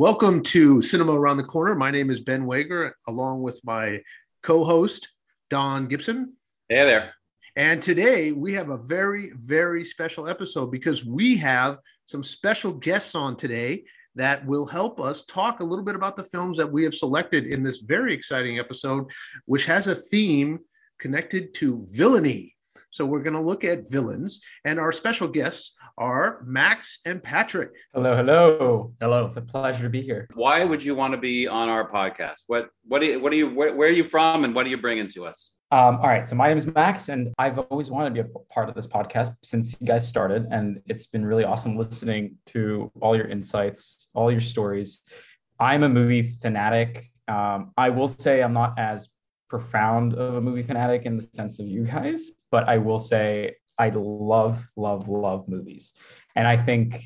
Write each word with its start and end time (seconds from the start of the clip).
Welcome 0.00 0.42
to 0.44 0.80
Cinema 0.80 1.12
Around 1.12 1.36
the 1.36 1.44
Corner. 1.44 1.74
My 1.74 1.90
name 1.90 2.08
is 2.08 2.22
Ben 2.22 2.46
Wager, 2.46 2.96
along 3.06 3.42
with 3.42 3.60
my 3.64 4.00
co 4.42 4.64
host, 4.64 5.10
Don 5.50 5.88
Gibson. 5.88 6.32
Hey 6.70 6.86
there. 6.86 7.12
And 7.54 7.82
today 7.82 8.32
we 8.32 8.54
have 8.54 8.70
a 8.70 8.78
very, 8.78 9.30
very 9.38 9.84
special 9.84 10.26
episode 10.26 10.70
because 10.70 11.04
we 11.04 11.36
have 11.36 11.80
some 12.06 12.24
special 12.24 12.72
guests 12.72 13.14
on 13.14 13.36
today 13.36 13.84
that 14.14 14.46
will 14.46 14.64
help 14.64 15.00
us 15.00 15.26
talk 15.26 15.60
a 15.60 15.66
little 15.66 15.84
bit 15.84 15.96
about 15.96 16.16
the 16.16 16.24
films 16.24 16.56
that 16.56 16.72
we 16.72 16.82
have 16.84 16.94
selected 16.94 17.46
in 17.46 17.62
this 17.62 17.80
very 17.80 18.14
exciting 18.14 18.58
episode, 18.58 19.04
which 19.44 19.66
has 19.66 19.86
a 19.86 19.94
theme 19.94 20.60
connected 20.98 21.52
to 21.56 21.84
villainy. 21.90 22.56
So 22.90 23.06
we're 23.06 23.22
going 23.22 23.36
to 23.36 23.42
look 23.42 23.64
at 23.64 23.88
villains, 23.90 24.40
and 24.64 24.78
our 24.80 24.92
special 24.92 25.28
guests 25.28 25.74
are 25.96 26.42
Max 26.44 26.98
and 27.04 27.22
Patrick. 27.22 27.70
Hello, 27.94 28.16
hello, 28.16 28.92
hello. 29.00 29.26
It's 29.26 29.36
a 29.36 29.42
pleasure 29.42 29.84
to 29.84 29.88
be 29.88 30.02
here. 30.02 30.28
Why 30.34 30.64
would 30.64 30.82
you 30.82 30.94
want 30.94 31.12
to 31.14 31.18
be 31.18 31.46
on 31.46 31.68
our 31.68 31.90
podcast? 31.90 32.42
What 32.48 32.68
what 32.86 33.00
do 33.00 33.06
you 33.06 33.20
what 33.20 33.30
do 33.30 33.36
you 33.36 33.48
where, 33.54 33.74
where 33.74 33.88
are 33.88 33.92
you 33.92 34.04
from, 34.04 34.44
and 34.44 34.54
what 34.54 34.66
are 34.66 34.70
you 34.70 34.78
bringing 34.78 35.08
to 35.08 35.26
us? 35.26 35.56
Um, 35.72 35.96
all 35.96 36.08
right, 36.08 36.26
so 36.26 36.34
my 36.34 36.48
name 36.48 36.56
is 36.56 36.66
Max, 36.66 37.08
and 37.08 37.32
I've 37.38 37.60
always 37.60 37.92
wanted 37.92 38.16
to 38.16 38.24
be 38.24 38.28
a 38.28 38.52
part 38.52 38.68
of 38.68 38.74
this 38.74 38.88
podcast 38.88 39.36
since 39.44 39.76
you 39.80 39.86
guys 39.86 40.06
started, 40.06 40.48
and 40.50 40.80
it's 40.86 41.06
been 41.06 41.24
really 41.24 41.44
awesome 41.44 41.76
listening 41.76 42.38
to 42.46 42.90
all 43.00 43.14
your 43.14 43.26
insights, 43.28 44.08
all 44.12 44.32
your 44.32 44.40
stories. 44.40 45.02
I'm 45.60 45.84
a 45.84 45.88
movie 45.88 46.22
fanatic. 46.22 47.04
Um, 47.28 47.70
I 47.76 47.90
will 47.90 48.08
say 48.08 48.42
I'm 48.42 48.52
not 48.52 48.80
as 48.80 49.10
profound 49.50 50.14
of 50.14 50.36
a 50.36 50.40
movie 50.40 50.62
fanatic 50.62 51.04
in 51.04 51.16
the 51.16 51.22
sense 51.22 51.60
of 51.60 51.66
you 51.66 51.84
guys, 51.84 52.30
but 52.50 52.68
I 52.68 52.78
will 52.78 52.98
say 52.98 53.56
I 53.78 53.90
love, 53.90 54.66
love, 54.76 55.08
love 55.08 55.48
movies. 55.48 55.94
And 56.36 56.46
I 56.46 56.56
think 56.56 57.02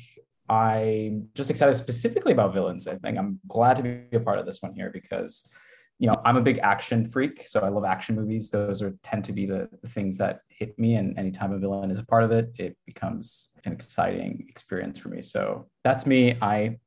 I'm 0.47 1.29
just 1.33 1.49
excited 1.49 1.73
specifically 1.73 2.33
about 2.33 2.53
villains. 2.53 2.87
I 2.87 2.95
think 2.95 3.17
I'm 3.17 3.39
glad 3.47 3.77
to 3.77 3.83
be 3.83 4.15
a 4.15 4.19
part 4.19 4.37
of 4.37 4.45
this 4.45 4.61
one 4.61 4.73
here 4.73 4.91
because, 4.91 5.49
you 5.97 6.07
know, 6.07 6.21
I'm 6.23 6.37
a 6.37 6.41
big 6.41 6.59
action 6.59 7.09
freak. 7.09 7.47
So 7.47 7.61
I 7.61 7.69
love 7.69 7.83
action 7.83 8.15
movies. 8.15 8.51
Those 8.51 8.81
are 8.83 8.95
tend 9.01 9.25
to 9.25 9.33
be 9.33 9.47
the, 9.47 9.67
the 9.81 9.89
things 9.89 10.17
that 10.19 10.41
hit 10.49 10.77
me. 10.77 10.95
And 10.95 11.17
anytime 11.17 11.51
a 11.51 11.57
villain 11.57 11.89
is 11.89 11.99
a 11.99 12.05
part 12.05 12.23
of 12.23 12.31
it, 12.31 12.51
it 12.59 12.77
becomes 12.85 13.51
an 13.65 13.73
exciting 13.73 14.45
experience 14.47 14.99
for 14.99 15.09
me. 15.09 15.21
So 15.21 15.67
that's 15.83 16.05
me. 16.05 16.37
I 16.41 16.77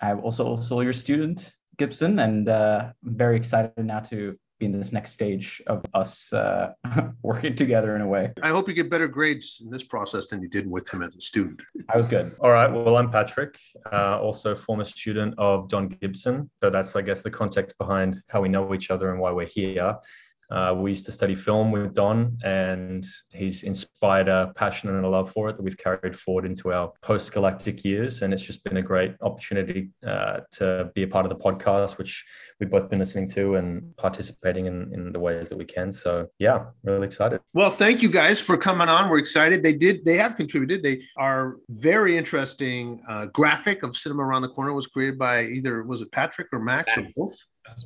I'm 0.00 0.20
also 0.20 0.44
also 0.46 0.80
your 0.80 0.92
student, 0.92 1.52
Gibson, 1.76 2.18
and 2.18 2.48
uh, 2.48 2.92
I'm 3.04 3.16
very 3.16 3.36
excited 3.36 3.84
now 3.84 4.00
to 4.00 4.36
in 4.60 4.72
this 4.72 4.92
next 4.92 5.12
stage 5.12 5.62
of 5.66 5.84
us 5.94 6.32
uh, 6.32 6.72
working 7.22 7.54
together 7.54 7.94
in 7.96 8.02
a 8.02 8.06
way. 8.06 8.32
I 8.42 8.48
hope 8.48 8.68
you 8.68 8.74
get 8.74 8.90
better 8.90 9.08
grades 9.08 9.60
in 9.64 9.70
this 9.70 9.84
process 9.84 10.28
than 10.28 10.42
you 10.42 10.48
did 10.48 10.68
with 10.68 10.88
him 10.92 11.02
as 11.02 11.14
a 11.14 11.20
student. 11.20 11.62
I 11.88 11.96
was 11.96 12.08
good. 12.08 12.34
All 12.40 12.50
right. 12.50 12.70
Well, 12.70 12.96
I'm 12.96 13.10
Patrick, 13.10 13.58
uh, 13.92 14.20
also 14.20 14.54
former 14.54 14.84
student 14.84 15.34
of 15.38 15.68
Don 15.68 15.88
Gibson. 15.88 16.50
So 16.62 16.70
that's, 16.70 16.96
I 16.96 17.02
guess, 17.02 17.22
the 17.22 17.30
context 17.30 17.76
behind 17.78 18.22
how 18.28 18.40
we 18.40 18.48
know 18.48 18.74
each 18.74 18.90
other 18.90 19.10
and 19.12 19.20
why 19.20 19.30
we're 19.30 19.46
here. 19.46 19.96
Uh, 20.50 20.74
we 20.76 20.90
used 20.90 21.04
to 21.06 21.12
study 21.12 21.34
film 21.34 21.70
with 21.70 21.94
Don, 21.94 22.38
and 22.44 23.04
he's 23.30 23.62
inspired 23.62 24.28
a 24.28 24.52
passion 24.54 24.88
and 24.88 25.04
a 25.04 25.08
love 25.08 25.30
for 25.30 25.48
it 25.48 25.56
that 25.56 25.62
we've 25.62 25.76
carried 25.76 26.16
forward 26.16 26.46
into 26.46 26.72
our 26.72 26.92
post 27.02 27.32
galactic 27.32 27.84
years. 27.84 28.22
And 28.22 28.32
it's 28.32 28.44
just 28.44 28.64
been 28.64 28.78
a 28.78 28.82
great 28.82 29.14
opportunity 29.20 29.90
uh, 30.06 30.40
to 30.52 30.90
be 30.94 31.02
a 31.02 31.06
part 31.06 31.26
of 31.26 31.30
the 31.30 31.36
podcast, 31.36 31.98
which 31.98 32.24
we've 32.58 32.70
both 32.70 32.88
been 32.88 32.98
listening 32.98 33.26
to 33.28 33.56
and 33.56 33.96
participating 33.96 34.66
in, 34.66 34.92
in 34.92 35.12
the 35.12 35.20
ways 35.20 35.48
that 35.48 35.58
we 35.58 35.64
can. 35.64 35.92
So, 35.92 36.28
yeah, 36.38 36.66
really 36.82 37.06
excited. 37.06 37.40
Well, 37.52 37.70
thank 37.70 38.02
you 38.02 38.10
guys 38.10 38.40
for 38.40 38.56
coming 38.56 38.88
on. 38.88 39.08
We're 39.08 39.18
excited. 39.18 39.62
They 39.62 39.74
did, 39.74 40.04
they 40.04 40.16
have 40.16 40.36
contributed. 40.36 40.82
They 40.82 41.00
are 41.16 41.56
very 41.68 42.16
interesting 42.16 43.00
uh, 43.08 43.26
graphic 43.26 43.82
of 43.82 43.96
Cinema 43.96 44.24
Around 44.24 44.42
the 44.42 44.48
Corner 44.48 44.72
was 44.72 44.86
created 44.86 45.18
by 45.18 45.44
either, 45.44 45.82
was 45.82 46.02
it 46.02 46.10
Patrick 46.10 46.48
or 46.52 46.58
Max, 46.58 46.96
Max. 46.96 47.12
or 47.16 47.26
both? 47.26 47.38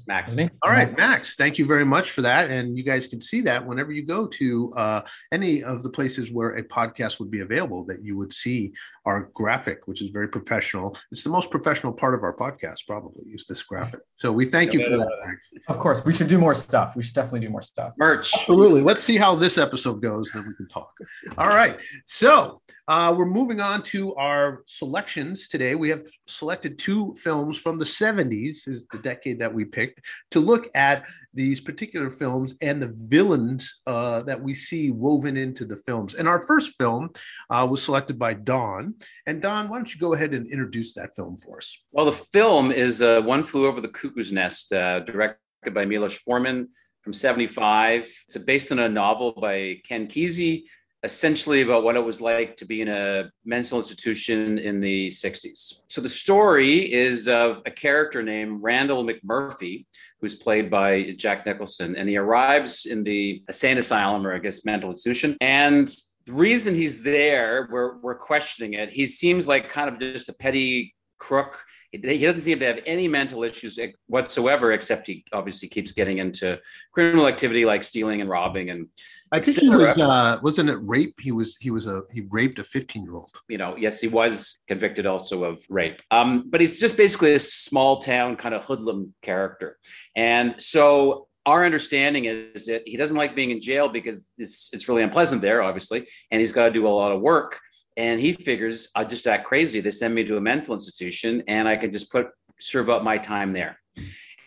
Max. 0.06 0.37
All 0.38 0.70
right, 0.70 0.97
Max. 0.97 1.37
Thank 1.37 1.59
you 1.59 1.66
very 1.66 1.84
much 1.84 2.10
for 2.10 2.22
that. 2.22 2.50
And 2.50 2.76
you 2.76 2.82
guys 2.82 3.06
can 3.06 3.20
see 3.20 3.41
that 3.43 3.66
whenever 3.66 3.93
you 3.93 4.04
go 4.04 4.26
to 4.26 4.72
uh, 4.72 5.03
any 5.31 5.62
of 5.62 5.82
the 5.82 5.91
places 5.91 6.31
where 6.31 6.50
a 6.50 6.62
podcast 6.62 7.20
would 7.20 7.31
be 7.31 7.41
available, 7.41 7.84
that 7.84 8.04
you 8.04 8.16
would 8.16 8.32
see 8.32 8.72
our 9.06 9.31
graphic, 9.34 9.87
which 9.87 10.03
is 10.03 10.09
very 10.09 10.28
professional. 10.28 10.97
It's 11.10 11.25
the 11.25 11.31
most 11.31 11.50
professional 11.50 11.93
part 11.93 12.15
of 12.15 12.22
our 12.22 12.37
podcast, 12.37 12.87
probably, 12.87 13.25
is 13.26 13.47
this 13.47 13.62
graphic. 13.62 14.00
So 14.15 14.32
we 14.32 14.44
thank 14.44 14.72
you 14.72 14.84
for 14.84 14.97
that, 14.97 15.10
Max. 15.25 15.53
Of 15.69 15.78
course, 15.78 16.04
we 16.04 16.12
should 16.12 16.28
do 16.28 16.38
more 16.38 16.54
stuff. 16.54 16.94
We 16.97 17.03
should 17.03 17.14
definitely 17.14 17.41
do 17.41 17.50
more 17.50 17.62
stuff. 17.62 17.93
Merch. 17.99 18.32
Absolutely. 18.34 18.82
Let's 18.82 19.03
see 19.03 19.16
how 19.16 19.34
this 19.34 19.59
episode 19.59 20.03
goes, 20.03 20.31
then 20.32 20.47
we 20.47 20.54
can 20.54 20.69
talk. 20.69 20.93
All 21.38 21.49
right. 21.49 21.78
So 22.06 22.60
uh, 22.88 23.14
we're 23.16 23.26
moving 23.26 23.60
on 23.60 23.82
to 23.82 24.14
our 24.16 24.62
selections 24.66 25.49
today. 25.49 25.75
We 25.75 25.88
have 25.88 26.03
selected 26.26 26.78
two 26.78 27.14
films 27.16 27.59
from 27.59 27.78
the 27.78 27.84
70s, 27.84 28.69
is 28.69 28.87
the 28.93 28.99
decade 28.99 29.38
that 29.38 29.53
we 29.53 29.64
picked, 29.72 30.00
to 30.30 30.40
look 30.40 30.68
at 30.74 31.06
these 31.34 31.60
particular 31.60 32.10
films 32.10 32.54
and 32.62 32.82
the 32.82 32.92
villains 32.94 33.80
uh, 33.86 34.22
that 34.22 34.40
we 34.40 34.54
see 34.54 34.90
woven 34.90 35.36
into 35.36 35.64
the 35.64 35.76
films. 35.76 36.14
And 36.14 36.28
our 36.28 36.40
first 36.46 36.74
film 36.76 37.10
uh, 37.50 37.66
was 37.70 37.82
selected 37.82 38.18
by 38.18 38.34
Don. 38.34 38.94
And 39.26 39.42
Don, 39.42 39.68
why 39.68 39.78
don't 39.78 39.92
you 39.92 40.00
go 40.00 40.14
ahead 40.14 40.34
and 40.34 40.46
introduce 40.46 40.94
that 40.94 41.16
film 41.16 41.36
for 41.36 41.58
us? 41.58 41.76
Well, 41.92 42.06
the 42.06 42.12
film 42.12 42.70
is 42.70 43.02
uh, 43.02 43.22
One 43.22 43.42
Flew 43.42 43.66
Over 43.66 43.80
the 43.80 43.88
Cuckoo's 43.88 44.32
Nest, 44.32 44.72
uh, 44.72 45.00
directed 45.00 45.38
by 45.72 45.84
Milos 45.84 46.14
Forman 46.14 46.68
from 47.02 47.12
75. 47.12 48.08
It's 48.28 48.38
based 48.38 48.72
on 48.72 48.78
a 48.78 48.88
novel 48.88 49.32
by 49.32 49.80
Ken 49.84 50.06
Kesey 50.06 50.64
essentially 51.04 51.62
about 51.62 51.82
what 51.82 51.96
it 51.96 52.04
was 52.04 52.20
like 52.20 52.56
to 52.56 52.64
be 52.64 52.80
in 52.80 52.88
a 52.88 53.28
mental 53.44 53.78
institution 53.78 54.58
in 54.58 54.80
the 54.80 55.08
60s. 55.08 55.74
So 55.88 56.00
the 56.00 56.08
story 56.08 56.92
is 56.92 57.26
of 57.26 57.60
a 57.66 57.70
character 57.70 58.22
named 58.22 58.62
Randall 58.62 59.04
McMurphy, 59.04 59.86
who's 60.20 60.36
played 60.36 60.70
by 60.70 61.14
Jack 61.16 61.44
Nicholson, 61.44 61.96
and 61.96 62.08
he 62.08 62.16
arrives 62.16 62.86
in 62.86 63.02
the 63.02 63.42
insane 63.48 63.78
asylum 63.78 64.26
or 64.26 64.34
I 64.34 64.38
guess 64.38 64.64
mental 64.64 64.90
institution. 64.90 65.36
And 65.40 65.88
the 66.26 66.32
reason 66.32 66.74
he's 66.74 67.02
there, 67.02 67.69
we're, 67.72 67.98
we're 67.98 68.19
questioning 68.19 68.74
it. 68.74 68.90
He 68.90 69.06
seems 69.06 69.48
like 69.48 69.70
kind 69.70 69.88
of 69.88 69.98
just 69.98 70.28
a 70.28 70.32
petty 70.34 70.94
crook 71.19 71.60
he 71.92 72.19
doesn't 72.19 72.41
seem 72.41 72.58
to 72.58 72.66
have 72.66 72.80
any 72.86 73.06
mental 73.06 73.44
issues 73.44 73.78
whatsoever, 74.06 74.72
except 74.72 75.06
he 75.06 75.25
obviously 75.32 75.69
keeps 75.69 75.92
getting 75.92 76.19
into 76.19 76.58
criminal 76.92 77.28
activity 77.28 77.64
like 77.64 77.84
stealing 77.84 78.20
and 78.20 78.30
robbing 78.30 78.70
and. 78.70 78.88
I 79.34 79.41
think 79.41 79.60
he 79.60 79.69
was 79.69 79.98
uh, 79.98 80.38
wasn't 80.42 80.69
it 80.69 80.76
rape? 80.82 81.14
He 81.19 81.32
was 81.32 81.56
he 81.56 81.70
was 81.70 81.86
a 81.86 82.02
he 82.12 82.20
raped 82.28 82.58
a 82.58 82.64
15 82.64 83.02
year 83.02 83.14
old. 83.14 83.31
You 83.48 83.56
know, 83.56 83.76
yes, 83.78 83.98
he 83.98 84.06
was 84.06 84.58
convicted 84.69 85.06
also 85.06 85.44
of 85.44 85.64
rape. 85.70 86.02
Um, 86.10 86.50
but 86.50 86.60
he's 86.60 86.78
just 86.78 86.98
basically 86.98 87.32
a 87.32 87.41
small 87.41 88.02
town 88.02 88.36
kind 88.36 88.54
of 88.54 88.66
hoodlum 88.66 89.14
character, 89.22 89.78
and 90.14 90.56
so 90.58 91.28
our 91.47 91.64
understanding 91.64 92.26
is 92.26 92.66
that 92.66 92.82
he 92.86 92.97
doesn't 92.97 93.16
like 93.16 93.34
being 93.34 93.50
in 93.50 93.60
jail 93.60 93.88
because 93.88 94.31
it's 94.38 94.70
it's 94.72 94.88
really 94.88 95.02
unpleasant 95.02 95.42
there, 95.42 95.62
obviously, 95.62 96.06
and 96.31 96.41
he's 96.41 96.52
got 96.52 96.66
to 96.66 96.70
do 96.70 96.86
a 96.86 96.91
lot 96.91 97.12
of 97.12 97.20
work. 97.20 97.58
And 97.97 98.20
he 98.20 98.32
figures 98.32 98.88
I'll 98.94 99.06
just 99.06 99.26
act 99.26 99.47
crazy. 99.47 99.80
They 99.80 99.91
send 99.91 100.14
me 100.14 100.25
to 100.25 100.36
a 100.36 100.41
mental 100.41 100.75
institution 100.75 101.42
and 101.47 101.69
I 101.69 101.76
can 101.76 101.92
just 101.92 102.10
put 102.10 102.28
serve 102.60 102.88
up 102.91 103.03
my 103.03 103.19
time 103.19 103.53
there. 103.53 103.78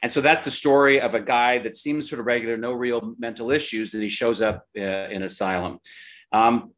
And 0.02 0.12
so 0.12 0.22
that's 0.22 0.46
the 0.46 0.52
story 0.52 1.02
of 1.02 1.16
a 1.16 1.20
guy 1.20 1.58
that 1.60 1.76
seems 1.76 2.10
sort 2.10 2.20
of 2.20 2.28
regular, 2.28 2.58
no 2.58 2.74
real 2.74 3.16
mental 3.18 3.50
issues, 3.50 3.94
and 3.94 4.04
he 4.04 4.10
shows 4.10 4.42
up 4.42 4.66
uh, 4.78 4.82
in 4.82 5.24
asylum. 5.24 5.80
Um, 6.32 6.74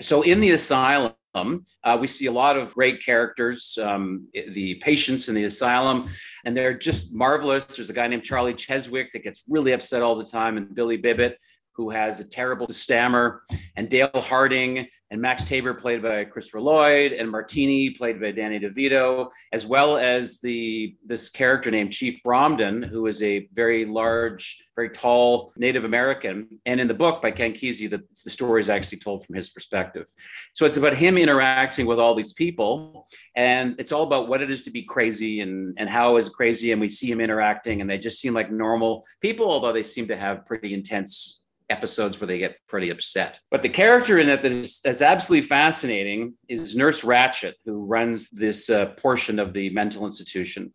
so 0.00 0.22
in 0.22 0.40
the 0.40 0.52
asylum, 0.52 1.12
uh, 1.34 1.98
we 2.00 2.08
see 2.08 2.26
a 2.26 2.32
lot 2.32 2.56
of 2.56 2.72
great 2.72 3.04
characters, 3.04 3.78
um, 3.82 4.28
the 4.32 4.76
patients 4.76 5.28
in 5.28 5.34
the 5.34 5.44
asylum, 5.44 6.08
and 6.44 6.56
they're 6.56 6.72
just 6.72 7.14
marvelous. 7.14 7.66
There's 7.66 7.90
a 7.90 7.92
guy 7.92 8.08
named 8.08 8.24
Charlie 8.24 8.54
Cheswick 8.54 9.12
that 9.12 9.24
gets 9.24 9.44
really 9.48 9.72
upset 9.72 10.02
all 10.02 10.16
the 10.16 10.24
time, 10.24 10.56
and 10.56 10.74
Billy 10.74 10.96
Bibbit, 10.96 11.36
who 11.80 11.88
has 11.88 12.20
a 12.20 12.24
terrible 12.24 12.68
stammer, 12.68 13.42
and 13.74 13.88
Dale 13.88 14.10
Harding 14.14 14.86
and 15.10 15.18
Max 15.18 15.44
Tabor, 15.44 15.72
played 15.72 16.02
by 16.02 16.24
Christopher 16.24 16.60
Lloyd, 16.60 17.12
and 17.12 17.28
Martini, 17.30 17.88
played 17.88 18.20
by 18.20 18.32
Danny 18.32 18.60
DeVito, 18.60 19.30
as 19.50 19.66
well 19.66 19.96
as 19.96 20.40
the 20.40 20.94
this 21.06 21.30
character 21.30 21.70
named 21.70 21.90
Chief 21.90 22.20
Bromden, 22.22 22.86
who 22.86 23.06
is 23.06 23.22
a 23.22 23.48
very 23.54 23.86
large, 23.86 24.62
very 24.76 24.90
tall 24.90 25.52
Native 25.56 25.84
American. 25.84 26.60
And 26.66 26.80
in 26.82 26.86
the 26.86 26.92
book 26.92 27.22
by 27.22 27.30
Ken 27.30 27.54
Kesey, 27.54 27.88
the, 27.88 28.02
the 28.24 28.30
story 28.30 28.60
is 28.60 28.68
actually 28.68 28.98
told 28.98 29.24
from 29.24 29.36
his 29.36 29.48
perspective. 29.48 30.06
So 30.52 30.66
it's 30.66 30.76
about 30.76 30.94
him 30.94 31.16
interacting 31.16 31.86
with 31.86 31.98
all 31.98 32.14
these 32.14 32.34
people, 32.34 33.06
and 33.34 33.74
it's 33.78 33.90
all 33.90 34.02
about 34.02 34.28
what 34.28 34.42
it 34.42 34.50
is 34.50 34.62
to 34.62 34.70
be 34.70 34.82
crazy 34.82 35.40
and 35.40 35.74
and 35.78 35.88
how 35.88 36.18
is 36.18 36.28
crazy. 36.28 36.72
And 36.72 36.80
we 36.80 36.90
see 36.90 37.10
him 37.10 37.22
interacting, 37.22 37.80
and 37.80 37.88
they 37.88 37.96
just 37.96 38.20
seem 38.20 38.34
like 38.34 38.52
normal 38.52 39.04
people, 39.22 39.50
although 39.50 39.72
they 39.72 39.82
seem 39.82 40.08
to 40.08 40.16
have 40.16 40.44
pretty 40.44 40.74
intense 40.74 41.39
episodes 41.70 42.20
where 42.20 42.26
they 42.26 42.38
get 42.38 42.56
pretty 42.68 42.90
upset. 42.90 43.40
But 43.50 43.62
the 43.62 43.68
character 43.68 44.18
in 44.18 44.28
it 44.28 44.42
that 44.42 44.52
is, 44.52 44.80
that's 44.80 45.02
absolutely 45.02 45.46
fascinating 45.46 46.34
is 46.48 46.74
Nurse 46.76 47.02
Ratched, 47.02 47.54
who 47.64 47.84
runs 47.84 48.30
this 48.30 48.68
uh, 48.68 48.86
portion 48.96 49.38
of 49.38 49.52
the 49.52 49.70
mental 49.70 50.04
institution. 50.04 50.72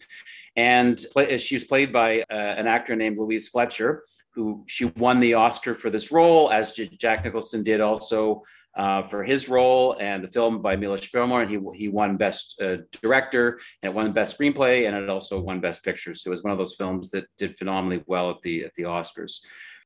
And 0.56 1.04
play, 1.12 1.38
she 1.38 1.56
was 1.56 1.66
played 1.66 1.92
by 1.92 2.22
uh, 2.22 2.34
an 2.34 2.68
actor 2.68 2.96
named 2.96 3.18
Louise 3.18 3.50
Fletcher, 3.50 4.04
who 4.34 4.64
she 4.68 4.86
won 4.86 5.20
the 5.20 5.34
Oscar 5.34 5.74
for 5.74 5.90
this 5.90 6.12
role, 6.12 6.52
as 6.52 6.72
Jack 6.72 7.24
Nicholson 7.24 7.64
did 7.64 7.82
also 7.82 8.44
uh, 8.78 9.02
for 9.04 9.24
his 9.24 9.48
role, 9.48 9.96
and 10.00 10.24
the 10.24 10.28
film 10.28 10.62
by 10.62 10.76
Milos 10.76 11.06
Forman. 11.06 11.48
He 11.48 11.60
he 11.78 11.88
won 11.88 12.18
Best 12.18 12.60
uh, 12.62 12.78
Director, 13.02 13.60
and 13.82 13.92
it 13.92 13.96
won 13.96 14.12
Best 14.12 14.38
Screenplay, 14.38 14.88
and 14.88 14.96
it 14.96 15.10
also 15.10 15.40
won 15.40 15.62
Best 15.62 15.84
Picture. 15.84 16.14
So 16.14 16.30
it 16.30 16.32
was 16.32 16.44
one 16.44 16.52
of 16.52 16.58
those 16.58 16.76
films 16.76 17.12
that 17.12 17.26
did 17.38 17.58
phenomenally 17.58 18.04
well 18.08 18.30
at 18.32 18.42
the 18.44 18.66
at 18.66 18.74
the 18.76 18.84
Oscars. 18.84 19.40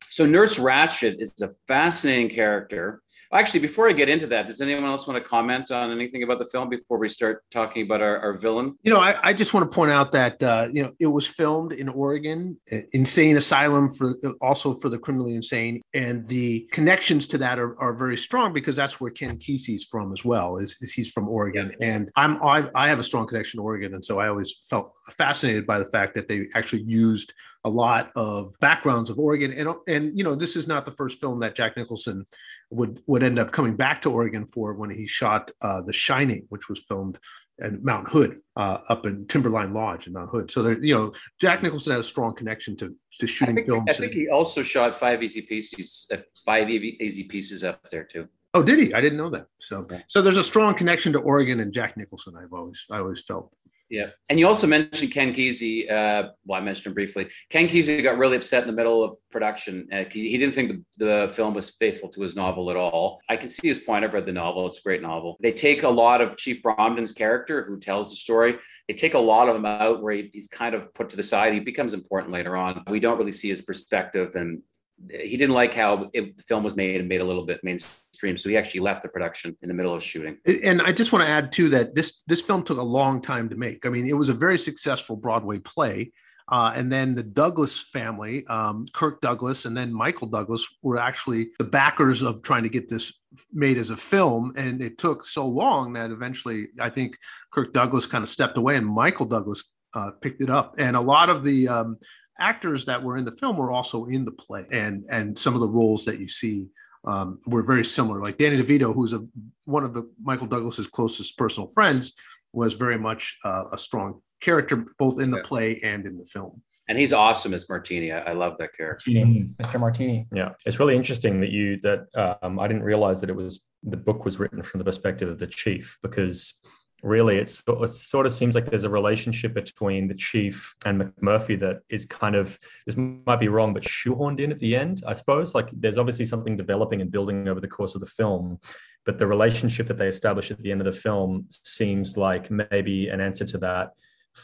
So 0.09 0.25
Nurse 0.25 0.57
Ratched 0.57 1.21
is 1.21 1.33
a 1.41 1.53
fascinating 1.67 2.29
character. 2.29 3.01
Actually, 3.31 3.59
before 3.59 3.87
I 3.87 3.93
get 3.93 4.09
into 4.09 4.25
that, 4.27 4.47
does 4.47 4.59
anyone 4.59 4.85
else 4.85 5.05
want 5.05 5.23
to 5.23 5.29
comment 5.29 5.69
on 5.69 5.91
anything 5.91 6.23
about 6.23 6.39
the 6.39 6.45
film 6.45 6.67
before 6.67 6.97
we 6.97 7.07
start 7.07 7.43
talking 7.51 7.83
about 7.83 8.01
our, 8.01 8.17
our 8.19 8.33
villain? 8.33 8.75
You 8.81 8.91
know, 8.91 8.99
I, 8.99 9.15
I, 9.21 9.33
just 9.33 9.53
want 9.53 9.69
to 9.69 9.75
point 9.75 9.91
out 9.91 10.11
that 10.13 10.41
uh, 10.41 10.67
you 10.71 10.81
know 10.81 10.91
it 10.99 11.05
was 11.05 11.27
filmed 11.27 11.73
in 11.73 11.89
Oregon, 11.89 12.57
insane 12.93 13.37
asylum 13.37 13.87
for 13.89 14.15
also 14.41 14.73
for 14.73 14.89
the 14.89 14.97
criminally 14.97 15.35
insane, 15.35 15.79
and 15.93 16.25
the 16.25 16.67
connections 16.71 17.27
to 17.27 17.37
that 17.37 17.59
are, 17.59 17.79
are 17.79 17.93
very 17.93 18.17
strong 18.17 18.51
because 18.51 18.75
that's 18.75 18.99
where 18.99 19.11
Ken 19.11 19.37
Kesey's 19.37 19.85
from 19.85 20.11
as 20.11 20.25
well. 20.25 20.57
Is, 20.57 20.75
is 20.81 20.91
he's 20.91 21.11
from 21.11 21.29
Oregon, 21.29 21.71
yeah. 21.79 21.87
and 21.95 22.09
I'm 22.15 22.41
I, 22.43 22.67
I 22.73 22.89
have 22.89 22.99
a 22.99 23.03
strong 23.03 23.27
connection 23.27 23.59
to 23.59 23.63
Oregon, 23.63 23.93
and 23.93 24.03
so 24.03 24.19
I 24.19 24.27
always 24.27 24.57
felt 24.67 24.91
fascinated 25.19 25.67
by 25.67 25.77
the 25.77 25.85
fact 25.85 26.15
that 26.15 26.27
they 26.27 26.47
actually 26.55 26.81
used 26.81 27.31
a 27.65 27.69
lot 27.69 28.09
of 28.15 28.53
backgrounds 28.59 29.09
of 29.09 29.19
Oregon, 29.19 29.53
and 29.53 29.69
and 29.87 30.17
you 30.17 30.23
know 30.23 30.33
this 30.33 30.55
is 30.55 30.67
not 30.67 30.85
the 30.85 30.91
first 30.91 31.19
film 31.19 31.39
that 31.41 31.53
Jack 31.53 31.77
Nicholson 31.77 32.25
would 32.71 33.01
would 33.07 33.23
end 33.23 33.39
up 33.39 33.51
coming 33.51 33.75
back 33.75 34.01
to 34.03 34.11
Oregon 34.11 34.45
for 34.45 34.73
when 34.73 34.89
he 34.89 35.07
shot 35.07 35.51
uh, 35.61 35.81
The 35.81 35.93
Shining, 35.93 36.45
which 36.49 36.69
was 36.69 36.83
filmed 36.83 37.17
at 37.61 37.83
Mount 37.83 38.07
Hood, 38.07 38.37
uh, 38.55 38.79
up 38.89 39.05
in 39.05 39.27
Timberline 39.27 39.73
Lodge 39.73 40.07
in 40.07 40.13
Mount 40.13 40.29
Hood. 40.29 40.51
So 40.51 40.61
there, 40.61 40.83
you 40.83 40.93
know, 40.93 41.11
Jack 41.41 41.61
Nicholson 41.63 41.91
has 41.91 42.01
a 42.01 42.09
strong 42.09 42.33
connection 42.33 42.75
to 42.77 42.95
to 43.19 43.27
shooting 43.27 43.55
I 43.55 43.57
think, 43.57 43.67
films. 43.67 43.85
I 43.89 43.93
think 43.93 44.13
and, 44.13 44.21
he 44.21 44.29
also 44.29 44.61
shot 44.61 44.95
five 44.95 45.23
easy 45.23 45.41
pieces, 45.41 46.07
uh, 46.13 46.17
five 46.45 46.69
easy 46.69 47.23
pieces 47.23 47.63
up 47.63 47.89
there 47.91 48.03
too. 48.03 48.27
Oh, 48.53 48.63
did 48.63 48.79
he? 48.79 48.93
I 48.93 49.01
didn't 49.01 49.17
know 49.17 49.29
that. 49.29 49.45
So, 49.59 49.85
so 50.07 50.23
there's 50.23 50.37
a 50.37 50.43
strong 50.43 50.73
connection 50.73 51.13
to 51.13 51.19
Oregon 51.19 51.59
and 51.59 51.71
Jack 51.71 51.95
Nicholson. 51.97 52.33
I've 52.35 52.51
always, 52.51 52.83
I 52.89 52.97
always 52.97 53.23
felt. 53.23 53.53
Yeah, 53.89 54.07
and 54.29 54.39
you 54.39 54.47
also 54.47 54.67
mentioned 54.67 55.11
Ken 55.11 55.33
Kesey. 55.33 55.89
Uh, 55.89 56.29
well, 56.45 56.61
I 56.61 56.63
mentioned 56.63 56.87
him 56.87 56.93
briefly. 56.93 57.27
Ken 57.49 57.67
Kesey 57.67 58.03
got 58.03 58.19
really 58.19 58.37
upset 58.37 58.61
in 58.61 58.67
the 58.67 58.75
middle 58.75 59.03
of 59.03 59.17
production. 59.31 59.87
Uh, 59.91 60.03
he 60.11 60.37
didn't 60.37 60.53
think 60.53 60.83
the, 60.97 61.05
the, 61.05 61.33
film 61.33 61.55
was 61.55 61.71
faithful 61.71 62.07
to 62.09 62.21
his 62.21 62.35
novel 62.35 62.69
at 62.69 62.77
all. 62.77 63.19
I 63.29 63.35
can 63.35 63.49
see 63.49 63.67
his 63.67 63.79
point. 63.79 64.05
I've 64.05 64.13
read 64.13 64.27
the 64.27 64.31
novel; 64.31 64.67
it's 64.67 64.77
a 64.77 64.83
great 64.83 65.01
novel. 65.01 65.37
They 65.41 65.51
take 65.51 65.81
a 65.81 65.89
lot 65.89 66.21
of 66.21 66.37
Chief 66.37 66.61
Bromden's 66.61 67.11
character, 67.11 67.63
who 67.63 67.79
tells 67.79 68.11
the 68.11 68.15
story. 68.15 68.59
They 68.87 68.93
take 68.93 69.15
a 69.15 69.19
lot 69.19 69.49
of 69.49 69.55
him 69.55 69.65
out, 69.65 70.03
where 70.03 70.13
he, 70.13 70.29
he's 70.31 70.47
kind 70.47 70.75
of 70.75 70.93
put 70.93 71.09
to 71.09 71.15
the 71.15 71.23
side. 71.23 71.53
He 71.53 71.59
becomes 71.59 71.95
important 71.95 72.31
later 72.31 72.55
on. 72.55 72.83
We 72.87 72.99
don't 72.99 73.17
really 73.17 73.31
see 73.31 73.49
his 73.49 73.63
perspective, 73.63 74.35
and 74.35 74.61
he 75.09 75.37
didn't 75.37 75.55
like 75.55 75.73
how 75.73 76.09
it, 76.13 76.37
the 76.37 76.43
film 76.43 76.63
was 76.63 76.75
made 76.75 76.99
and 76.99 77.09
made 77.09 77.21
a 77.21 77.25
little 77.25 77.45
bit 77.45 77.63
mainstream. 77.63 78.08
So 78.19 78.49
he 78.49 78.57
actually 78.57 78.81
left 78.81 79.01
the 79.01 79.09
production 79.09 79.55
in 79.61 79.67
the 79.69 79.73
middle 79.73 79.93
of 79.93 80.03
shooting. 80.03 80.37
And 80.63 80.81
I 80.81 80.91
just 80.91 81.11
want 81.11 81.25
to 81.25 81.29
add 81.29 81.51
too 81.51 81.69
that 81.69 81.95
this 81.95 82.21
this 82.27 82.41
film 82.41 82.63
took 82.63 82.77
a 82.77 82.83
long 82.83 83.21
time 83.21 83.49
to 83.49 83.55
make. 83.55 83.85
I 83.85 83.89
mean, 83.89 84.07
it 84.07 84.17
was 84.17 84.29
a 84.29 84.33
very 84.33 84.57
successful 84.57 85.15
Broadway 85.15 85.59
play. 85.59 86.11
Uh, 86.51 86.73
and 86.75 86.91
then 86.91 87.13
the 87.13 87.21
Douglas 87.21 87.79
family, 87.79 88.45
um, 88.47 88.87
Kirk 88.91 89.21
Douglas 89.21 89.65
and 89.65 89.77
then 89.77 89.93
Michael 89.93 90.27
Douglas, 90.27 90.67
were 90.81 90.97
actually 90.97 91.51
the 91.59 91.63
backers 91.63 92.23
of 92.23 92.41
trying 92.41 92.63
to 92.63 92.69
get 92.69 92.89
this 92.89 93.13
made 93.53 93.77
as 93.77 93.91
a 93.91 93.97
film. 93.97 94.53
And 94.55 94.83
it 94.83 94.97
took 94.97 95.23
so 95.25 95.47
long 95.47 95.93
that 95.93 96.09
eventually 96.09 96.69
I 96.79 96.89
think 96.89 97.17
Kirk 97.51 97.71
Douglas 97.71 98.07
kind 98.07 98.23
of 98.23 98.29
stepped 98.29 98.57
away 98.57 98.77
and 98.77 98.87
Michael 98.87 99.27
Douglas 99.27 99.63
uh, 99.93 100.11
picked 100.21 100.41
it 100.41 100.49
up. 100.49 100.75
And 100.79 100.95
a 100.95 101.01
lot 101.01 101.29
of 101.29 101.43
the 101.43 101.67
um, 101.67 101.97
actors 102.39 102.85
that 102.85 103.03
were 103.03 103.17
in 103.17 103.25
the 103.25 103.31
film 103.31 103.57
were 103.57 103.71
also 103.71 104.05
in 104.05 104.25
the 104.25 104.31
play, 104.31 104.65
and 104.71 105.05
and 105.11 105.37
some 105.37 105.53
of 105.53 105.61
the 105.61 105.67
roles 105.67 106.05
that 106.05 106.19
you 106.19 106.27
see 106.27 106.69
um, 107.09 107.39
were 107.47 107.63
very 107.63 107.83
similar. 107.83 108.21
Like 108.21 108.37
Danny 108.37 108.61
DeVito, 108.61 108.93
who's 108.93 109.13
a 109.13 109.25
one 109.65 109.83
of 109.83 109.93
the 109.93 110.09
Michael 110.21 110.47
Douglas's 110.47 110.87
closest 110.87 111.37
personal 111.37 111.67
friends, 111.69 112.13
was 112.53 112.73
very 112.73 112.97
much 112.97 113.37
uh, 113.43 113.65
a 113.71 113.77
strong 113.77 114.21
character 114.41 114.85
both 114.97 115.19
in 115.19 115.31
the 115.31 115.37
yeah. 115.37 115.43
play 115.43 115.79
and 115.83 116.05
in 116.05 116.17
the 116.17 116.25
film. 116.25 116.61
And 116.87 116.97
he's 116.97 117.13
awesome 117.13 117.53
as 117.53 117.69
Martini. 117.69 118.11
I, 118.11 118.19
I 118.19 118.33
love 118.33 118.57
that 118.57 118.71
character, 118.75 119.11
Martini, 119.11 119.49
Mr. 119.61 119.79
Martini. 119.79 120.27
Yeah, 120.33 120.49
it's 120.65 120.79
really 120.79 120.95
interesting 120.95 121.39
that 121.41 121.51
you 121.51 121.79
that 121.81 122.37
um, 122.41 122.59
I 122.59 122.67
didn't 122.67 122.83
realize 122.83 123.21
that 123.21 123.29
it 123.29 123.35
was 123.35 123.61
the 123.83 123.97
book 123.97 124.25
was 124.25 124.39
written 124.39 124.61
from 124.63 124.79
the 124.79 124.85
perspective 124.85 125.29
of 125.29 125.39
the 125.39 125.47
chief 125.47 125.97
because 126.01 126.59
really 127.03 127.37
it 127.37 127.49
sort 127.49 128.25
of 128.25 128.31
seems 128.31 128.55
like 128.55 128.69
there's 128.69 128.83
a 128.83 128.89
relationship 128.89 129.53
between 129.53 130.07
the 130.07 130.13
chief 130.13 130.75
and 130.85 131.01
mcmurphy 131.01 131.59
that 131.59 131.81
is 131.89 132.05
kind 132.05 132.35
of 132.35 132.59
this 132.85 132.97
might 132.97 133.39
be 133.39 133.47
wrong 133.47 133.73
but 133.73 133.83
shoehorned 133.83 134.39
in 134.39 134.51
at 134.51 134.59
the 134.59 134.75
end 134.75 135.01
i 135.07 135.13
suppose. 135.13 135.55
Like 135.55 135.69
there's 135.71 135.97
obviously 135.97 136.25
something 136.25 136.57
developing 136.57 137.01
and 137.01 137.11
building 137.11 137.47
over 137.47 137.59
the 137.59 137.67
course 137.67 137.95
of 137.95 138.01
the 138.01 138.07
film 138.07 138.59
but 139.05 139.17
the 139.17 139.27
relationship 139.27 139.87
that 139.87 139.97
they 139.97 140.07
establish 140.07 140.51
at 140.51 140.61
the 140.61 140.71
end 140.71 140.81
of 140.81 140.85
the 140.85 140.99
film 140.99 141.45
seems 141.49 142.17
like 142.17 142.51
maybe 142.51 143.09
an 143.09 143.21
answer 143.21 143.45
to 143.45 143.57
that 143.57 143.93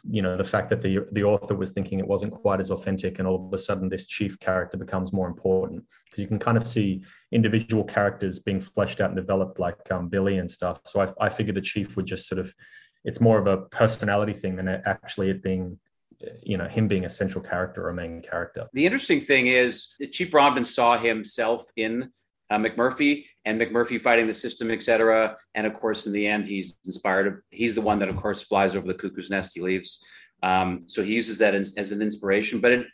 you 0.10 0.22
know 0.22 0.38
the 0.38 0.44
fact 0.44 0.70
that 0.70 0.82
the 0.82 1.00
the 1.12 1.24
author 1.24 1.56
was 1.56 1.72
thinking 1.72 2.00
it 2.00 2.08
wasn't 2.08 2.34
quite 2.34 2.60
as 2.60 2.72
authentic 2.72 3.20
and 3.20 3.28
all 3.28 3.48
of 3.48 3.54
a 3.54 3.58
sudden 3.58 3.90
this 3.90 4.06
chief 4.06 4.40
character 4.40 4.78
becomes 4.78 5.14
more 5.14 5.28
important. 5.28 5.84
Because 6.06 6.22
you 6.22 6.28
can 6.28 6.40
kind 6.40 6.58
of 6.58 6.68
see 6.68 7.04
individual 7.32 7.84
characters 7.84 8.40
being 8.40 8.62
fleshed 8.62 9.02
out 9.02 9.10
and 9.10 9.18
developed 9.18 9.60
like 9.60 9.80
um, 9.92 10.08
billy 10.08 10.38
and 10.38 10.50
stuff. 10.50 10.80
So 10.86 11.02
I, 11.02 11.26
I 11.26 11.30
figured 11.30 11.56
the 11.56 11.62
chief 11.62 11.96
would 11.96 12.06
just 12.06 12.28
sort 12.28 12.40
of 12.40 12.54
it's 13.04 13.22
more 13.22 13.38
of 13.38 13.48
a 13.48 13.58
personality 13.58 14.34
thing 14.34 14.56
than 14.56 14.68
actually 14.68 15.30
it 15.30 15.44
being 15.44 15.80
you 16.42 16.58
know 16.58 16.68
him 16.68 16.88
being 16.88 17.06
a 17.06 17.10
central 17.10 17.44
character 17.44 17.86
or 17.86 17.90
a 17.90 17.94
main 17.94 18.22
character. 18.22 18.68
The 18.74 18.86
interesting 18.86 19.22
thing 19.22 19.48
is 19.48 19.96
chief 20.12 20.32
Bromden 20.32 20.66
saw 20.66 20.98
himself 20.98 21.68
in 21.76 22.12
uh, 22.50 22.58
McMurphy 22.58 23.26
and 23.46 23.60
McMurphy 23.60 24.00
fighting 24.00 24.28
the 24.28 24.34
system, 24.34 24.72
etc. 24.72 25.36
And 25.54 25.66
of 25.68 25.74
course, 25.74 26.06
in 26.06 26.14
the 26.14 26.26
end, 26.28 26.46
he's 26.46 26.78
inspired. 26.86 27.44
He's 27.50 27.76
the 27.76 27.82
one 27.82 28.00
that, 28.00 28.10
of 28.10 28.18
course, 28.18 28.44
flies 28.44 28.76
over 28.76 28.88
the 28.88 28.94
cuckoo's 28.94 29.30
nest. 29.30 29.52
He 29.56 29.62
leaves. 29.62 30.04
Um, 30.44 30.84
so 30.88 31.04
he 31.04 31.14
uses 31.14 31.38
that 31.40 31.56
as, 31.56 31.76
as 31.78 31.92
an 31.92 32.02
inspiration. 32.02 32.60
But 32.60 32.72
it, 32.72 32.88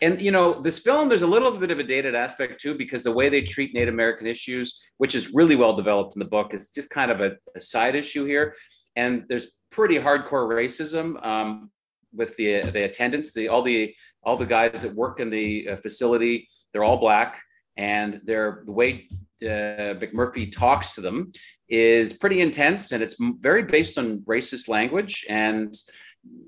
and 0.00 0.20
you 0.20 0.30
know, 0.30 0.60
this 0.60 0.78
film, 0.78 1.08
there's 1.08 1.22
a 1.22 1.26
little 1.26 1.52
bit 1.52 1.70
of 1.70 1.78
a 1.78 1.82
dated 1.82 2.14
aspect 2.14 2.60
too, 2.60 2.74
because 2.74 3.02
the 3.02 3.12
way 3.12 3.28
they 3.28 3.42
treat 3.42 3.74
Native 3.74 3.94
American 3.94 4.26
issues, 4.26 4.80
which 4.98 5.14
is 5.14 5.34
really 5.34 5.56
well 5.56 5.74
developed 5.74 6.14
in 6.14 6.20
the 6.20 6.24
book, 6.24 6.54
is 6.54 6.70
just 6.70 6.90
kind 6.90 7.10
of 7.10 7.20
a, 7.20 7.32
a 7.56 7.60
side 7.60 7.96
issue 7.96 8.24
here. 8.24 8.54
And 8.96 9.24
there's 9.28 9.48
pretty 9.70 9.96
hardcore 9.96 10.48
racism 10.48 11.24
um, 11.24 11.70
with 12.14 12.36
the 12.36 12.60
the 12.60 12.84
attendants, 12.84 13.32
the 13.32 13.48
all 13.48 13.62
the 13.62 13.94
all 14.22 14.36
the 14.36 14.46
guys 14.46 14.82
that 14.82 14.94
work 14.94 15.20
in 15.20 15.30
the 15.30 15.70
uh, 15.70 15.76
facility. 15.76 16.48
They're 16.72 16.84
all 16.84 16.98
black 16.98 17.40
and 17.78 18.20
their 18.24 18.62
the 18.66 18.72
way 18.72 19.08
uh, 19.42 19.94
McMurphy 20.02 20.52
talks 20.52 20.94
to 20.96 21.00
them 21.00 21.32
is 21.68 22.12
pretty 22.12 22.40
intense, 22.40 22.92
and 22.92 23.02
it's 23.02 23.16
very 23.40 23.62
based 23.62 23.96
on 23.96 24.20
racist 24.24 24.68
language, 24.68 25.24
and 25.28 25.72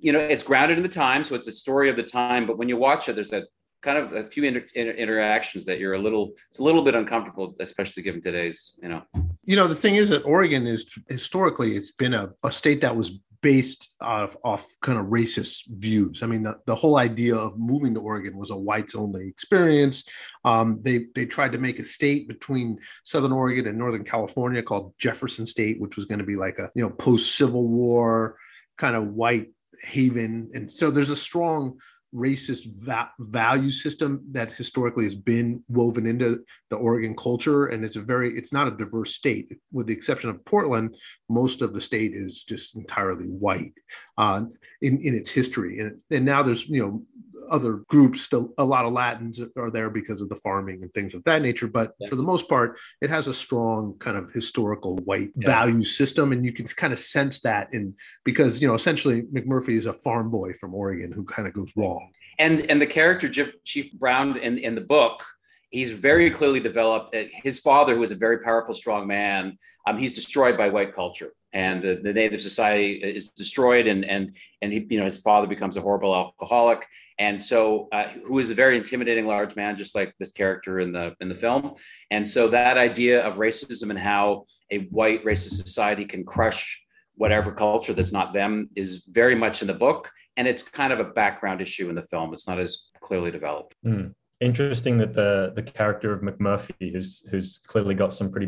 you 0.00 0.12
know 0.12 0.18
it's 0.18 0.44
grounded 0.44 0.76
in 0.76 0.82
the 0.82 0.88
time, 0.88 1.24
so 1.24 1.34
it's 1.34 1.48
a 1.48 1.52
story 1.52 1.88
of 1.88 1.96
the 1.96 2.02
time. 2.02 2.46
But 2.46 2.58
when 2.58 2.68
you 2.68 2.76
watch 2.76 3.08
it, 3.08 3.14
there's 3.14 3.32
a 3.32 3.44
kind 3.82 3.96
of 3.96 4.12
a 4.12 4.24
few 4.28 4.44
inter- 4.44 4.66
inter- 4.74 4.92
interactions 4.92 5.64
that 5.64 5.78
you're 5.78 5.94
a 5.94 5.98
little 5.98 6.32
it's 6.50 6.58
a 6.58 6.62
little 6.62 6.82
bit 6.82 6.94
uncomfortable 6.94 7.54
especially 7.60 8.02
given 8.02 8.20
today's 8.20 8.78
you 8.82 8.90
know 8.90 9.02
you 9.44 9.56
know 9.56 9.66
the 9.66 9.74
thing 9.74 9.96
is 9.96 10.10
that 10.10 10.22
oregon 10.26 10.66
is 10.66 10.98
historically 11.08 11.74
it's 11.76 11.92
been 11.92 12.12
a, 12.12 12.28
a 12.44 12.52
state 12.52 12.82
that 12.82 12.94
was 12.94 13.12
based 13.42 13.88
off, 14.00 14.36
off 14.44 14.66
kind 14.82 14.98
of 14.98 15.06
racist 15.06 15.62
views. 15.78 16.22
I 16.22 16.26
mean, 16.26 16.42
the, 16.42 16.58
the 16.66 16.74
whole 16.74 16.96
idea 16.96 17.36
of 17.36 17.58
moving 17.58 17.94
to 17.94 18.00
Oregon 18.00 18.36
was 18.36 18.50
a 18.50 18.56
whites 18.56 18.94
only 18.94 19.28
experience. 19.28 20.04
Um, 20.44 20.80
they 20.82 21.06
they 21.14 21.26
tried 21.26 21.52
to 21.52 21.58
make 21.58 21.78
a 21.78 21.84
state 21.84 22.28
between 22.28 22.78
Southern 23.04 23.32
Oregon 23.32 23.66
and 23.66 23.78
Northern 23.78 24.04
California 24.04 24.62
called 24.62 24.94
Jefferson 24.98 25.46
State, 25.46 25.80
which 25.80 25.96
was 25.96 26.06
going 26.06 26.18
to 26.18 26.24
be 26.24 26.36
like 26.36 26.58
a 26.58 26.70
you 26.74 26.82
know 26.82 26.90
post 26.90 27.36
Civil 27.36 27.68
War 27.68 28.36
kind 28.76 28.96
of 28.96 29.08
white 29.08 29.48
haven. 29.82 30.50
And 30.54 30.70
so 30.70 30.90
there's 30.90 31.10
a 31.10 31.16
strong 31.16 31.78
racist 32.14 32.66
va- 32.84 33.12
value 33.18 33.70
system 33.70 34.22
that 34.32 34.50
historically 34.50 35.04
has 35.04 35.14
been 35.14 35.62
woven 35.68 36.06
into 36.06 36.44
the 36.68 36.76
Oregon 36.76 37.14
culture, 37.14 37.66
and 37.66 37.84
it's 37.84 37.96
a 37.96 38.00
very 38.00 38.36
it's 38.36 38.52
not 38.52 38.68
a 38.68 38.76
diverse 38.76 39.14
state, 39.14 39.56
with 39.72 39.86
the 39.86 39.92
exception 39.92 40.30
of 40.30 40.44
Portland. 40.44 40.96
Most 41.28 41.62
of 41.62 41.72
the 41.72 41.80
state 41.80 42.12
is 42.14 42.42
just 42.42 42.76
entirely 42.76 43.26
white 43.26 43.74
uh, 44.18 44.42
in 44.82 44.98
in 44.98 45.14
its 45.14 45.30
history, 45.30 45.78
and 45.78 45.98
and 46.10 46.24
now 46.24 46.42
there's 46.42 46.68
you 46.68 46.82
know 46.82 47.02
other 47.50 47.82
groups 47.88 48.20
still 48.22 48.52
a 48.58 48.64
lot 48.64 48.84
of 48.84 48.92
latins 48.92 49.40
are 49.56 49.70
there 49.70 49.90
because 49.90 50.20
of 50.20 50.28
the 50.28 50.36
farming 50.36 50.82
and 50.82 50.92
things 50.94 51.14
of 51.14 51.22
that 51.24 51.42
nature 51.42 51.68
but 51.68 51.92
yeah. 52.00 52.08
for 52.08 52.16
the 52.16 52.22
most 52.22 52.48
part 52.48 52.78
it 53.00 53.10
has 53.10 53.26
a 53.26 53.34
strong 53.34 53.94
kind 53.98 54.16
of 54.16 54.30
historical 54.30 54.96
white 54.98 55.30
yeah. 55.36 55.46
value 55.46 55.84
system 55.84 56.32
and 56.32 56.44
you 56.44 56.52
can 56.52 56.66
kind 56.66 56.92
of 56.92 56.98
sense 56.98 57.40
that 57.40 57.72
in 57.72 57.94
because 58.24 58.60
you 58.60 58.68
know 58.68 58.74
essentially 58.74 59.22
mcmurphy 59.22 59.74
is 59.74 59.86
a 59.86 59.92
farm 59.92 60.30
boy 60.30 60.52
from 60.54 60.74
oregon 60.74 61.12
who 61.12 61.24
kind 61.24 61.46
of 61.46 61.54
goes 61.54 61.72
wrong 61.76 62.10
and 62.38 62.70
and 62.70 62.80
the 62.80 62.86
character 62.86 63.28
chief 63.64 63.92
Bromden 63.98 64.60
in 64.60 64.74
the 64.74 64.80
book 64.80 65.24
he's 65.70 65.92
very 65.92 66.30
clearly 66.30 66.60
developed. 66.60 67.14
Uh, 67.14 67.24
his 67.42 67.60
father, 67.60 67.94
who 67.94 68.00
was 68.00 68.10
a 68.12 68.16
very 68.16 68.38
powerful, 68.38 68.74
strong 68.74 69.06
man, 69.06 69.56
um, 69.86 69.96
he's 69.96 70.14
destroyed 70.14 70.58
by 70.58 70.68
white 70.68 70.92
culture. 70.92 71.32
And 71.52 71.82
the, 71.82 71.96
the 71.96 72.12
native 72.12 72.40
society 72.40 72.92
is 72.94 73.30
destroyed 73.30 73.86
and 73.86 74.04
and 74.04 74.36
and 74.62 74.72
he, 74.72 74.86
you 74.88 74.98
know 74.98 75.04
his 75.04 75.18
father 75.18 75.46
becomes 75.46 75.76
a 75.76 75.80
horrible 75.80 76.14
alcoholic. 76.14 76.86
And 77.18 77.42
so 77.42 77.88
uh, 77.92 78.08
who 78.26 78.38
is 78.38 78.50
a 78.50 78.54
very 78.54 78.76
intimidating 78.76 79.26
large 79.26 79.56
man 79.56 79.76
just 79.76 79.94
like 79.94 80.14
this 80.18 80.32
character 80.32 80.80
in 80.80 80.92
the 80.92 81.14
in 81.20 81.28
the 81.28 81.34
film. 81.34 81.74
And 82.10 82.26
so 82.26 82.48
that 82.48 82.78
idea 82.78 83.26
of 83.26 83.36
racism 83.36 83.90
and 83.90 83.98
how 83.98 84.44
a 84.70 84.80
white 84.86 85.24
racist 85.24 85.62
society 85.62 86.04
can 86.04 86.24
crush 86.24 86.82
whatever 87.16 87.52
culture 87.52 87.92
that's 87.92 88.12
not 88.12 88.32
them 88.32 88.70
is 88.76 89.04
very 89.08 89.34
much 89.34 89.60
in 89.60 89.66
the 89.66 89.74
book. 89.74 90.10
And 90.36 90.48
it's 90.48 90.62
kind 90.62 90.92
of 90.92 91.00
a 91.00 91.04
background 91.04 91.60
issue 91.60 91.90
in 91.90 91.94
the 91.94 92.02
film. 92.02 92.32
It's 92.32 92.48
not 92.48 92.58
as 92.58 92.88
clearly 93.00 93.30
developed. 93.30 93.74
Mm. 93.84 94.14
interesting 94.40 94.96
that 94.98 95.12
the 95.12 95.52
the 95.54 95.62
character 95.62 96.12
of 96.14 96.22
mcmurphy 96.22 96.92
who's 96.92 97.26
who's 97.30 97.58
clearly 97.58 97.94
got 97.94 98.12
some 98.12 98.30
pretty 98.30 98.46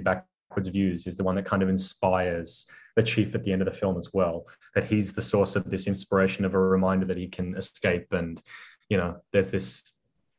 backwards 0.53 0.69
views 0.69 1.07
is 1.07 1.17
the 1.17 1.25
one 1.25 1.35
that 1.35 1.47
kind 1.47 1.63
of 1.63 1.69
inspires 1.69 2.67
the 2.97 3.03
chief 3.03 3.35
at 3.35 3.43
the 3.43 3.53
end 3.53 3.63
of 3.63 3.67
the 3.67 3.73
film 3.73 3.97
as 3.97 4.13
well 4.13 4.47
that 4.75 4.85
he's 4.85 5.15
the 5.15 5.23
source 5.23 5.57
of 5.57 5.71
this 5.71 5.87
inspiration 5.87 6.45
of 6.45 6.55
a 6.55 6.59
reminder 6.59 7.07
that 7.07 7.17
he 7.17 7.27
can 7.27 7.57
escape. 7.57 8.13
And 8.13 8.41
you 8.91 8.99
know 8.99 9.23
there's 9.33 9.51
this 9.51 9.93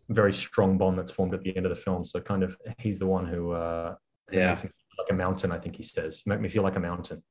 very 0.10 0.34
strong 0.34 0.78
bond 0.78 1.00
that's 1.00 1.10
formed 1.10 1.34
at 1.34 1.42
the 1.42 1.56
end 1.58 1.66
of 1.66 1.72
the 1.72 1.82
film. 1.82 2.06
So 2.06 2.20
kind 2.20 2.44
of 2.44 2.56
he's 2.78 3.00
the 3.00 3.08
one 3.08 3.26
who 3.26 3.54
uh 3.54 3.96
yeah. 4.32 4.50
makes 4.50 4.64
me 4.64 4.70
feel 4.70 5.04
like 5.04 5.12
a 5.12 5.16
mountain 5.16 5.52
i 5.52 5.58
think 5.58 5.76
he 5.76 5.84
says. 5.84 6.22
Make 6.26 6.40
me 6.40 6.50
feel 6.50 6.64
like 6.64 6.76
a 6.76 6.80
mountain. 6.80 7.24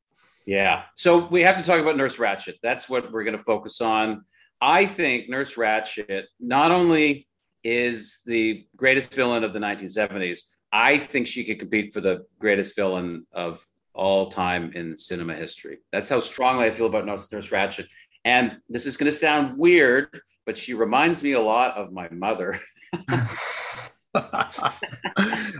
Yeah. 0.45 0.83
So 0.97 1.27
we 1.29 1.43
have 1.43 1.57
to 1.57 1.63
talk 1.63 1.79
about 1.79 1.97
nurse 1.97 2.17
ratched. 2.17 2.55
That's 2.63 2.89
what 2.89 3.13
we're 3.13 3.23
going 3.23 3.39
to 3.39 3.45
focus 3.45 3.81
on. 3.81 4.25
I 4.61 4.87
think 4.87 5.29
nurse 5.29 5.55
ratched 5.55 6.25
not 6.41 6.73
only 6.73 7.29
is 7.63 8.23
the 8.27 8.67
greatest 8.75 9.15
villain 9.15 9.45
of 9.45 9.53
the 9.53 9.61
1970s 9.61 10.41
i 10.73 10.99
think 10.99 11.27
she 11.27 11.45
could 11.45 11.59
compete 11.59 11.93
for 11.93 12.01
the 12.01 12.25
greatest 12.39 12.75
villain 12.75 13.27
of 13.33 13.65
all 13.95 14.31
time 14.31 14.73
in 14.75 14.97
cinema 14.97 15.35
history. 15.35 15.79
That's 15.93 16.09
how 16.09 16.21
strongly 16.21 16.65
I 16.67 16.71
feel 16.71 16.87
about 16.87 17.05
Nurse, 17.07 17.31
Nurse 17.33 17.51
Ratched. 17.51 17.87
And 18.25 18.59
this 18.69 18.87
is 18.87 18.97
going 18.97 19.11
to 19.11 19.17
sound 19.17 19.59
weird, 19.59 20.21
but 20.47 20.57
she 20.57 20.75
reminds 20.75 21.23
me 21.23 21.33
a 21.33 21.41
lot 21.41 21.77
of 21.77 21.93
my 21.93 22.09
mother. 22.11 22.59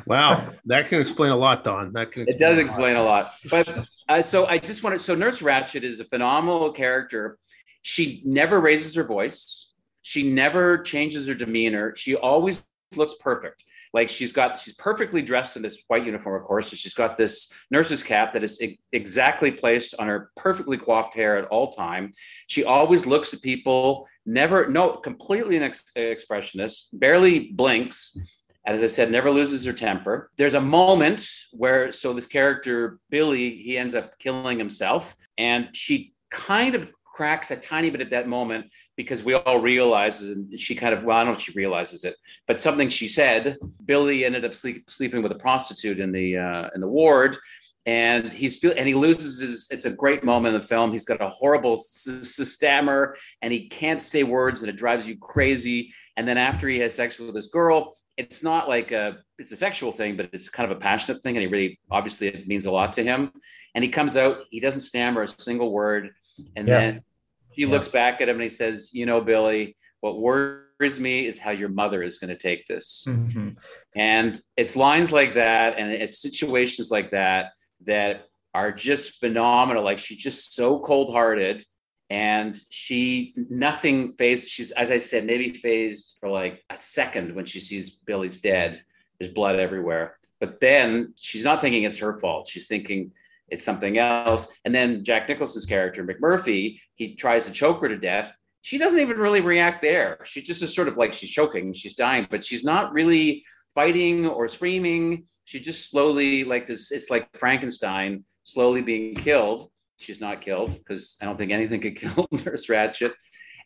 wow, 0.07 0.53
that 0.67 0.89
can 0.89 1.01
explain 1.01 1.33
a 1.33 1.37
lot, 1.37 1.65
Don. 1.65 1.93
That 1.93 2.13
can. 2.13 2.29
it 2.29 2.39
does 2.39 2.59
explain 2.59 2.97
a 2.97 3.03
lot. 3.03 3.27
But 3.51 3.87
uh, 4.09 4.23
so 4.23 4.47
I 4.47 4.59
just 4.59 4.83
want 4.85 4.95
to. 4.97 4.99
So 4.99 5.15
Nurse 5.15 5.43
Ratched 5.43 5.83
is 5.83 6.01
a 6.01 6.05
phenomenal 6.05 6.71
character. 6.71 7.39
She 7.83 8.23
never 8.25 8.61
raises 8.61 8.95
her 8.95 9.05
voice. 9.05 9.75
She 10.03 10.31
never 10.31 10.79
changes 10.79 11.27
her 11.29 11.35
demeanor. 11.35 11.95
She 11.97 12.15
always 12.15 12.67
looks 12.97 13.15
perfect. 13.21 13.65
Like 13.93 14.09
she's 14.09 14.33
got, 14.33 14.59
she's 14.59 14.75
perfectly 14.75 15.23
dressed 15.23 15.57
in 15.57 15.63
this 15.63 15.85
white 15.89 16.05
uniform, 16.05 16.41
of 16.41 16.47
course. 16.47 16.71
So 16.71 16.77
she's 16.77 16.95
got 16.95 17.19
this 17.19 17.53
nurse's 17.71 18.03
cap 18.03 18.33
that 18.33 18.43
is 18.43 18.63
exactly 18.93 19.51
placed 19.51 19.95
on 19.99 20.09
her 20.09 20.31
perfectly 20.37 20.79
coiffed 20.79 21.15
hair 21.15 21.37
at 21.37 21.47
all 21.47 21.73
time. 21.73 22.13
She 22.47 22.65
always 22.65 23.07
looks 23.07 23.35
at 23.35 23.43
people, 23.43 24.09
never, 24.25 24.69
no, 24.69 24.95
completely 24.95 25.57
an 25.57 25.63
ex- 25.63 25.85
expressionist, 25.97 26.89
barely 26.93 27.51
blinks. 27.51 28.17
And 28.65 28.77
as 28.77 28.83
I 28.83 28.87
said, 28.87 29.11
never 29.11 29.31
loses 29.31 29.65
her 29.67 29.73
temper. 29.73 30.31
There's 30.39 30.55
a 30.55 30.61
moment 30.61 31.29
where, 31.53 31.91
so 31.91 32.13
this 32.13 32.29
character, 32.29 32.99
Billy, 33.11 33.57
he 33.57 33.77
ends 33.77 33.95
up 33.95 34.19
killing 34.19 34.59
himself. 34.59 35.17
And 35.37 35.69
she 35.73 36.15
kind 36.31 36.75
of 36.75 36.89
cracks 37.13 37.51
a 37.51 37.57
tiny 37.57 37.91
bit 37.91 38.01
at 38.01 38.11
that 38.11 38.29
moment 38.29 38.67
because 38.97 39.23
we 39.23 39.35
all 39.35 39.61
realize, 39.61 40.23
and 40.23 40.59
she 40.59 40.75
kind 40.75 40.95
of, 40.95 41.05
well, 41.05 41.17
I 41.17 41.21
don't 41.21 41.33
know 41.33 41.37
if 41.37 41.43
she 41.43 41.53
realizes 41.53 42.05
it, 42.05 42.17
but 42.47 42.59
something 42.59 42.89
she 42.89 43.09
said, 43.09 43.59
Billy 43.85 44.25
ended 44.25 44.45
up 44.45 44.55
sleep, 44.55 44.89
sleeping 44.89 45.23
with 45.23 45.33
a 45.33 45.37
prostitute 45.37 46.01
in 46.01 46.13
the 46.13 46.39
uh, 46.39 46.69
in 46.75 46.81
the 46.81 46.89
ward, 46.89 47.37
and 47.85 48.33
he's 48.33 48.59
feel 48.59 48.73
and 48.77 48.87
he 48.89 48.95
loses 48.95 49.41
his. 49.41 49.69
It's 49.71 49.85
a 49.85 49.91
great 49.91 50.25
moment 50.25 50.55
in 50.55 50.61
the 50.61 50.67
film. 50.67 50.93
He's 50.93 51.05
got 51.05 51.21
a 51.21 51.29
horrible 51.29 51.75
s- 51.75 52.39
s- 52.41 52.49
stammer, 52.49 53.17
and 53.43 53.53
he 53.53 53.69
can't 53.69 54.03
say 54.03 54.23
words, 54.23 54.63
and 54.63 54.71
it 54.71 54.77
drives 54.77 55.09
you 55.09 55.19
crazy. 55.19 55.93
And 56.17 56.27
then 56.29 56.39
after 56.39 56.69
he 56.69 56.79
has 56.81 56.95
sex 56.95 57.19
with 57.19 57.35
this 57.35 57.49
girl, 57.49 57.95
it's 58.17 58.43
not 58.43 58.69
like 58.69 58.93
a 58.93 59.19
it's 59.39 59.53
a 59.53 59.57
sexual 59.57 59.93
thing, 59.93 60.17
but 60.17 60.29
it's 60.33 60.49
kind 60.49 60.71
of 60.71 60.77
a 60.77 60.81
passionate 60.81 61.23
thing, 61.23 61.37
and 61.37 61.43
he 61.43 61.49
really 61.49 61.81
obviously 61.91 62.29
it 62.29 62.47
means 62.47 62.67
a 62.67 62.71
lot 62.71 62.93
to 62.95 63.03
him. 63.03 63.33
And 63.75 63.83
he 63.83 63.91
comes 63.91 64.17
out, 64.17 64.45
he 64.51 64.61
doesn't 64.61 64.83
stammer 64.83 65.23
a 65.23 65.29
single 65.29 65.73
word 65.73 66.11
and 66.57 66.69
yeah. 66.69 66.81
then 66.81 67.03
he 67.51 67.63
yeah. 67.63 67.69
looks 67.69 67.89
back 67.89 68.21
at 68.21 68.29
him 68.29 68.37
and 68.37 68.43
he 68.43 68.49
says, 68.49 68.91
You 68.93 69.07
know, 69.07 69.21
Billy, 69.21 69.77
what 70.01 70.21
worries 70.21 70.99
me 70.99 71.27
is 71.27 71.39
how 71.39 71.51
your 71.51 71.69
mother 71.69 72.03
is 72.03 72.19
going 72.19 72.31
to 72.31 72.37
take 72.37 72.67
this. 72.67 73.05
Mm-hmm. 73.09 73.51
And 73.95 74.41
it's 74.57 74.77
lines 74.77 75.13
like 75.13 75.35
that 75.35 75.79
and 75.79 75.93
it's 75.93 76.21
situations 76.21 76.91
like 76.91 77.13
that 77.13 77.53
that 77.85 78.27
are 78.55 78.73
just 78.73 79.21
phenomenal. 79.21 79.85
Like 79.85 79.99
she's 79.99 80.19
just 80.19 80.55
so 80.55 80.81
cold 80.81 81.13
hearted 81.13 81.65
and 82.11 82.55
she 82.71 83.33
nothing 83.37 84.13
phased. 84.13 84.49
She's, 84.49 84.71
as 84.73 84.91
I 84.91 84.99
said, 84.99 85.25
maybe 85.25 85.51
phased 85.51 86.19
for 86.21 86.29
like 86.29 86.63
a 86.69 86.77
second 86.77 87.35
when 87.35 87.45
she 87.45 87.61
sees 87.61 87.97
Billy's 87.97 88.41
dead. 88.41 88.83
There's 89.19 89.33
blood 89.33 89.59
everywhere. 89.59 90.19
But 90.41 90.61
then 90.61 91.15
she's 91.19 91.45
not 91.45 91.61
thinking 91.61 91.85
it's 91.85 91.99
her 91.99 92.19
fault. 92.19 92.49
She's 92.49 92.67
thinking, 92.67 93.13
it's 93.53 93.65
something 93.65 93.99
else. 93.99 94.51
And 94.65 94.75
then 94.75 95.05
Jack 95.05 95.29
Nicholson's 95.29 95.67
character, 95.67 96.03
McMurphy, 96.03 96.79
he 96.95 97.15
tries 97.15 97.45
to 97.45 97.53
choke 97.53 97.83
her 97.83 97.89
to 97.89 97.99
death. 97.99 98.35
She 98.63 98.79
doesn't 98.79 98.99
even 98.99 99.19
really 99.19 99.43
react 99.43 99.83
there. 99.83 100.19
She 100.25 100.41
just 100.41 100.63
is 100.63 100.75
sort 100.75 100.89
of 100.89 100.97
like 100.97 101.13
she's 101.13 101.31
choking, 101.31 101.75
she's 101.75 101.95
dying, 101.95 102.27
but 102.31 102.43
she's 102.43 102.65
not 102.65 102.93
really 102.95 103.45
fighting 103.75 104.27
or 104.27 104.49
screaming. 104.49 105.27
She 105.45 105.61
just 105.61 105.91
slowly, 105.91 106.45
like 106.45 106.67
this, 106.67 106.91
it's 106.93 107.11
like 107.11 107.29
Frankenstein 107.37 108.25
slowly 108.45 108.81
being 108.81 109.15
killed. 109.15 109.71
She's 109.99 110.21
not 110.21 110.41
killed 110.41 110.71
because 110.79 111.17
I 111.21 111.27
don't 111.27 111.37
think 111.37 111.53
anything 111.53 111.81
could 111.81 111.97
kill 112.01 112.27
Nurse 112.33 112.69
Ratched. 112.69 113.13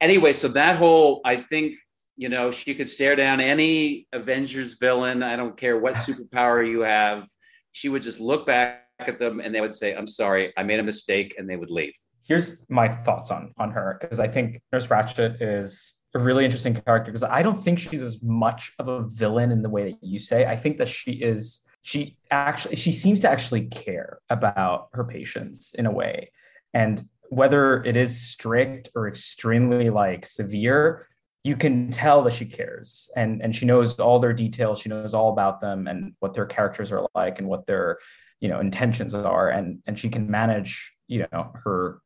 Anyway, 0.00 0.32
so 0.32 0.48
that 0.48 0.78
whole, 0.78 1.20
I 1.24 1.36
think, 1.36 1.76
you 2.16 2.28
know, 2.28 2.50
she 2.50 2.74
could 2.74 2.88
stare 2.88 3.14
down 3.14 3.40
any 3.40 4.08
Avengers 4.12 4.78
villain. 4.80 5.22
I 5.22 5.36
don't 5.36 5.56
care 5.56 5.78
what 5.78 5.94
superpower 5.94 6.66
you 6.66 6.80
have. 6.80 7.28
She 7.70 7.88
would 7.88 8.02
just 8.02 8.18
look 8.18 8.46
back 8.46 8.85
at 8.98 9.18
them 9.18 9.40
and 9.40 9.54
they 9.54 9.60
would 9.60 9.74
say, 9.74 9.94
I'm 9.94 10.06
sorry, 10.06 10.52
I 10.56 10.62
made 10.62 10.80
a 10.80 10.82
mistake, 10.82 11.34
and 11.38 11.48
they 11.48 11.56
would 11.56 11.70
leave. 11.70 11.94
Here's 12.24 12.62
my 12.68 12.88
thoughts 12.88 13.30
on 13.30 13.52
on 13.58 13.70
her 13.70 13.98
because 14.00 14.20
I 14.20 14.28
think 14.28 14.60
Nurse 14.72 14.88
Ratched 14.88 15.36
is 15.40 15.96
a 16.14 16.18
really 16.18 16.44
interesting 16.44 16.74
character 16.74 17.12
because 17.12 17.22
I 17.22 17.42
don't 17.42 17.62
think 17.62 17.78
she's 17.78 18.02
as 18.02 18.20
much 18.22 18.72
of 18.78 18.88
a 18.88 19.02
villain 19.02 19.52
in 19.52 19.62
the 19.62 19.68
way 19.68 19.92
that 19.92 19.98
you 20.02 20.18
say. 20.18 20.46
I 20.46 20.56
think 20.56 20.78
that 20.78 20.88
she 20.88 21.12
is 21.12 21.60
she 21.82 22.16
actually 22.30 22.76
she 22.76 22.90
seems 22.90 23.20
to 23.20 23.30
actually 23.30 23.66
care 23.66 24.18
about 24.28 24.88
her 24.92 25.04
patients 25.04 25.74
in 25.74 25.86
a 25.86 25.92
way. 25.92 26.32
And 26.74 27.06
whether 27.28 27.82
it 27.84 27.96
is 27.96 28.20
strict 28.20 28.88
or 28.94 29.08
extremely 29.08 29.90
like 29.90 30.26
severe, 30.26 31.06
you 31.44 31.54
can 31.54 31.90
tell 31.90 32.22
that 32.22 32.32
she 32.32 32.44
cares 32.44 33.08
and 33.14 33.40
and 33.40 33.54
she 33.54 33.66
knows 33.66 33.94
all 34.00 34.18
their 34.18 34.32
details 34.32 34.80
she 34.80 34.88
knows 34.88 35.14
all 35.14 35.30
about 35.30 35.60
them 35.60 35.86
and 35.86 36.14
what 36.18 36.34
their 36.34 36.44
characters 36.44 36.90
are 36.90 37.06
like 37.14 37.38
and 37.38 37.46
what 37.46 37.66
their 37.66 37.98
you 38.40 38.48
know 38.48 38.60
intentions 38.60 39.14
are 39.14 39.48
and 39.48 39.80
and 39.86 39.98
she 39.98 40.08
can 40.08 40.30
manage 40.30 40.92
you 41.08 41.26
know 41.32 41.52
her 41.64 42.00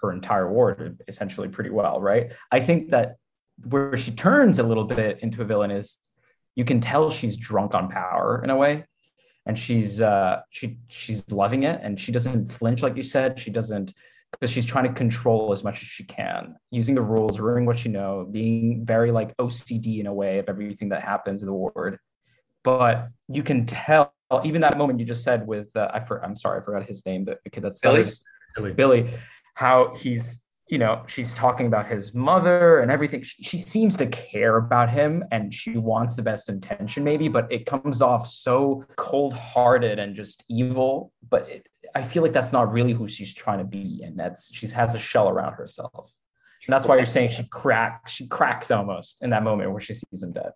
her 0.00 0.12
entire 0.12 0.50
ward 0.50 1.00
essentially 1.08 1.48
pretty 1.48 1.70
well 1.70 2.00
right? 2.00 2.32
I 2.50 2.60
think 2.60 2.90
that 2.90 3.16
where 3.68 3.96
she 3.96 4.10
turns 4.10 4.58
a 4.58 4.62
little 4.62 4.84
bit 4.84 5.20
into 5.20 5.42
a 5.42 5.44
villain 5.44 5.70
is 5.70 5.98
you 6.54 6.64
can 6.64 6.80
tell 6.80 7.10
she's 7.10 7.36
drunk 7.36 7.74
on 7.74 7.88
power 7.88 8.40
in 8.42 8.50
a 8.50 8.56
way 8.56 8.84
and 9.46 9.58
she's 9.58 10.00
uh 10.00 10.40
she 10.50 10.78
she's 10.88 11.30
loving 11.32 11.62
it 11.64 11.80
and 11.82 11.98
she 11.98 12.12
doesn't 12.12 12.50
flinch 12.50 12.82
like 12.82 12.96
you 12.96 13.02
said. 13.02 13.38
She 13.38 13.50
doesn't 13.50 13.92
because 14.32 14.50
she's 14.50 14.66
trying 14.66 14.84
to 14.84 14.92
control 14.92 15.52
as 15.52 15.62
much 15.62 15.82
as 15.82 15.88
she 15.88 16.04
can 16.04 16.56
using 16.70 16.94
the 16.94 17.02
rules 17.02 17.38
ruining 17.38 17.66
what 17.66 17.78
she 17.78 17.88
know 17.90 18.26
being 18.30 18.84
very 18.84 19.10
like 19.10 19.36
ocd 19.36 20.00
in 20.00 20.06
a 20.06 20.14
way 20.14 20.38
of 20.38 20.48
everything 20.48 20.88
that 20.88 21.02
happens 21.02 21.42
in 21.42 21.46
the 21.46 21.52
ward. 21.52 21.98
But 22.64 23.08
you 23.28 23.42
can 23.42 23.66
tell 23.66 24.14
even 24.44 24.60
that 24.62 24.78
moment 24.78 24.98
you 25.00 25.04
just 25.04 25.24
said 25.24 25.46
with 25.46 25.74
uh, 25.76 25.90
I 25.92 26.00
for, 26.00 26.24
I'm 26.24 26.36
sorry 26.36 26.60
I 26.60 26.64
forgot 26.64 26.86
his 26.86 27.04
name 27.04 27.24
the, 27.24 27.38
the 27.44 27.50
kid 27.50 27.62
that's 27.62 27.80
Billy. 27.80 28.04
Billy. 28.56 28.72
Billy 28.72 29.14
how 29.54 29.94
he's 29.94 30.42
you 30.68 30.78
know 30.78 31.02
she's 31.06 31.34
talking 31.34 31.66
about 31.66 31.86
his 31.86 32.14
mother 32.14 32.80
and 32.80 32.90
everything. 32.90 33.22
She, 33.22 33.42
she, 33.42 33.58
seems 33.58 33.96
to 33.96 34.06
care 34.06 34.56
about 34.56 34.88
him 34.88 35.24
and 35.30 35.52
she 35.52 35.76
wants 35.76 36.16
the 36.16 36.22
best 36.22 36.48
intention 36.48 37.04
maybe 37.04 37.28
but 37.28 37.50
it 37.52 37.66
comes 37.66 38.00
off 38.00 38.26
so 38.26 38.84
cold-hearted 38.96 39.98
and 39.98 40.16
just 40.16 40.44
evil 40.48 41.12
but 41.28 41.48
it, 41.48 41.68
I 41.94 42.02
feel 42.02 42.22
like 42.22 42.32
that's 42.32 42.52
not 42.52 42.72
really 42.72 42.92
who 42.92 43.06
she's 43.08 43.34
trying 43.34 43.58
to 43.58 43.64
be 43.64 44.02
and 44.04 44.18
that's 44.18 44.54
she 44.54 44.66
has 44.68 44.94
a 44.94 44.98
shell 44.98 45.28
around 45.28 45.54
herself. 45.54 46.12
And 46.66 46.72
that's 46.72 46.86
why 46.86 46.96
you're 46.96 47.06
saying 47.06 47.30
she 47.30 47.44
cracks 47.48 48.12
she 48.12 48.26
cracks 48.28 48.70
almost 48.70 49.22
in 49.22 49.30
that 49.30 49.42
moment 49.42 49.72
where 49.72 49.80
she 49.80 49.92
sees 49.92 50.22
him 50.22 50.32
dead 50.32 50.52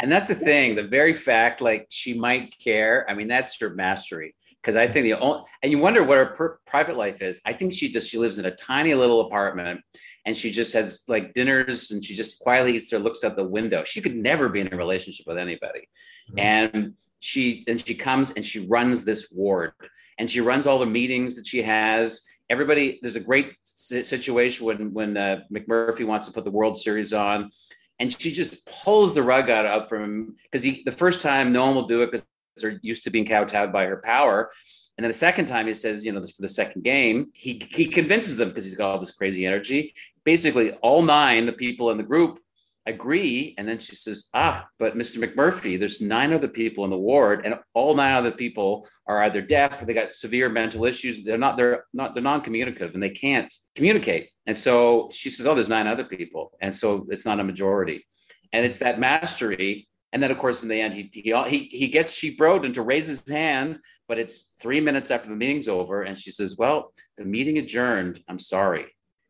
and 0.00 0.10
that's 0.10 0.28
the 0.28 0.34
thing 0.34 0.74
the 0.74 0.82
very 0.82 1.12
fact 1.12 1.60
like 1.60 1.86
she 1.90 2.18
might 2.18 2.56
care 2.58 3.06
i 3.08 3.14
mean 3.14 3.28
that's 3.28 3.58
her 3.60 3.70
mastery. 3.70 4.34
Because 4.62 4.76
i 4.76 4.88
think 4.88 5.04
the 5.04 5.14
only 5.14 5.42
and 5.62 5.70
you 5.70 5.78
wonder 5.78 6.02
what 6.02 6.18
her 6.18 6.26
per- 6.26 6.58
private 6.66 6.96
life 6.96 7.22
is. 7.22 7.40
I 7.44 7.52
think 7.52 7.72
she 7.72 7.90
just 7.90 8.08
she 8.08 8.18
lives 8.18 8.38
in 8.38 8.46
a 8.46 8.50
tiny 8.50 8.94
little 8.94 9.26
apartment 9.26 9.80
and 10.24 10.36
she 10.36 10.50
just 10.50 10.72
has 10.72 11.04
like 11.06 11.34
dinners 11.34 11.92
and 11.92 12.04
she 12.04 12.14
just 12.14 12.40
quietly 12.40 12.76
eats 12.76 12.90
there 12.90 12.98
looks 12.98 13.22
out 13.22 13.36
the 13.36 13.44
window. 13.44 13.84
She 13.84 14.00
could 14.00 14.16
never 14.16 14.48
be 14.48 14.60
in 14.60 14.72
a 14.72 14.76
relationship 14.76 15.26
with 15.26 15.38
anybody. 15.38 15.88
Mm-hmm. 16.30 16.38
and 16.40 16.94
she 17.20 17.64
and 17.68 17.80
she 17.80 17.94
comes 17.94 18.32
and 18.32 18.44
she 18.44 18.66
runs 18.66 19.04
this 19.04 19.30
ward 19.32 19.72
and 20.18 20.30
she 20.30 20.40
runs 20.40 20.66
all 20.66 20.78
the 20.78 20.86
meetings 20.86 21.36
that 21.36 21.46
she 21.46 21.62
has. 21.62 22.22
Everybody, 22.48 22.98
there's 23.02 23.16
a 23.16 23.20
great 23.20 23.52
situation 23.62 24.66
when 24.66 24.92
when 24.92 25.16
uh, 25.16 25.40
McMurphy 25.52 26.06
wants 26.06 26.26
to 26.26 26.32
put 26.32 26.44
the 26.44 26.50
World 26.50 26.78
Series 26.78 27.12
on, 27.12 27.50
and 27.98 28.12
she 28.12 28.32
just 28.32 28.66
pulls 28.84 29.14
the 29.14 29.22
rug 29.22 29.50
out 29.50 29.66
up 29.66 29.88
from 29.88 30.02
him 30.02 30.36
because 30.50 30.62
the 30.62 30.90
first 30.90 31.22
time 31.22 31.52
no 31.52 31.66
one 31.66 31.74
will 31.74 31.86
do 31.86 32.02
it 32.02 32.10
because 32.10 32.26
they're 32.56 32.78
used 32.82 33.04
to 33.04 33.10
being 33.10 33.26
kowtowed 33.26 33.72
by 33.72 33.84
her 33.86 34.02
power. 34.04 34.50
And 34.96 35.04
then 35.04 35.10
the 35.10 35.14
second 35.14 35.46
time 35.46 35.66
he 35.66 35.74
says, 35.74 36.06
you 36.06 36.12
know, 36.12 36.20
for 36.22 36.40
the 36.40 36.48
second 36.48 36.82
game, 36.82 37.30
he 37.34 37.66
he 37.70 37.86
convinces 37.86 38.38
them 38.38 38.48
because 38.48 38.64
he's 38.64 38.76
got 38.76 38.90
all 38.90 38.98
this 38.98 39.10
crazy 39.10 39.44
energy. 39.44 39.94
Basically, 40.24 40.72
all 40.74 41.02
nine 41.02 41.44
the 41.44 41.52
people 41.52 41.90
in 41.90 41.98
the 41.98 42.02
group 42.02 42.38
agree. 42.86 43.54
And 43.58 43.68
then 43.68 43.78
she 43.78 43.94
says, 43.94 44.28
Ah, 44.34 44.66
but 44.78 44.94
Mr. 44.94 45.22
McMurphy, 45.22 45.78
there's 45.78 46.00
nine 46.00 46.32
other 46.32 46.48
people 46.48 46.84
in 46.84 46.90
the 46.90 46.96
ward, 46.96 47.44
and 47.44 47.56
all 47.74 47.94
nine 47.94 48.14
other 48.14 48.32
people 48.32 48.86
are 49.06 49.22
either 49.24 49.40
deaf 49.40 49.82
or 49.82 49.84
they 49.84 49.94
got 49.94 50.14
severe 50.14 50.48
mental 50.48 50.84
issues. 50.84 51.24
They're 51.24 51.38
not, 51.38 51.56
they're 51.56 51.84
not, 51.92 52.14
they're 52.14 52.22
non-communicative 52.22 52.94
and 52.94 53.02
they 53.02 53.10
can't 53.10 53.52
communicate. 53.74 54.30
And 54.46 54.56
so 54.56 55.08
she 55.12 55.30
says, 55.30 55.46
Oh, 55.46 55.54
there's 55.54 55.68
nine 55.68 55.86
other 55.86 56.04
people. 56.04 56.52
And 56.60 56.74
so 56.74 57.06
it's 57.10 57.26
not 57.26 57.40
a 57.40 57.44
majority. 57.44 58.06
And 58.52 58.64
it's 58.64 58.78
that 58.78 59.00
mastery. 59.00 59.88
And 60.12 60.22
then, 60.22 60.30
of 60.30 60.38
course, 60.38 60.62
in 60.62 60.68
the 60.68 60.80
end, 60.80 60.94
he 60.94 61.10
he 61.12 61.34
he, 61.48 61.64
he 61.64 61.88
gets 61.88 62.16
Chief 62.16 62.38
Bromden 62.38 62.72
to 62.74 62.82
raise 62.82 63.06
his 63.06 63.28
hand, 63.28 63.80
but 64.08 64.18
it's 64.18 64.54
three 64.60 64.80
minutes 64.80 65.10
after 65.10 65.28
the 65.28 65.36
meeting's 65.36 65.68
over, 65.68 66.02
and 66.02 66.16
she 66.16 66.30
says, 66.30 66.56
"Well, 66.56 66.92
the 67.18 67.24
meeting 67.24 67.58
adjourned. 67.58 68.22
I'm 68.28 68.38
sorry." 68.38 68.86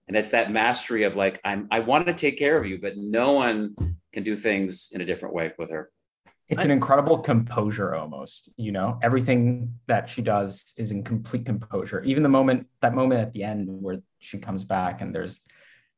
And 0.08 0.16
it's 0.16 0.30
that 0.30 0.50
mastery 0.50 1.04
of 1.04 1.16
like 1.16 1.40
i'm 1.44 1.68
i 1.70 1.80
want 1.80 2.06
to 2.06 2.14
take 2.14 2.38
care 2.38 2.56
of 2.56 2.66
you 2.66 2.78
but 2.78 2.96
no 2.96 3.32
one 3.32 3.74
can 4.16 4.22
do 4.22 4.34
things 4.34 4.90
in 4.94 5.02
a 5.02 5.04
different 5.04 5.34
way 5.34 5.52
with 5.58 5.68
her. 5.70 5.90
It's 6.48 6.64
an 6.64 6.70
incredible 6.70 7.18
composure 7.18 7.94
almost 7.94 8.50
you 8.56 8.72
know? 8.72 8.98
Everything 9.02 9.74
that 9.88 10.08
she 10.08 10.22
does 10.22 10.72
is 10.78 10.90
in 10.90 11.04
complete 11.04 11.44
composure. 11.44 12.02
Even 12.02 12.22
the 12.22 12.30
moment 12.30 12.66
that 12.80 12.94
moment 12.94 13.20
at 13.20 13.34
the 13.34 13.42
end 13.42 13.68
where 13.68 13.98
she 14.18 14.38
comes 14.38 14.64
back 14.64 15.02
and 15.02 15.14
there's 15.14 15.42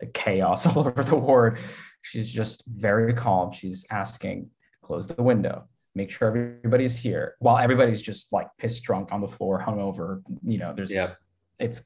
the 0.00 0.07
chaos 0.07 0.67
all 0.77 0.81
over 0.81 1.05
the 1.05 1.15
ward 1.15 1.59
she's 2.03 2.29
just 2.31 2.67
very 2.67 3.15
calm. 3.15 3.53
She's 3.53 3.87
asking 3.91 4.50
close 4.83 5.07
the 5.07 5.23
window. 5.23 5.69
Make 5.95 6.11
sure 6.11 6.29
everybody's 6.29 6.97
here. 6.97 7.37
While 7.38 7.59
everybody's 7.59 8.03
just 8.03 8.33
like 8.33 8.49
pissed 8.59 8.83
drunk 8.83 9.12
on 9.12 9.21
the 9.21 9.29
floor 9.29 9.62
hungover 9.65 10.23
you 10.45 10.59
know 10.59 10.73
there's 10.75 10.91
yeah. 10.91 11.12
it's 11.61 11.85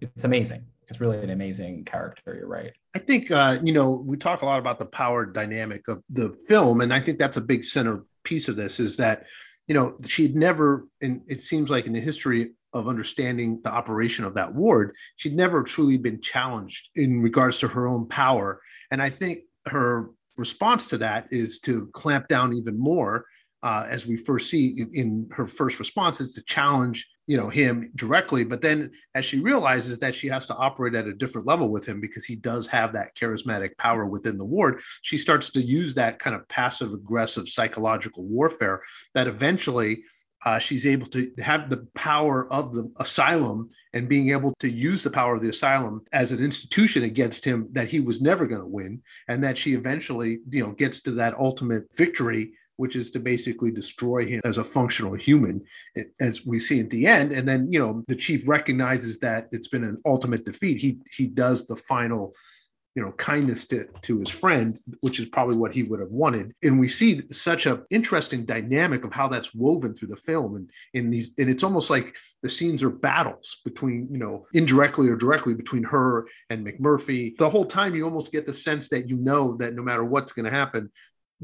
it's 0.00 0.24
amazing 0.24 0.64
it's 0.88 1.00
really 1.00 1.18
an 1.18 1.30
amazing 1.30 1.84
character. 1.84 2.34
You're 2.34 2.48
right. 2.48 2.72
I 2.94 2.98
think 2.98 3.30
uh, 3.30 3.58
you 3.62 3.72
know 3.72 4.02
we 4.06 4.16
talk 4.16 4.42
a 4.42 4.46
lot 4.46 4.58
about 4.58 4.78
the 4.78 4.86
power 4.86 5.26
dynamic 5.26 5.88
of 5.88 6.02
the 6.10 6.30
film, 6.48 6.80
and 6.80 6.92
I 6.92 7.00
think 7.00 7.18
that's 7.18 7.36
a 7.36 7.42
big 7.42 7.64
center 7.64 8.04
piece 8.22 8.48
of 8.48 8.56
this 8.56 8.80
is 8.80 8.96
that 8.98 9.26
you 9.66 9.74
know 9.74 9.96
she'd 10.06 10.36
never, 10.36 10.86
and 11.00 11.22
it 11.26 11.42
seems 11.42 11.70
like 11.70 11.86
in 11.86 11.92
the 11.92 12.00
history 12.00 12.52
of 12.72 12.88
understanding 12.88 13.60
the 13.62 13.70
operation 13.70 14.24
of 14.24 14.34
that 14.34 14.54
ward, 14.54 14.94
she'd 15.16 15.36
never 15.36 15.62
truly 15.62 15.96
been 15.96 16.20
challenged 16.20 16.88
in 16.96 17.22
regards 17.22 17.58
to 17.58 17.68
her 17.68 17.86
own 17.86 18.06
power, 18.08 18.60
and 18.90 19.02
I 19.02 19.10
think 19.10 19.40
her 19.66 20.10
response 20.36 20.86
to 20.88 20.98
that 20.98 21.28
is 21.30 21.60
to 21.60 21.86
clamp 21.92 22.28
down 22.28 22.52
even 22.52 22.78
more. 22.78 23.26
Uh, 23.62 23.86
as 23.88 24.06
we 24.06 24.14
first 24.14 24.50
see 24.50 24.78
in, 24.78 24.90
in 24.92 25.28
her 25.30 25.46
first 25.46 25.78
response, 25.78 26.20
is 26.20 26.34
to 26.34 26.42
challenge 26.42 27.08
you 27.26 27.36
know 27.36 27.48
him 27.48 27.90
directly 27.94 28.44
but 28.44 28.60
then 28.60 28.90
as 29.14 29.24
she 29.24 29.40
realizes 29.40 29.98
that 29.98 30.14
she 30.14 30.28
has 30.28 30.46
to 30.46 30.54
operate 30.54 30.94
at 30.94 31.06
a 31.06 31.14
different 31.14 31.46
level 31.46 31.70
with 31.70 31.86
him 31.86 32.00
because 32.00 32.24
he 32.24 32.36
does 32.36 32.66
have 32.66 32.92
that 32.92 33.14
charismatic 33.16 33.76
power 33.78 34.06
within 34.06 34.36
the 34.36 34.44
ward 34.44 34.80
she 35.02 35.16
starts 35.16 35.50
to 35.50 35.60
use 35.60 35.94
that 35.94 36.18
kind 36.18 36.36
of 36.36 36.46
passive 36.48 36.92
aggressive 36.92 37.48
psychological 37.48 38.24
warfare 38.24 38.80
that 39.14 39.26
eventually 39.26 40.02
uh, 40.44 40.58
she's 40.58 40.86
able 40.86 41.06
to 41.06 41.32
have 41.38 41.70
the 41.70 41.86
power 41.94 42.52
of 42.52 42.74
the 42.74 42.92
asylum 42.98 43.70
and 43.94 44.08
being 44.08 44.30
able 44.30 44.52
to 44.58 44.70
use 44.70 45.02
the 45.02 45.10
power 45.10 45.34
of 45.34 45.40
the 45.40 45.48
asylum 45.48 46.02
as 46.12 46.32
an 46.32 46.38
institution 46.38 47.04
against 47.04 47.44
him 47.44 47.66
that 47.72 47.88
he 47.88 48.00
was 48.00 48.20
never 48.20 48.46
going 48.46 48.60
to 48.60 48.66
win 48.66 49.00
and 49.28 49.42
that 49.42 49.56
she 49.56 49.72
eventually 49.72 50.40
you 50.50 50.62
know 50.62 50.72
gets 50.72 51.00
to 51.00 51.12
that 51.12 51.34
ultimate 51.34 51.84
victory 51.96 52.52
which 52.76 52.96
is 52.96 53.10
to 53.12 53.20
basically 53.20 53.70
destroy 53.70 54.24
him 54.26 54.40
as 54.44 54.58
a 54.58 54.64
functional 54.64 55.14
human, 55.14 55.62
as 56.20 56.44
we 56.44 56.58
see 56.58 56.80
at 56.80 56.90
the 56.90 57.06
end. 57.06 57.32
And 57.32 57.48
then, 57.48 57.72
you 57.72 57.78
know, 57.78 58.02
the 58.08 58.16
chief 58.16 58.46
recognizes 58.46 59.18
that 59.20 59.48
it's 59.52 59.68
been 59.68 59.84
an 59.84 59.98
ultimate 60.04 60.44
defeat. 60.44 60.78
He 60.78 60.98
he 61.14 61.26
does 61.26 61.66
the 61.66 61.76
final, 61.76 62.32
you 62.96 63.02
know, 63.02 63.12
kindness 63.12 63.66
to 63.68 63.86
to 64.02 64.18
his 64.18 64.28
friend, 64.28 64.78
which 65.00 65.20
is 65.20 65.26
probably 65.26 65.56
what 65.56 65.72
he 65.72 65.84
would 65.84 66.00
have 66.00 66.10
wanted. 66.10 66.52
And 66.62 66.80
we 66.80 66.88
see 66.88 67.20
such 67.30 67.66
a 67.66 67.82
interesting 67.90 68.44
dynamic 68.44 69.04
of 69.04 69.12
how 69.12 69.28
that's 69.28 69.54
woven 69.54 69.94
through 69.94 70.08
the 70.08 70.16
film. 70.16 70.56
And 70.56 70.70
in 70.94 71.10
these, 71.10 71.32
and 71.38 71.48
it's 71.48 71.64
almost 71.64 71.90
like 71.90 72.16
the 72.42 72.48
scenes 72.48 72.82
are 72.82 72.90
battles 72.90 73.58
between, 73.64 74.08
you 74.10 74.18
know, 74.18 74.46
indirectly 74.52 75.08
or 75.08 75.16
directly 75.16 75.54
between 75.54 75.84
her 75.84 76.26
and 76.50 76.66
McMurphy. 76.66 77.36
The 77.36 77.50
whole 77.50 77.66
time, 77.66 77.94
you 77.94 78.04
almost 78.04 78.32
get 78.32 78.46
the 78.46 78.52
sense 78.52 78.88
that 78.88 79.08
you 79.08 79.16
know 79.16 79.56
that 79.58 79.74
no 79.74 79.82
matter 79.82 80.04
what's 80.04 80.32
going 80.32 80.46
to 80.46 80.50
happen, 80.50 80.90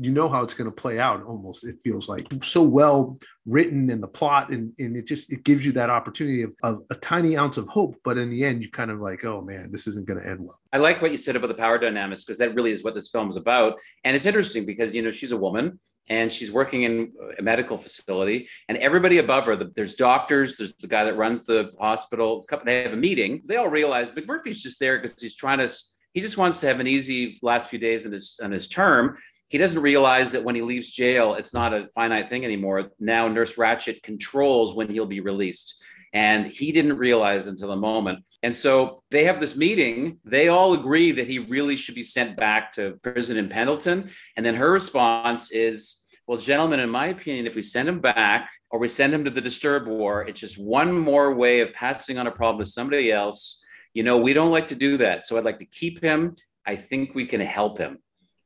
you 0.01 0.11
know 0.11 0.29
how 0.29 0.43
it's 0.43 0.55
going 0.55 0.69
to 0.69 0.75
play 0.75 0.99
out 0.99 1.23
almost 1.25 1.65
it 1.65 1.77
feels 1.83 2.09
like. 2.09 2.27
So 2.43 2.63
well 2.63 3.19
written 3.47 3.91
in 3.91 4.01
the 4.01 4.09
plot 4.09 4.51
and, 4.51 4.73
and 4.79 4.97
it 4.97 5.07
just 5.07 5.33
it 5.33 5.45
gives 5.45 5.65
you 5.65 5.73
that 5.73 5.91
opportunity 5.91 6.43
of, 6.63 6.83
a 6.91 6.95
tiny 6.97 7.37
ounce 7.37 7.57
of 7.57 7.69
hope 7.69 7.97
but 8.05 8.17
in 8.17 8.31
the 8.31 8.45
end 8.45 8.63
you 8.63 8.71
kind 8.71 8.91
of 8.91 9.01
like 9.01 9.25
oh 9.25 9.41
man 9.43 9.71
this 9.73 9.87
isn't 9.87 10.07
going 10.07 10.21
to 10.21 10.27
end 10.27 10.41
well. 10.41 10.59
I 10.73 10.79
like 10.79 11.03
what 11.03 11.11
you 11.11 11.17
said 11.17 11.37
about 11.37 11.49
the 11.49 11.55
power 11.55 11.79
dynamics 11.79 12.25
because 12.25 12.39
that 12.39 12.55
really 12.55 12.71
is 12.71 12.83
what 12.83 12.95
this 12.95 13.09
film 13.09 13.29
is 13.29 13.37
about. 13.37 13.79
And 14.05 14.17
it's 14.17 14.27
interesting 14.27 14.65
because 14.65 14.95
you 14.95 15.03
know 15.03 15.11
she's 15.11 15.33
a 15.33 15.37
woman 15.37 15.79
and 16.09 16.33
she's 16.33 16.51
working 16.51 16.83
in 16.83 17.13
a 17.39 17.43
medical 17.43 17.79
facility 17.79 18.49
and 18.69 18.77
everybody 18.79 19.19
above 19.19 19.47
her 19.47 19.57
there's 19.57 19.95
doctors 19.95 20.57
there's 20.57 20.75
the 20.81 20.87
guy 20.87 21.05
that 21.05 21.17
runs 21.17 21.45
the 21.45 21.71
hospital 21.79 22.45
they 22.65 22.83
have 22.83 22.93
a 22.93 22.97
meeting 22.97 23.43
they 23.47 23.57
all 23.57 23.69
realize 23.69 24.11
mcmurphy's 24.11 24.63
just 24.63 24.81
there 24.81 24.99
because 24.99 25.19
he's 25.19 25.37
trying 25.37 25.59
to 25.59 25.69
he 26.13 26.21
just 26.21 26.37
wants 26.37 26.61
to 26.61 26.67
have 26.67 26.81
an 26.81 26.87
easy 26.87 27.39
last 27.43 27.71
few 27.71 27.79
days 27.79 28.05
in 28.05 28.13
his 28.13 28.39
in 28.43 28.51
his 28.51 28.69
term 28.69 29.17
he 29.51 29.59
doesn't 29.59 29.83
realize 29.83 30.31
that 30.31 30.45
when 30.45 30.55
he 30.55 30.63
leaves 30.63 30.93
jail, 30.93 31.35
it's 31.35 31.53
not 31.53 31.75
a 31.75 31.89
finite 31.89 32.29
thing 32.29 32.45
anymore. 32.45 32.91
Now, 33.01 33.27
Nurse 33.27 33.57
Ratched 33.57 34.01
controls 34.05 34.75
when 34.75 34.89
he'll 34.89 35.07
be 35.07 35.19
released. 35.19 35.83
And 36.13 36.47
he 36.47 36.71
didn't 36.71 36.99
realize 36.99 37.49
until 37.49 37.69
the 37.69 37.77
moment. 37.77 38.25
And 38.45 38.57
so 38.57 39.03
they 39.11 39.25
have 39.25 39.41
this 39.41 39.57
meeting. 39.57 40.19
They 40.25 40.49
all 40.49 40.75
agree 40.75 41.11
that 41.13 41.27
he 41.27 41.41
really 41.41 41.77
should 41.77 41.97
be 41.97 42.05
sent 42.05 42.37
back 42.37 42.73
to 42.75 42.99
prison 43.03 43.37
in 43.37 43.49
Pendleton. 43.49 44.11
And 44.37 44.47
then 44.47 44.55
her 44.55 44.71
response 44.71 45.51
is, 45.51 46.03
well, 46.29 46.39
gentlemen, 46.39 46.79
in 46.79 46.91
my 46.91 47.09
opinion, 47.09 47.49
if 47.49 47.57
we 47.57 47.63
send 47.63 47.89
him 47.89 48.01
back 48.01 48.51
or 48.71 48.79
we 48.79 48.89
send 48.89 49.13
him 49.13 49.25
to 49.25 49.31
the 49.31 49.41
disturbed 49.41 49.89
war, 49.89 50.23
it's 50.23 50.39
just 50.39 50.61
one 50.61 50.97
more 50.97 51.35
way 51.35 51.59
of 51.59 51.73
passing 51.73 52.19
on 52.19 52.29
a 52.29 52.33
problem 52.33 52.65
to 52.65 52.71
somebody 52.71 53.11
else. 53.11 53.61
You 53.95 54.05
know, 54.05 54.19
we 54.19 54.33
don't 54.33 54.53
like 54.53 54.69
to 54.69 54.77
do 54.77 54.97
that. 54.99 55.27
So 55.27 55.37
I'd 55.37 55.45
like 55.45 55.59
to 55.59 55.65
keep 55.65 56.01
him. 56.01 56.37
I 56.65 56.77
think 56.77 57.17
we 57.17 57.27
can 57.27 57.41
help 57.41 57.79
him. 57.79 57.99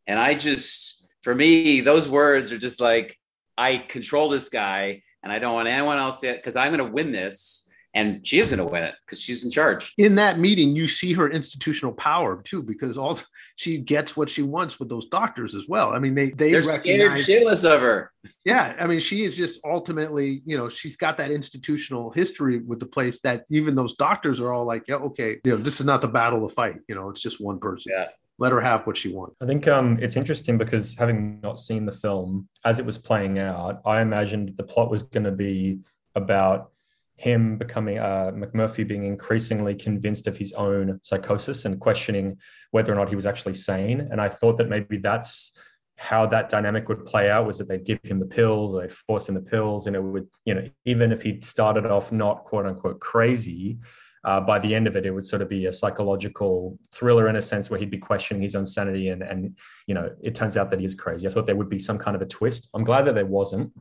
And 0.06 0.18
I 0.18 0.34
just, 0.34 0.93
for 1.24 1.34
me, 1.34 1.80
those 1.80 2.06
words 2.06 2.52
are 2.52 2.58
just 2.58 2.80
like, 2.80 3.18
I 3.56 3.78
control 3.78 4.28
this 4.28 4.50
guy 4.50 5.02
and 5.22 5.32
I 5.32 5.38
don't 5.38 5.54
want 5.54 5.68
anyone 5.68 5.96
else 5.98 6.22
yet 6.22 6.36
because 6.36 6.54
I'm 6.54 6.68
going 6.68 6.86
to 6.86 6.92
win 6.92 7.12
this. 7.12 7.62
And 7.96 8.26
she 8.26 8.40
is 8.40 8.50
going 8.50 8.58
to 8.58 8.64
win 8.64 8.82
it 8.82 8.94
because 9.06 9.20
she's 9.20 9.44
in 9.44 9.52
charge. 9.52 9.94
In 9.98 10.16
that 10.16 10.38
meeting, 10.38 10.74
you 10.74 10.88
see 10.88 11.12
her 11.12 11.30
institutional 11.30 11.94
power 11.94 12.42
too, 12.42 12.60
because 12.60 12.98
all 12.98 13.18
she 13.56 13.78
gets 13.78 14.16
what 14.16 14.28
she 14.28 14.42
wants 14.42 14.78
with 14.78 14.88
those 14.88 15.06
doctors 15.06 15.54
as 15.54 15.66
well. 15.68 15.90
I 15.94 16.00
mean, 16.00 16.14
they 16.14 16.30
they 16.30 16.50
they're 16.50 16.60
recognize, 16.60 17.22
scared 17.22 17.46
shitless 17.46 17.64
of 17.64 17.80
her. 17.80 18.10
Yeah, 18.44 18.76
I 18.80 18.88
mean, 18.88 18.98
she 18.98 19.24
is 19.24 19.36
just 19.36 19.60
ultimately, 19.64 20.42
you 20.44 20.56
know, 20.56 20.68
she's 20.68 20.96
got 20.96 21.16
that 21.18 21.30
institutional 21.30 22.10
history 22.10 22.58
with 22.58 22.80
the 22.80 22.86
place 22.86 23.20
that 23.20 23.44
even 23.48 23.76
those 23.76 23.94
doctors 23.94 24.40
are 24.40 24.52
all 24.52 24.64
like, 24.64 24.88
yeah, 24.88 24.96
okay, 24.96 25.38
you 25.44 25.56
know, 25.56 25.62
this 25.62 25.78
is 25.78 25.86
not 25.86 26.02
the 26.02 26.08
battle 26.08 26.46
to 26.46 26.52
fight. 26.52 26.80
You 26.88 26.96
know, 26.96 27.10
it's 27.10 27.20
just 27.20 27.40
one 27.40 27.60
person. 27.60 27.92
Yeah 27.96 28.08
let 28.38 28.52
her 28.52 28.60
have 28.60 28.86
what 28.86 28.96
she 28.96 29.12
wants. 29.12 29.36
I 29.40 29.46
think 29.46 29.68
um, 29.68 29.98
it's 30.00 30.16
interesting 30.16 30.58
because 30.58 30.94
having 30.94 31.40
not 31.40 31.58
seen 31.58 31.86
the 31.86 31.92
film 31.92 32.48
as 32.64 32.78
it 32.78 32.86
was 32.86 32.98
playing 32.98 33.38
out, 33.38 33.80
I 33.86 34.00
imagined 34.00 34.54
the 34.56 34.64
plot 34.64 34.90
was 34.90 35.04
going 35.04 35.24
to 35.24 35.32
be 35.32 35.80
about 36.14 36.70
him 37.16 37.56
becoming 37.58 37.98
uh, 37.98 38.32
McMurphy 38.34 38.86
being 38.86 39.04
increasingly 39.04 39.74
convinced 39.74 40.26
of 40.26 40.36
his 40.36 40.52
own 40.54 40.98
psychosis 41.02 41.64
and 41.64 41.78
questioning 41.78 42.38
whether 42.72 42.92
or 42.92 42.96
not 42.96 43.08
he 43.08 43.14
was 43.14 43.26
actually 43.26 43.54
sane. 43.54 44.00
And 44.10 44.20
I 44.20 44.28
thought 44.28 44.58
that 44.58 44.68
maybe 44.68 44.98
that's 44.98 45.56
how 45.96 46.26
that 46.26 46.48
dynamic 46.48 46.88
would 46.88 47.06
play 47.06 47.30
out 47.30 47.46
was 47.46 47.58
that 47.58 47.68
they'd 47.68 47.84
give 47.84 48.00
him 48.02 48.18
the 48.18 48.26
pills, 48.26 48.78
they'd 48.78 48.90
force 48.90 49.28
him 49.28 49.36
the 49.36 49.40
pills, 49.40 49.86
and 49.86 49.94
it 49.94 50.02
would, 50.02 50.26
you 50.44 50.54
know, 50.54 50.68
even 50.84 51.12
if 51.12 51.22
he 51.22 51.40
started 51.40 51.86
off 51.86 52.10
not 52.10 52.44
quote 52.44 52.66
unquote 52.66 52.98
crazy, 52.98 53.78
uh, 54.24 54.40
by 54.40 54.58
the 54.58 54.74
end 54.74 54.86
of 54.86 54.96
it, 54.96 55.06
it 55.06 55.10
would 55.10 55.26
sort 55.26 55.42
of 55.42 55.48
be 55.48 55.66
a 55.66 55.72
psychological 55.72 56.78
thriller 56.92 57.28
in 57.28 57.36
a 57.36 57.42
sense 57.42 57.70
where 57.70 57.78
he'd 57.78 57.90
be 57.90 57.98
questioning 57.98 58.42
his 58.42 58.54
own 58.54 58.66
sanity. 58.66 59.08
And, 59.08 59.22
and, 59.22 59.56
you 59.86 59.94
know, 59.94 60.10
it 60.22 60.34
turns 60.34 60.56
out 60.56 60.70
that 60.70 60.80
he 60.80 60.86
is 60.86 60.94
crazy. 60.94 61.26
I 61.26 61.30
thought 61.30 61.46
there 61.46 61.56
would 61.56 61.68
be 61.68 61.78
some 61.78 61.98
kind 61.98 62.16
of 62.16 62.22
a 62.22 62.26
twist. 62.26 62.70
I'm 62.74 62.84
glad 62.84 63.02
that 63.02 63.14
there 63.14 63.26
wasn't. 63.26 63.72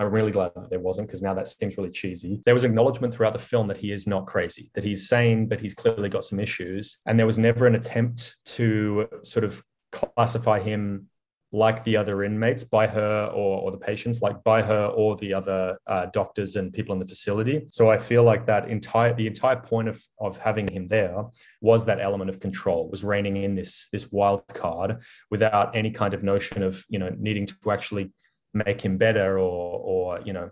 I'm 0.00 0.12
really 0.12 0.30
glad 0.30 0.52
that 0.54 0.70
there 0.70 0.78
wasn't 0.78 1.08
because 1.08 1.22
now 1.22 1.34
that 1.34 1.48
seems 1.48 1.76
really 1.76 1.90
cheesy. 1.90 2.40
There 2.44 2.54
was 2.54 2.62
acknowledgement 2.62 3.12
throughout 3.12 3.32
the 3.32 3.40
film 3.40 3.66
that 3.66 3.78
he 3.78 3.90
is 3.90 4.06
not 4.06 4.26
crazy, 4.26 4.70
that 4.74 4.84
he's 4.84 5.08
sane, 5.08 5.48
but 5.48 5.60
he's 5.60 5.74
clearly 5.74 6.08
got 6.08 6.24
some 6.24 6.38
issues. 6.38 6.98
And 7.06 7.18
there 7.18 7.26
was 7.26 7.38
never 7.38 7.66
an 7.66 7.74
attempt 7.74 8.36
to 8.56 9.08
sort 9.24 9.44
of 9.44 9.62
classify 9.90 10.60
him 10.60 11.08
like 11.50 11.82
the 11.84 11.96
other 11.96 12.24
inmates 12.24 12.62
by 12.62 12.86
her 12.86 13.26
or, 13.32 13.60
or 13.60 13.70
the 13.70 13.78
patients, 13.78 14.20
like 14.20 14.42
by 14.44 14.60
her 14.62 14.86
or 14.86 15.16
the 15.16 15.32
other 15.32 15.78
uh, 15.86 16.06
doctors 16.06 16.56
and 16.56 16.72
people 16.72 16.92
in 16.92 16.98
the 16.98 17.06
facility. 17.06 17.66
So 17.70 17.90
I 17.90 17.98
feel 17.98 18.22
like 18.22 18.46
that 18.46 18.68
entire 18.68 19.14
the 19.14 19.26
entire 19.26 19.56
point 19.56 19.88
of 19.88 20.02
of 20.20 20.36
having 20.38 20.68
him 20.68 20.88
there 20.88 21.24
was 21.60 21.86
that 21.86 22.00
element 22.00 22.28
of 22.30 22.40
control, 22.40 22.88
was 22.90 23.02
reining 23.02 23.36
in 23.36 23.54
this 23.54 23.88
this 23.90 24.12
wild 24.12 24.46
card 24.48 24.98
without 25.30 25.74
any 25.74 25.90
kind 25.90 26.12
of 26.12 26.22
notion 26.22 26.62
of 26.62 26.84
you 26.88 26.98
know 26.98 27.10
needing 27.18 27.46
to 27.46 27.54
actually 27.70 28.12
make 28.52 28.80
him 28.80 28.98
better 28.98 29.38
or 29.38 29.80
or 29.80 30.20
you 30.22 30.32
know 30.32 30.50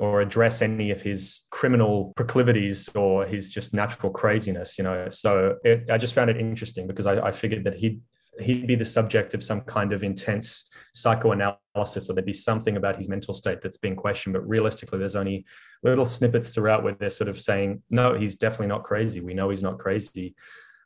or 0.00 0.20
address 0.20 0.60
any 0.60 0.90
of 0.90 1.00
his 1.00 1.42
criminal 1.50 2.12
proclivities 2.16 2.88
or 2.96 3.24
his 3.24 3.52
just 3.52 3.72
natural 3.72 4.10
craziness 4.10 4.76
you 4.76 4.82
know 4.82 5.08
so 5.08 5.56
it, 5.62 5.88
i 5.88 5.96
just 5.96 6.14
found 6.14 6.28
it 6.28 6.36
interesting 6.36 6.88
because 6.88 7.06
I, 7.06 7.28
I 7.28 7.30
figured 7.30 7.62
that 7.64 7.74
he'd 7.74 8.00
he'd 8.40 8.66
be 8.66 8.74
the 8.74 8.84
subject 8.84 9.34
of 9.34 9.42
some 9.42 9.60
kind 9.62 9.92
of 9.92 10.02
intense 10.02 10.68
psychoanalysis 10.92 12.08
or 12.08 12.14
there'd 12.14 12.24
be 12.24 12.32
something 12.32 12.76
about 12.76 12.96
his 12.96 13.08
mental 13.08 13.34
state 13.34 13.60
that's 13.60 13.76
being 13.76 13.96
questioned 13.96 14.32
but 14.32 14.46
realistically 14.48 14.98
there's 14.98 15.16
only 15.16 15.44
little 15.82 16.06
snippets 16.06 16.48
throughout 16.48 16.82
where 16.82 16.94
they're 16.94 17.10
sort 17.10 17.28
of 17.28 17.40
saying 17.40 17.82
no 17.90 18.14
he's 18.14 18.36
definitely 18.36 18.68
not 18.68 18.84
crazy. 18.84 19.20
We 19.20 19.34
know 19.34 19.50
he's 19.50 19.62
not 19.62 19.78
crazy. 19.78 20.34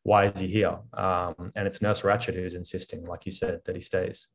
Why 0.02 0.24
is 0.24 0.38
he 0.40 0.46
here? 0.46 0.78
Um, 0.94 1.52
and 1.54 1.66
it's 1.66 1.82
nurse 1.82 2.02
ratched 2.02 2.34
who's 2.34 2.54
insisting 2.54 3.04
like 3.04 3.26
you 3.26 3.32
said 3.32 3.60
that 3.64 3.74
he 3.74 3.80
stays. 3.80 4.28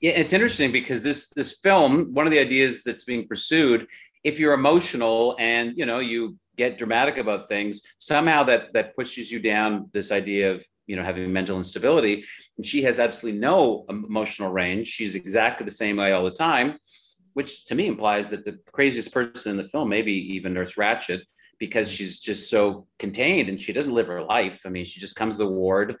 Yeah 0.00 0.12
it's 0.12 0.32
interesting 0.32 0.72
because 0.72 1.02
this 1.02 1.28
this 1.28 1.58
film 1.62 2.12
one 2.14 2.26
of 2.26 2.32
the 2.32 2.40
ideas 2.40 2.82
that's 2.82 3.04
being 3.04 3.26
pursued 3.26 3.86
if 4.24 4.38
you're 4.38 4.54
emotional 4.54 5.36
and 5.38 5.76
you 5.76 5.86
know 5.86 5.98
you 5.98 6.36
get 6.56 6.78
dramatic 6.78 7.16
about 7.16 7.48
things 7.48 7.80
somehow 7.98 8.42
that 8.44 8.72
that 8.74 8.94
pushes 8.96 9.30
you 9.30 9.40
down 9.40 9.88
this 9.92 10.10
idea 10.12 10.52
of 10.52 10.64
you 10.90 10.96
know 10.96 11.04
having 11.04 11.32
mental 11.32 11.56
instability 11.56 12.24
and 12.56 12.66
she 12.66 12.82
has 12.82 12.98
absolutely 12.98 13.38
no 13.38 13.84
emotional 13.88 14.50
range. 14.50 14.88
She's 14.88 15.14
exactly 15.14 15.64
the 15.64 15.78
same 15.82 15.96
way 15.96 16.10
all 16.12 16.24
the 16.24 16.32
time 16.50 16.78
which 17.34 17.66
to 17.66 17.74
me 17.74 17.86
implies 17.86 18.28
that 18.30 18.44
the 18.44 18.58
craziest 18.72 19.12
person 19.12 19.52
in 19.52 19.56
the 19.56 19.68
film 19.68 19.88
maybe 19.88 20.12
even 20.12 20.52
nurse 20.52 20.74
ratched 20.74 21.20
because 21.58 21.90
she's 21.90 22.18
just 22.20 22.50
so 22.50 22.86
contained 22.98 23.48
and 23.48 23.60
she 23.60 23.72
doesn't 23.72 23.94
live 23.94 24.08
her 24.08 24.22
life. 24.22 24.62
I 24.66 24.68
mean 24.68 24.84
she 24.84 25.00
just 25.00 25.16
comes 25.16 25.36
to 25.36 25.44
the 25.44 25.50
ward. 25.50 25.96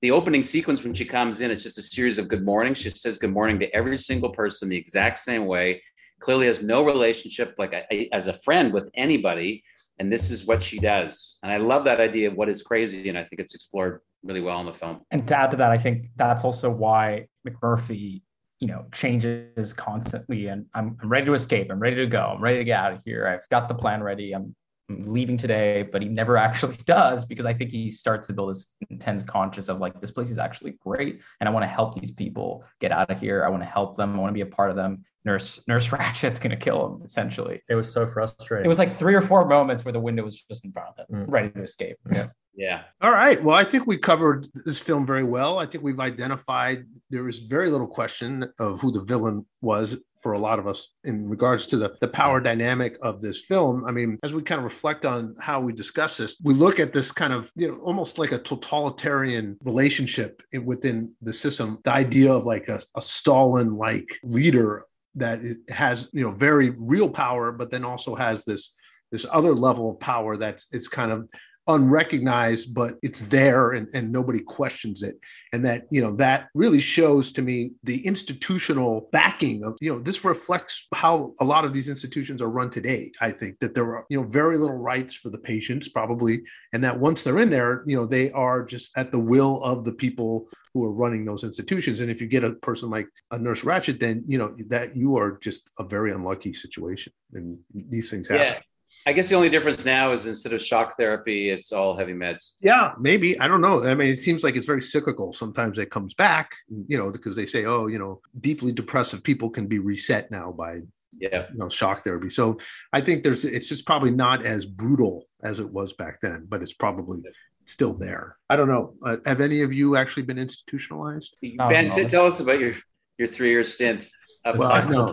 The 0.00 0.10
opening 0.10 0.42
sequence 0.42 0.82
when 0.82 0.94
she 0.94 1.04
comes 1.04 1.40
in 1.40 1.52
it's 1.52 1.62
just 1.62 1.78
a 1.78 1.82
series 1.82 2.18
of 2.18 2.26
good 2.26 2.44
mornings. 2.44 2.78
She 2.78 2.90
says 2.90 3.18
good 3.18 3.32
morning 3.32 3.60
to 3.60 3.72
every 3.74 3.96
single 3.96 4.30
person 4.30 4.68
the 4.68 4.76
exact 4.76 5.18
same 5.20 5.46
way 5.46 5.82
clearly 6.18 6.46
has 6.46 6.62
no 6.62 6.84
relationship 6.84 7.54
like 7.58 7.74
as 8.12 8.26
a 8.26 8.32
friend 8.32 8.72
with 8.72 8.90
anybody 8.94 9.62
and 9.98 10.12
this 10.12 10.30
is 10.30 10.46
what 10.46 10.62
she 10.62 10.78
does. 10.78 11.38
And 11.42 11.52
i 11.52 11.58
love 11.58 11.84
that 11.84 12.00
idea 12.00 12.28
of 12.30 12.34
what 12.36 12.48
is 12.48 12.62
crazy 12.62 13.08
and 13.08 13.18
i 13.18 13.24
think 13.24 13.40
it's 13.40 13.54
explored 13.54 14.00
really 14.22 14.40
well 14.40 14.60
in 14.60 14.66
the 14.66 14.72
film. 14.72 15.00
And 15.10 15.26
to 15.28 15.36
add 15.36 15.50
to 15.52 15.56
that, 15.58 15.70
I 15.70 15.78
think 15.78 16.06
that's 16.16 16.44
also 16.44 16.70
why 16.70 17.26
McMurphy, 17.46 18.22
you 18.60 18.68
know, 18.68 18.86
changes 18.92 19.72
constantly. 19.72 20.46
And 20.46 20.66
I'm, 20.74 20.96
I'm 21.02 21.08
ready 21.08 21.26
to 21.26 21.34
escape. 21.34 21.70
I'm 21.70 21.80
ready 21.80 21.96
to 21.96 22.06
go. 22.06 22.32
I'm 22.34 22.42
ready 22.42 22.58
to 22.58 22.64
get 22.64 22.78
out 22.78 22.92
of 22.92 23.02
here. 23.04 23.26
I've 23.26 23.48
got 23.48 23.68
the 23.68 23.74
plan 23.74 24.02
ready. 24.02 24.32
I'm, 24.32 24.54
I'm 24.88 25.12
leaving 25.12 25.36
today, 25.36 25.82
but 25.82 26.02
he 26.02 26.08
never 26.08 26.36
actually 26.46 26.76
does 26.86 27.24
because 27.24 27.46
I 27.46 27.54
think 27.54 27.70
he 27.70 27.88
starts 27.90 28.26
to 28.28 28.32
build 28.32 28.50
this 28.50 28.68
intense 28.90 29.22
conscious 29.22 29.68
of 29.68 29.78
like, 29.78 30.00
this 30.00 30.10
place 30.10 30.30
is 30.30 30.38
actually 30.38 30.72
great. 30.80 31.20
And 31.40 31.48
I 31.48 31.52
want 31.52 31.64
to 31.64 31.68
help 31.68 32.00
these 32.00 32.12
people 32.12 32.64
get 32.80 32.92
out 32.92 33.10
of 33.10 33.20
here. 33.20 33.44
I 33.44 33.48
want 33.48 33.62
to 33.62 33.68
help 33.68 33.96
them. 33.96 34.14
I 34.14 34.18
want 34.18 34.30
to 34.30 34.34
be 34.34 34.42
a 34.42 34.46
part 34.46 34.70
of 34.70 34.76
them. 34.76 35.04
Nurse 35.24 35.60
Nurse 35.68 35.92
Ratched's 35.92 36.40
gonna 36.40 36.56
kill 36.56 36.84
him. 36.84 37.02
Essentially, 37.04 37.62
it 37.68 37.76
was 37.76 37.92
so 37.92 38.06
frustrating. 38.06 38.64
It 38.64 38.68
was 38.68 38.78
like 38.78 38.90
three 38.90 39.14
or 39.14 39.20
four 39.20 39.46
moments 39.46 39.84
where 39.84 39.92
the 39.92 40.00
window 40.00 40.24
was 40.24 40.42
just 40.50 40.64
in 40.64 40.72
front 40.72 40.88
of 40.98 41.08
him, 41.08 41.26
mm. 41.26 41.32
ready 41.32 41.50
to 41.50 41.62
escape. 41.62 41.96
Yeah. 42.10 42.26
Yeah. 42.54 42.82
All 43.00 43.10
right. 43.10 43.42
Well, 43.42 43.56
I 43.56 43.64
think 43.64 43.86
we 43.86 43.96
covered 43.96 44.46
this 44.66 44.78
film 44.78 45.06
very 45.06 45.24
well. 45.24 45.58
I 45.58 45.64
think 45.64 45.82
we've 45.82 46.00
identified 46.00 46.84
there 47.08 47.24
was 47.24 47.38
very 47.38 47.70
little 47.70 47.86
question 47.86 48.46
of 48.58 48.80
who 48.80 48.92
the 48.92 49.00
villain 49.00 49.46
was 49.62 49.98
for 50.20 50.32
a 50.32 50.38
lot 50.38 50.58
of 50.58 50.66
us 50.66 50.90
in 51.04 51.28
regards 51.28 51.64
to 51.66 51.76
the, 51.76 51.94
the 52.00 52.08
power 52.08 52.40
dynamic 52.40 52.98
of 53.00 53.22
this 53.22 53.40
film. 53.40 53.84
I 53.86 53.90
mean, 53.90 54.18
as 54.22 54.34
we 54.34 54.42
kind 54.42 54.58
of 54.58 54.64
reflect 54.64 55.06
on 55.06 55.34
how 55.40 55.60
we 55.60 55.72
discuss 55.72 56.18
this, 56.18 56.36
we 56.42 56.52
look 56.52 56.78
at 56.78 56.92
this 56.92 57.10
kind 57.10 57.32
of, 57.32 57.50
you 57.56 57.68
know, 57.68 57.78
almost 57.78 58.18
like 58.18 58.32
a 58.32 58.38
totalitarian 58.38 59.56
relationship 59.64 60.42
within 60.62 61.14
the 61.22 61.32
system. 61.32 61.78
The 61.84 61.92
idea 61.92 62.32
of 62.32 62.44
like 62.44 62.68
a, 62.68 62.80
a 62.94 63.02
Stalin 63.02 63.76
like 63.76 64.06
leader 64.22 64.84
that 65.14 65.40
has, 65.70 66.08
you 66.12 66.24
know, 66.24 66.32
very 66.32 66.70
real 66.70 67.08
power, 67.08 67.50
but 67.50 67.70
then 67.70 67.84
also 67.84 68.14
has 68.14 68.44
this 68.44 68.74
this 69.10 69.26
other 69.30 69.54
level 69.54 69.90
of 69.90 70.00
power 70.00 70.38
that's 70.38 70.66
it's 70.72 70.88
kind 70.88 71.12
of 71.12 71.28
unrecognized 71.68 72.74
but 72.74 72.96
it's 73.02 73.22
there 73.22 73.70
and, 73.70 73.88
and 73.94 74.10
nobody 74.10 74.40
questions 74.40 75.02
it. 75.02 75.16
And 75.52 75.64
that 75.64 75.84
you 75.90 76.00
know 76.00 76.16
that 76.16 76.48
really 76.54 76.80
shows 76.80 77.30
to 77.32 77.42
me 77.42 77.72
the 77.84 78.04
institutional 78.06 79.08
backing 79.12 79.64
of 79.64 79.76
you 79.80 79.92
know 79.92 80.00
this 80.00 80.24
reflects 80.24 80.86
how 80.94 81.34
a 81.40 81.44
lot 81.44 81.64
of 81.64 81.72
these 81.72 81.88
institutions 81.88 82.42
are 82.42 82.50
run 82.50 82.70
today 82.70 83.12
i 83.20 83.30
think 83.30 83.58
that 83.60 83.74
there 83.74 83.96
are 83.96 84.06
you 84.08 84.20
know 84.20 84.26
very 84.26 84.56
little 84.58 84.76
rights 84.76 85.14
for 85.14 85.30
the 85.30 85.38
patients 85.38 85.88
probably. 85.88 86.42
And 86.72 86.82
that 86.84 86.98
once 86.98 87.22
they're 87.22 87.38
in 87.38 87.50
there 87.50 87.84
you 87.86 87.96
know 87.96 88.06
they 88.06 88.30
are 88.32 88.64
just 88.64 88.90
at 88.96 89.12
the 89.12 89.18
will 89.18 89.62
of 89.62 89.84
the 89.84 89.92
people 89.92 90.48
who 90.74 90.84
are 90.84 90.92
running 90.92 91.26
those 91.26 91.44
institutions. 91.44 92.00
And 92.00 92.10
if 92.10 92.18
you 92.18 92.26
get 92.26 92.44
a 92.44 92.52
person 92.52 92.88
like 92.88 93.06
a 93.30 93.38
nurse 93.38 93.60
ratched, 93.60 94.00
then 94.00 94.24
you 94.26 94.38
know 94.38 94.56
that 94.68 94.96
you 94.96 95.18
are 95.18 95.38
just 95.38 95.68
a 95.78 95.84
very 95.84 96.12
unlucky 96.12 96.54
situation. 96.54 97.12
And 97.34 97.58
these 97.74 98.10
things 98.10 98.28
happen. 98.28 98.46
Yeah 98.46 98.60
I 99.06 99.12
guess 99.12 99.28
the 99.28 99.34
only 99.34 99.48
difference 99.48 99.84
now 99.84 100.12
is 100.12 100.26
instead 100.26 100.52
of 100.52 100.62
shock 100.62 100.96
therapy, 100.96 101.50
it's 101.50 101.72
all 101.72 101.96
heavy 101.96 102.12
meds. 102.12 102.52
Yeah, 102.60 102.92
maybe. 102.98 103.38
I 103.40 103.48
don't 103.48 103.60
know. 103.60 103.84
I 103.84 103.94
mean, 103.94 104.08
it 104.08 104.20
seems 104.20 104.44
like 104.44 104.56
it's 104.56 104.66
very 104.66 104.82
cyclical. 104.82 105.32
Sometimes 105.32 105.78
it 105.78 105.90
comes 105.90 106.14
back, 106.14 106.54
you 106.86 106.96
know, 106.96 107.10
because 107.10 107.34
they 107.34 107.46
say, 107.46 107.64
oh, 107.64 107.88
you 107.88 107.98
know, 107.98 108.20
deeply 108.40 108.72
depressive 108.72 109.22
people 109.22 109.50
can 109.50 109.66
be 109.66 109.78
reset 109.78 110.30
now 110.30 110.52
by 110.52 110.82
yeah, 111.18 111.46
you 111.52 111.58
know, 111.58 111.68
shock 111.68 112.00
therapy. 112.00 112.30
So 112.30 112.58
I 112.92 113.00
think 113.00 113.22
there's 113.22 113.44
it's 113.44 113.68
just 113.68 113.86
probably 113.86 114.10
not 114.10 114.44
as 114.44 114.64
brutal 114.64 115.26
as 115.42 115.60
it 115.60 115.70
was 115.70 115.92
back 115.92 116.20
then, 116.20 116.46
but 116.48 116.62
it's 116.62 116.72
probably 116.72 117.22
still 117.64 117.94
there. 117.94 118.36
I 118.48 118.56
don't 118.56 118.68
know. 118.68 118.94
Uh, 119.04 119.16
have 119.26 119.40
any 119.40 119.62
of 119.62 119.72
you 119.72 119.96
actually 119.96 120.24
been 120.24 120.38
institutionalized? 120.38 121.36
Ben, 121.58 121.90
t- 121.90 122.06
tell 122.06 122.26
us 122.26 122.40
about 122.40 122.60
your 122.60 122.74
your 123.18 123.28
three 123.28 123.50
year 123.50 123.64
stint 123.64 124.08
well, 124.44 124.90
no, 124.90 125.12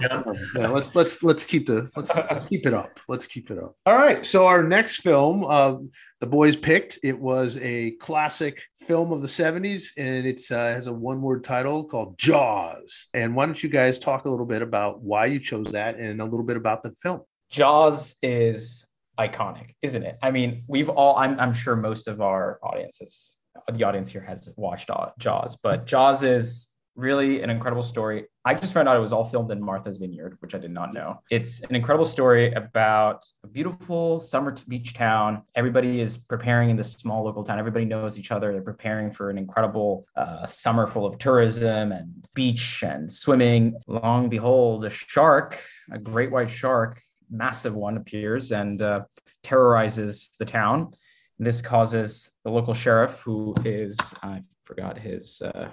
yeah, 0.56 0.68
let's 0.70 0.96
let's 0.96 1.22
let's 1.22 1.46
keep 1.46 1.68
the 1.68 1.90
let's, 1.96 2.10
let's 2.16 2.46
keep 2.50 2.66
it 2.66 2.74
up. 2.74 3.00
Let's 3.08 3.28
keep 3.28 3.52
it 3.52 3.62
up. 3.62 3.76
All 3.86 3.96
right. 3.96 4.26
So 4.26 4.48
our 4.48 4.64
next 4.64 4.98
film, 4.98 5.46
uh, 5.46 5.76
the 6.20 6.28
boys 6.28 6.56
picked. 6.56 7.00
It 7.04 7.20
was 7.20 7.58
a 7.62 7.92
classic 7.92 8.62
film 8.78 9.12
of 9.12 9.22
the 9.22 9.28
'70s, 9.28 9.90
and 9.98 10.26
it 10.26 10.42
uh, 10.52 10.56
has 10.56 10.88
a 10.88 10.94
one-word 10.94 11.44
title 11.44 11.84
called 11.84 12.18
Jaws. 12.18 13.08
And 13.14 13.36
why 13.36 13.46
don't 13.46 13.62
you 13.62 13.70
guys 13.70 14.00
talk 14.00 14.26
a 14.26 14.30
little 14.30 14.46
bit 14.46 14.62
about 14.62 15.02
why 15.02 15.28
you 15.28 15.40
chose 15.40 15.72
that, 15.72 15.98
and 15.98 16.22
a 16.22 16.26
little 16.26 16.46
bit 16.46 16.58
about 16.58 16.84
the 16.84 16.92
film? 16.94 17.22
Jaws 17.50 18.16
is 18.24 18.88
iconic, 19.20 19.76
isn't 19.82 20.04
it? 20.04 20.18
I 20.24 20.32
mean, 20.32 20.64
we've 20.68 20.90
all. 20.90 21.16
I'm, 21.18 21.40
I'm 21.40 21.54
sure 21.54 21.76
most 21.76 22.08
of 22.08 22.22
our 22.22 22.60
audiences, 22.64 23.38
the 23.72 23.84
audience 23.84 24.10
here, 24.10 24.22
has 24.22 24.50
watched 24.56 24.90
Jaws, 25.20 25.58
but 25.62 25.86
Jaws 25.86 26.24
is 26.24 26.74
really 27.00 27.42
an 27.42 27.50
incredible 27.50 27.84
story. 27.84 28.26
I 28.46 28.54
just 28.54 28.74
found 28.74 28.88
out 28.88 28.98
it 28.98 29.00
was 29.00 29.14
all 29.14 29.24
filmed 29.24 29.52
in 29.52 29.62
Martha's 29.62 29.98
Vineyard, 29.98 30.38
which 30.40 30.54
I 30.54 30.58
did 30.58 30.72
not 30.72 30.94
know. 30.94 31.22
It's 31.32 31.62
an 31.62 31.76
incredible 31.76 32.06
story 32.06 32.52
about 32.54 33.26
a 33.44 33.48
beautiful 33.48 34.20
summer 34.20 34.56
beach 34.68 34.94
town. 34.94 35.44
Everybody 35.56 36.02
is 36.02 36.18
preparing 36.18 36.70
in 36.70 36.76
this 36.76 36.94
small 36.94 37.24
local 37.24 37.44
town. 37.44 37.60
Everybody 37.60 37.86
knows 37.86 38.20
each 38.20 38.32
other. 38.32 38.52
They're 38.52 38.62
preparing 38.62 39.12
for 39.12 39.30
an 39.30 39.38
incredible 39.38 40.06
uh, 40.16 40.46
summer 40.46 40.88
full 40.88 41.06
of 41.06 41.18
tourism 41.18 41.92
and 41.92 42.28
beach 42.34 42.84
and 42.84 43.12
swimming. 43.12 43.76
Long 43.88 44.30
behold, 44.30 44.86
a 44.86 44.90
shark, 44.90 45.62
a 45.92 45.98
great 45.98 46.32
white 46.32 46.50
shark, 46.50 47.02
massive 47.30 47.76
one, 47.76 47.98
appears 47.98 48.52
and 48.52 48.82
uh, 48.82 49.02
terrorizes 49.44 50.36
the 50.40 50.46
town. 50.46 50.92
This 51.38 51.62
causes 51.62 52.32
the 52.44 52.52
local 52.52 52.74
sheriff, 52.74 53.22
who 53.22 53.56
is, 53.64 53.98
I 54.22 54.42
forgot 54.66 54.98
his 54.98 55.42
uh, 55.42 55.70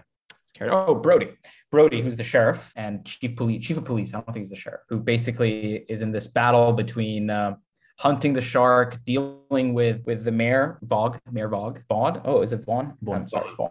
Oh, 0.61 0.95
Brody. 0.95 1.31
Brody, 1.71 2.01
who's 2.01 2.17
the 2.17 2.25
sheriff 2.25 2.73
and 2.77 3.05
chief 3.05 3.37
police, 3.37 3.65
chief 3.67 3.77
of 3.77 3.85
police. 3.85 4.15
I 4.15 4.19
don't 4.19 4.27
think 4.27 4.39
he's 4.43 4.51
the 4.51 4.57
sheriff. 4.57 4.83
Who 4.89 4.99
basically 4.99 5.85
is 5.89 6.03
in 6.03 6.13
this 6.13 6.27
battle 6.27 6.73
between 6.73 7.29
uh, 7.31 7.57
hunting 7.99 8.33
the 8.33 8.41
shark, 8.41 9.05
dealing 9.05 9.75
with 9.75 10.03
with 10.07 10.25
the 10.25 10.33
mayor 10.33 10.79
Vaughn, 10.83 11.19
Mayor 11.31 11.49
Vaughn, 11.49 11.83
Vaughn. 11.89 12.21
Oh, 12.25 12.43
is 12.43 12.53
it 12.53 12.65
Vaughn? 12.65 12.97
Vaughn. 13.03 13.23
I'm 13.23 13.29
sorry, 13.29 13.51
Vaughn. 13.57 13.71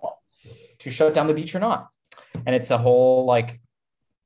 To 0.80 0.92
shut 0.92 1.14
down 1.14 1.28
the 1.28 1.34
beach 1.34 1.56
or 1.56 1.60
not? 1.60 1.90
And 2.46 2.54
it's 2.54 2.72
a 2.72 2.78
whole 2.78 3.26
like 3.26 3.60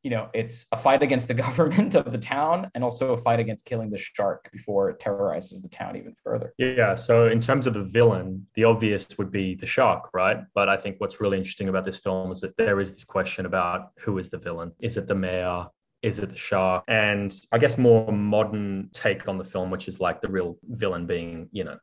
you 0.04 0.10
know, 0.10 0.30
it's 0.34 0.66
a 0.72 0.78
fight 0.78 1.04
against 1.04 1.28
the 1.28 1.34
government 1.46 1.96
of 1.96 2.12
the 2.12 2.18
town 2.18 2.70
and 2.74 2.84
also 2.84 3.14
a 3.14 3.18
fight 3.22 3.40
against 3.40 3.66
killing 3.66 3.90
the 3.90 3.98
shark 3.98 4.50
before 4.52 4.90
it 4.90 5.00
terrorizes 5.00 5.62
the 5.62 5.70
town 5.70 5.98
even 5.98 6.16
further. 6.24 6.54
Yeah. 6.58 6.96
So, 6.96 7.28
in 7.28 7.40
terms 7.40 7.68
of 7.68 7.74
the 7.74 7.84
villain, 7.84 8.48
the 8.56 8.64
obvious 8.64 9.08
would 9.18 9.32
be 9.32 9.56
the 9.56 9.66
shark, 9.66 10.10
right? 10.14 10.40
But 10.54 10.70
I 10.70 10.78
think 10.78 11.00
what's 11.00 11.20
really 11.20 11.38
interesting 11.38 11.70
about 11.70 11.86
this 11.86 11.98
film 11.98 12.32
is 12.32 12.42
that 12.42 12.58
there 12.58 12.80
is 12.80 12.92
this 12.92 13.04
question 13.04 13.46
about 13.46 13.92
who 14.00 14.18
is 14.18 14.30
the 14.30 14.38
villain? 14.38 14.72
Is 14.82 14.98
it 14.98 15.08
the 15.08 15.16
mayor? 15.16 15.68
Is 16.02 16.20
it 16.20 16.30
the 16.30 16.38
shark? 16.38 16.86
And 16.88 17.34
I 17.52 17.58
guess 17.58 17.78
more 17.78 18.12
modern 18.12 18.90
take 18.94 19.28
on 19.28 19.38
the 19.38 19.44
film, 19.44 19.70
which 19.70 19.88
is 19.90 20.00
like 20.00 20.22
the 20.22 20.30
real 20.30 20.58
villain 20.64 21.06
being, 21.06 21.50
you 21.52 21.66
know, 21.66 21.78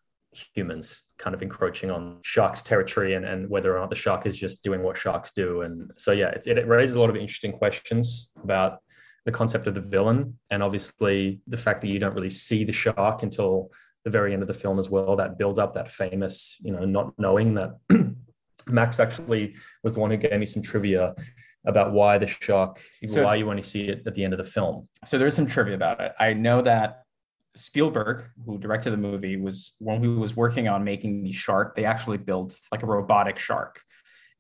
humans 0.55 1.05
kind 1.19 1.35
of 1.35 1.43
encroaching 1.43 1.91
on 1.91 2.19
sharks' 2.23 2.63
territory 2.63 3.15
and, 3.15 3.25
and 3.25 3.49
whether 3.49 3.77
or 3.77 3.81
not 3.81 3.91
the 3.91 3.97
shark 3.97 4.27
is 4.27 4.37
just 4.37 4.63
doing 4.63 4.83
what 4.83 4.97
sharks 4.97 5.33
do. 5.35 5.63
And 5.63 5.91
so, 5.97 6.13
yeah, 6.13 6.33
it 6.47 6.67
raises 6.67 6.97
a 6.97 7.01
lot 7.01 7.11
of 7.11 7.17
interesting 7.17 7.53
questions 7.53 8.33
about 8.43 8.79
the 9.25 9.33
concept 9.33 9.67
of 9.67 9.75
the 9.75 9.81
villain 9.81 10.39
and 10.51 10.63
obviously 10.63 11.41
the 11.47 11.57
fact 11.57 11.81
that 11.81 11.89
you 11.89 11.99
don't 11.99 12.15
really 12.15 12.31
see 12.31 12.65
the 12.65 12.73
shark 12.73 13.23
until 13.23 13.71
the 14.05 14.11
very 14.11 14.33
end 14.33 14.43
of 14.43 14.49
the 14.49 14.55
film 14.55 14.79
as 14.79 14.89
well. 14.89 15.17
That 15.17 15.39
build 15.39 15.59
up, 15.59 15.75
that 15.75 15.91
famous, 15.91 16.61
you 16.63 16.73
know, 16.73 16.85
not 16.85 17.13
knowing 17.19 17.55
that 17.55 17.77
Max 18.67 19.01
actually 19.01 19.55
was 19.83 19.95
the 19.95 20.01
one 20.01 20.11
who 20.11 20.17
gave 20.17 20.39
me 20.39 20.47
some 20.47 20.63
trivia 20.63 21.15
about 21.67 21.93
why 21.93 22.17
the 22.17 22.27
shark, 22.27 22.81
so, 23.05 23.25
why 23.25 23.35
you 23.35 23.51
only 23.51 23.63
see 23.63 23.89
it 23.89 24.03
at 24.07 24.15
the 24.15 24.23
end 24.23 24.33
of 24.33 24.39
the 24.39 24.45
film. 24.45 24.89
So 25.05 25.19
there's 25.19 25.35
some 25.35 25.47
trivia 25.47 25.75
about 25.75 26.01
it. 26.01 26.13
I 26.19 26.33
know 26.33 26.63
that 26.63 27.03
Spielberg, 27.57 28.25
who 28.45 28.59
directed 28.59 28.91
the 28.91 28.97
movie, 28.97 29.37
was 29.37 29.77
when 29.79 30.03
he 30.03 30.09
was 30.09 30.37
working 30.37 30.69
on 30.69 30.85
making 30.85 31.23
the 31.23 31.33
shark, 31.33 31.75
they 31.75 31.85
actually 31.85 32.19
built 32.19 32.59
like 32.71 32.83
a 32.83 32.87
robotic 32.87 33.39
shark. 33.39 33.81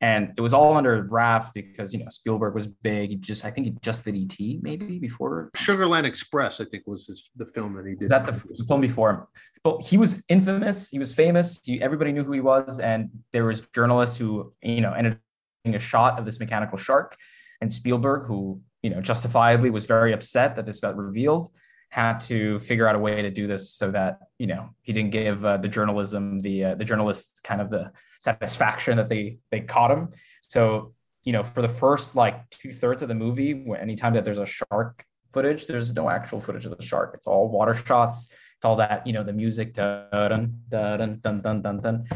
And 0.02 0.34
it 0.36 0.40
was 0.42 0.52
all 0.52 0.76
under 0.76 1.02
wraps 1.04 1.50
because 1.54 1.94
you 1.94 2.00
know 2.00 2.10
Spielberg 2.10 2.54
was 2.54 2.66
big. 2.66 3.10
He 3.10 3.16
just 3.16 3.46
I 3.46 3.50
think 3.50 3.66
he 3.66 3.74
just 3.80 4.04
did 4.04 4.14
ET 4.14 4.36
maybe 4.60 4.98
before 4.98 5.50
Sugarland 5.56 6.04
Express. 6.04 6.60
I 6.60 6.66
think 6.66 6.82
was 6.86 7.06
his, 7.06 7.30
the 7.34 7.46
film 7.46 7.74
that 7.76 7.86
he 7.86 7.94
did. 7.94 8.02
Is 8.04 8.10
that 8.10 8.26
the, 8.26 8.32
the 8.32 8.64
film 8.64 8.82
before 8.82 9.10
him? 9.10 9.22
But 9.64 9.82
he 9.82 9.96
was 9.96 10.22
infamous. 10.28 10.90
He 10.90 10.98
was 10.98 11.14
famous. 11.14 11.62
He, 11.64 11.80
everybody 11.80 12.12
knew 12.12 12.24
who 12.24 12.32
he 12.32 12.42
was, 12.42 12.78
and 12.78 13.08
there 13.32 13.44
was 13.44 13.62
journalists 13.74 14.18
who 14.18 14.52
you 14.60 14.82
know 14.82 14.92
ended 14.92 15.14
up 15.14 15.74
a 15.74 15.78
shot 15.78 16.18
of 16.18 16.26
this 16.26 16.40
mechanical 16.40 16.76
shark. 16.76 17.16
And 17.62 17.72
Spielberg, 17.72 18.26
who 18.26 18.60
you 18.82 18.90
know 18.90 19.00
justifiably 19.00 19.70
was 19.70 19.86
very 19.86 20.12
upset 20.12 20.56
that 20.56 20.66
this 20.66 20.80
got 20.80 20.94
revealed, 20.94 21.48
had 21.88 22.18
to 22.18 22.58
figure 22.60 22.86
out 22.88 22.96
a 22.96 22.98
way 22.98 23.22
to 23.22 23.30
do 23.30 23.46
this 23.46 23.70
so 23.70 23.90
that 23.90 24.18
you 24.38 24.46
know 24.46 24.70
he 24.82 24.92
didn't 24.92 25.10
give 25.10 25.44
uh, 25.44 25.56
the 25.56 25.68
journalism 25.68 26.42
the 26.42 26.64
uh, 26.64 26.74
the 26.74 26.84
journalists 26.84 27.40
kind 27.40 27.60
of 27.60 27.70
the 27.70 27.90
satisfaction 28.18 28.96
that 28.96 29.08
they 29.08 29.38
they 29.50 29.60
caught 29.60 29.90
him. 29.90 30.10
So 30.40 30.94
you 31.24 31.32
know 31.32 31.42
for 31.42 31.62
the 31.62 31.68
first 31.68 32.16
like 32.16 32.48
two 32.50 32.72
thirds 32.72 33.02
of 33.02 33.08
the 33.08 33.14
movie, 33.14 33.66
anytime 33.78 34.14
that 34.14 34.24
there's 34.24 34.38
a 34.38 34.46
shark 34.46 35.04
footage, 35.32 35.66
there's 35.66 35.94
no 35.94 36.10
actual 36.10 36.40
footage 36.40 36.64
of 36.64 36.76
the 36.76 36.84
shark. 36.84 37.12
It's 37.14 37.26
all 37.26 37.48
water 37.48 37.74
shots. 37.74 38.28
It's 38.56 38.64
all 38.64 38.76
that 38.76 39.06
you 39.06 39.12
know 39.12 39.22
the 39.22 39.32
music 39.32 39.74
dun 39.74 40.60
dun 40.70 41.20
dun 41.20 41.20
dun 41.22 41.62
dun 41.62 41.80
dun 41.80 42.06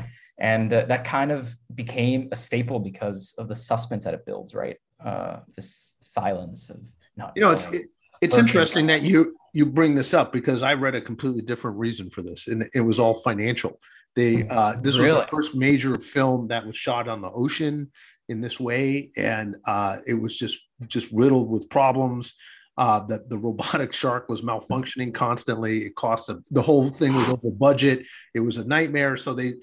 and 0.40 0.72
uh, 0.72 0.86
that 0.86 1.04
kind 1.04 1.30
of 1.30 1.54
became 1.74 2.28
a 2.32 2.36
staple 2.36 2.80
because 2.80 3.34
of 3.38 3.46
the 3.46 3.54
suspense 3.54 4.04
that 4.04 4.14
it 4.14 4.24
builds. 4.24 4.54
Right, 4.54 4.78
uh, 5.04 5.40
this 5.54 5.94
silence 6.00 6.70
of 6.70 6.80
not. 7.16 7.32
You 7.36 7.42
know, 7.42 7.50
it's. 7.50 7.66
It, 7.66 7.86
it's 8.20 8.36
interesting 8.36 8.86
that 8.88 9.02
you 9.02 9.36
you 9.52 9.66
bring 9.66 9.94
this 9.94 10.14
up 10.14 10.32
because 10.32 10.62
I 10.62 10.74
read 10.74 10.94
a 10.94 11.00
completely 11.00 11.42
different 11.42 11.78
reason 11.78 12.10
for 12.10 12.22
this, 12.22 12.48
and 12.48 12.68
it 12.74 12.80
was 12.80 12.98
all 12.98 13.14
financial. 13.14 13.78
They 14.16 14.42
hmm. 14.42 14.48
uh, 14.50 14.76
this 14.80 14.98
really? 14.98 15.14
was 15.14 15.24
the 15.24 15.30
first 15.30 15.54
major 15.54 15.98
film 15.98 16.48
that 16.48 16.66
was 16.66 16.76
shot 16.76 17.08
on 17.08 17.22
the 17.22 17.30
ocean 17.30 17.90
in 18.28 18.40
this 18.40 18.60
way, 18.60 19.10
and 19.16 19.56
uh, 19.66 19.98
it 20.06 20.14
was 20.14 20.36
just 20.36 20.60
just 20.86 21.10
riddled 21.12 21.48
with 21.48 21.68
problems. 21.70 22.34
Uh, 22.78 23.00
that 23.00 23.28
the 23.28 23.36
robotic 23.48 23.92
shark 23.92 24.28
was 24.28 24.42
malfunctioning 24.42 25.12
constantly. 25.12 25.84
It 25.84 25.96
cost 25.96 26.30
a, 26.30 26.40
the 26.50 26.62
whole 26.62 26.88
thing 26.88 27.14
was 27.14 27.28
over 27.28 27.50
budget. 27.50 28.06
It 28.34 28.40
was 28.40 28.56
a 28.56 28.64
nightmare. 28.64 29.18
So 29.18 29.34
they, 29.34 29.54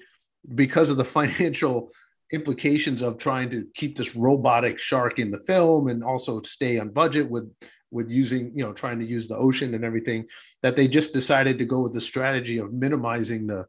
because 0.54 0.90
of 0.90 0.98
the 0.98 1.04
financial 1.18 1.90
implications 2.30 3.02
of 3.02 3.18
trying 3.18 3.50
to 3.50 3.66
keep 3.74 3.96
this 3.96 4.14
robotic 4.14 4.78
shark 4.78 5.18
in 5.18 5.30
the 5.30 5.38
film 5.38 5.88
and 5.88 6.04
also 6.04 6.42
stay 6.42 6.78
on 6.78 6.90
budget 6.90 7.28
with 7.28 7.50
with 7.90 8.10
using 8.10 8.52
you 8.54 8.62
know 8.62 8.72
trying 8.72 8.98
to 8.98 9.04
use 9.04 9.28
the 9.28 9.36
ocean 9.36 9.74
and 9.74 9.84
everything 9.84 10.26
that 10.62 10.76
they 10.76 10.88
just 10.88 11.12
decided 11.12 11.58
to 11.58 11.64
go 11.64 11.80
with 11.80 11.92
the 11.92 12.00
strategy 12.00 12.58
of 12.58 12.72
minimizing 12.72 13.46
the 13.46 13.64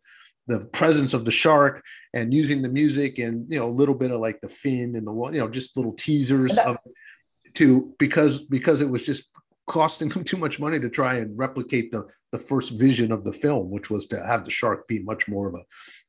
the 0.47 0.65
presence 0.67 1.13
of 1.13 1.25
the 1.25 1.31
shark 1.31 1.83
and 2.13 2.33
using 2.33 2.61
the 2.61 2.69
music 2.69 3.19
and 3.19 3.51
you 3.51 3.59
know 3.59 3.67
a 3.67 3.77
little 3.79 3.95
bit 3.95 4.11
of 4.11 4.19
like 4.19 4.41
the 4.41 4.49
fin 4.49 4.95
and 4.95 5.05
the 5.05 5.29
you 5.31 5.39
know 5.39 5.49
just 5.49 5.77
little 5.77 5.93
teasers 5.93 6.55
that, 6.55 6.65
of 6.65 6.77
to 7.53 7.93
because 7.99 8.41
because 8.43 8.81
it 8.81 8.89
was 8.89 9.05
just 9.05 9.29
costing 9.67 10.09
them 10.13 10.23
too 10.23 10.37
much 10.37 10.59
money 10.59 10.79
to 10.79 10.89
try 10.89 11.15
and 11.15 11.37
replicate 11.37 11.91
the 11.91 12.05
the 12.31 12.37
first 12.37 12.77
vision 12.77 13.11
of 13.11 13.23
the 13.23 13.33
film, 13.33 13.71
which 13.71 13.89
was 13.89 14.05
to 14.07 14.23
have 14.23 14.45
the 14.45 14.51
shark 14.51 14.87
be 14.87 14.99
much 14.99 15.27
more 15.27 15.47
of 15.47 15.55
a 15.55 15.63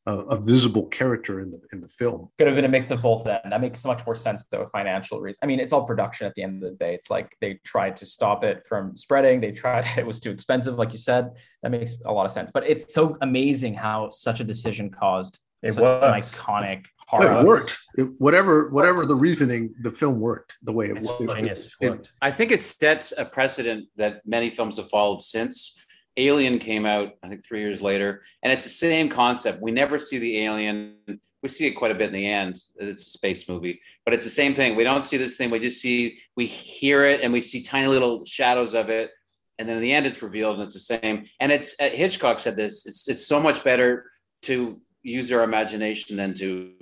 a, 0.06 0.18
a 0.18 0.40
visible 0.40 0.86
character 0.86 1.40
in 1.40 1.50
the 1.50 1.60
in 1.72 1.80
the 1.80 1.88
film. 1.88 2.30
Could 2.38 2.46
have 2.46 2.56
been 2.56 2.64
a 2.64 2.68
mix 2.68 2.90
of 2.90 3.02
both. 3.02 3.24
Then 3.24 3.40
that 3.48 3.60
makes 3.60 3.80
so 3.80 3.88
much 3.88 4.04
more 4.06 4.14
sense 4.14 4.44
though. 4.50 4.68
Financial 4.72 5.20
reason. 5.20 5.38
I 5.42 5.46
mean, 5.46 5.60
it's 5.60 5.72
all 5.72 5.86
production 5.86 6.26
at 6.26 6.34
the 6.34 6.42
end 6.42 6.62
of 6.62 6.70
the 6.70 6.76
day. 6.76 6.94
It's 6.94 7.10
like 7.10 7.36
they 7.40 7.60
tried 7.64 7.96
to 7.96 8.06
stop 8.06 8.44
it 8.44 8.66
from 8.66 8.96
spreading. 8.96 9.40
They 9.40 9.52
tried. 9.52 9.86
It 10.00 10.06
was 10.06 10.20
too 10.20 10.30
expensive, 10.30 10.76
like 10.76 10.92
you 10.92 10.98
said. 10.98 11.30
That 11.62 11.70
makes 11.70 12.00
a 12.06 12.12
lot 12.12 12.24
of 12.24 12.32
sense. 12.32 12.50
But 12.50 12.64
it's 12.66 12.94
so 12.94 13.18
amazing 13.20 13.74
how 13.74 14.08
such 14.08 14.40
a 14.40 14.44
decision 14.44 14.90
caused 14.90 15.38
it 15.62 15.72
such 15.72 15.82
was. 15.82 16.02
an 16.02 16.12
iconic 16.12 16.86
it 17.12 17.44
worked. 17.44 17.76
It, 17.96 18.08
whatever, 18.18 18.70
whatever 18.70 19.04
the 19.06 19.14
reasoning, 19.14 19.74
the 19.82 19.90
film 19.90 20.20
worked 20.20 20.56
the 20.62 20.72
way 20.72 20.86
it, 20.90 20.98
it, 21.20 21.46
it, 21.46 21.68
it 21.80 22.12
I 22.22 22.30
think 22.30 22.52
it 22.52 22.62
sets 22.62 23.12
a 23.16 23.24
precedent 23.24 23.88
that 23.96 24.22
many 24.24 24.50
films 24.50 24.76
have 24.76 24.88
followed 24.88 25.22
since. 25.22 25.76
Alien 26.26 26.58
came 26.58 26.86
out, 26.86 27.14
I 27.22 27.28
think, 27.28 27.44
three 27.44 27.60
years 27.60 27.82
later, 27.82 28.22
and 28.42 28.52
it's 28.52 28.64
the 28.64 28.70
same 28.70 29.08
concept. 29.08 29.60
We 29.60 29.70
never 29.70 29.98
see 29.98 30.18
the 30.18 30.44
alien. 30.44 30.96
We 31.42 31.48
see 31.48 31.66
it 31.66 31.72
quite 31.72 31.90
a 31.90 31.94
bit 31.94 32.08
in 32.08 32.12
the 32.12 32.26
end. 32.26 32.56
It's 32.76 33.06
a 33.06 33.10
space 33.10 33.48
movie, 33.48 33.80
but 34.04 34.12
it's 34.12 34.24
the 34.24 34.30
same 34.30 34.54
thing. 34.54 34.76
We 34.76 34.84
don't 34.84 35.04
see 35.04 35.16
this 35.16 35.36
thing. 35.36 35.50
We 35.50 35.58
just 35.58 35.80
see, 35.80 36.18
we 36.36 36.46
hear 36.46 37.04
it, 37.04 37.22
and 37.22 37.32
we 37.32 37.40
see 37.40 37.62
tiny 37.62 37.88
little 37.88 38.24
shadows 38.26 38.74
of 38.74 38.90
it, 38.90 39.10
and 39.58 39.68
then 39.68 39.76
in 39.76 39.82
the 39.82 39.92
end, 39.92 40.06
it's 40.06 40.22
revealed, 40.22 40.56
and 40.56 40.64
it's 40.64 40.74
the 40.74 40.98
same. 40.98 41.26
And 41.40 41.50
it's 41.50 41.74
uh, 41.80 41.90
Hitchcock 41.90 42.40
said 42.40 42.56
this. 42.56 42.86
It's 42.86 43.08
it's 43.08 43.26
so 43.26 43.40
much 43.40 43.64
better 43.64 44.10
to 44.42 44.80
use 45.02 45.32
our 45.32 45.42
imagination 45.42 46.16
than 46.16 46.34
to 46.34 46.72